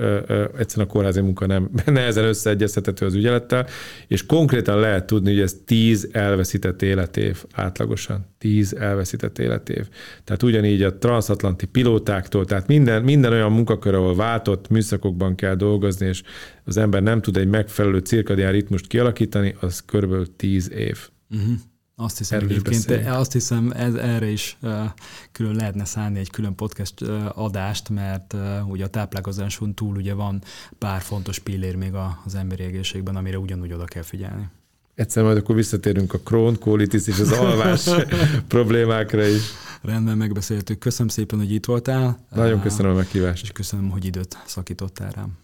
egyszerűen 0.59 0.89
a 0.89 0.93
kórházi 0.93 1.20
munka 1.20 1.47
nem 1.47 1.70
nehezen 1.85 2.24
összeegyeztethető 2.24 3.07
az 3.07 3.15
ügyelettel, 3.15 3.66
és 4.07 4.27
konkrétan 4.27 4.81
lehet 4.81 5.07
tudni, 5.07 5.31
hogy 5.31 5.40
ez 5.40 5.57
tíz 5.65 6.09
elveszített 6.12 6.82
életév 6.82 7.44
átlagosan. 7.53 8.27
Tíz 8.39 8.74
elveszített 8.74 9.39
életév. 9.39 9.89
Tehát 10.24 10.43
ugyanígy 10.43 10.82
a 10.82 10.98
transatlanti 10.98 11.66
pilótáktól, 11.66 12.44
tehát 12.44 12.66
minden, 12.66 13.03
minden 13.03 13.32
olyan 13.32 13.53
munkakör, 13.53 13.94
ahol 13.94 14.15
váltott 14.15 14.69
műszakokban 14.69 15.35
kell 15.35 15.55
dolgozni, 15.55 16.07
és 16.07 16.23
az 16.65 16.77
ember 16.77 17.03
nem 17.03 17.20
tud 17.20 17.36
egy 17.36 17.48
megfelelő 17.48 17.98
cirkadián 17.98 18.53
ritmust 18.53 18.86
kialakítani, 18.86 19.55
az 19.61 19.82
körülbelül 19.86 20.36
tíz 20.36 20.73
év. 20.73 21.09
Uh-huh. 21.31 21.55
Azt 21.98 22.18
hiszem, 22.18 22.39
Erről 22.39 22.51
egyébként, 22.51 23.06
azt 23.06 23.32
hiszem, 23.32 23.70
ez, 23.70 23.94
erre 23.94 24.27
is 24.27 24.56
uh, 24.62 24.85
külön 25.32 25.55
lehetne 25.55 25.85
szállni 25.85 26.18
egy 26.18 26.31
külön 26.31 26.55
podcast 26.55 27.01
uh, 27.01 27.39
adást, 27.39 27.89
mert 27.89 28.32
uh, 28.32 28.68
ugye 28.68 28.85
a 28.85 28.89
táplálkozáson 28.89 29.74
túl 29.74 29.97
ugye 29.97 30.14
van 30.14 30.43
pár 30.78 31.01
fontos 31.01 31.39
pillér 31.39 31.74
még 31.77 31.94
a, 31.94 32.23
az 32.24 32.35
emberi 32.35 32.62
egészségben, 32.62 33.16
amire 33.16 33.39
ugyanúgy 33.39 33.73
oda 33.73 33.85
kell 33.85 34.02
figyelni. 34.02 34.48
Egyszer 34.94 35.24
majd 35.24 35.36
akkor 35.36 35.55
visszatérünk 35.55 36.14
a 36.14 36.18
Crohn, 36.18 36.55
kolitis 36.59 37.06
és 37.06 37.18
az 37.18 37.32
alvás 37.32 37.90
problémákra 38.48 39.27
is. 39.27 39.43
Rendben 39.82 40.16
megbeszéltük. 40.16 40.78
Köszönöm 40.78 41.09
szépen, 41.09 41.39
hogy 41.39 41.52
itt 41.52 41.64
voltál. 41.66 42.27
Nagyon 42.35 42.60
köszönöm 42.60 42.93
a 42.93 42.94
meghívást. 42.94 43.43
És 43.43 43.52
köszönöm, 43.52 43.90
hogy 43.90 44.05
időt 44.05 44.39
szakítottál 44.47 45.10
rám. 45.10 45.39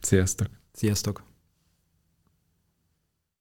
Sziasztok. 0.00 0.46
Sziasztok. 0.72 1.22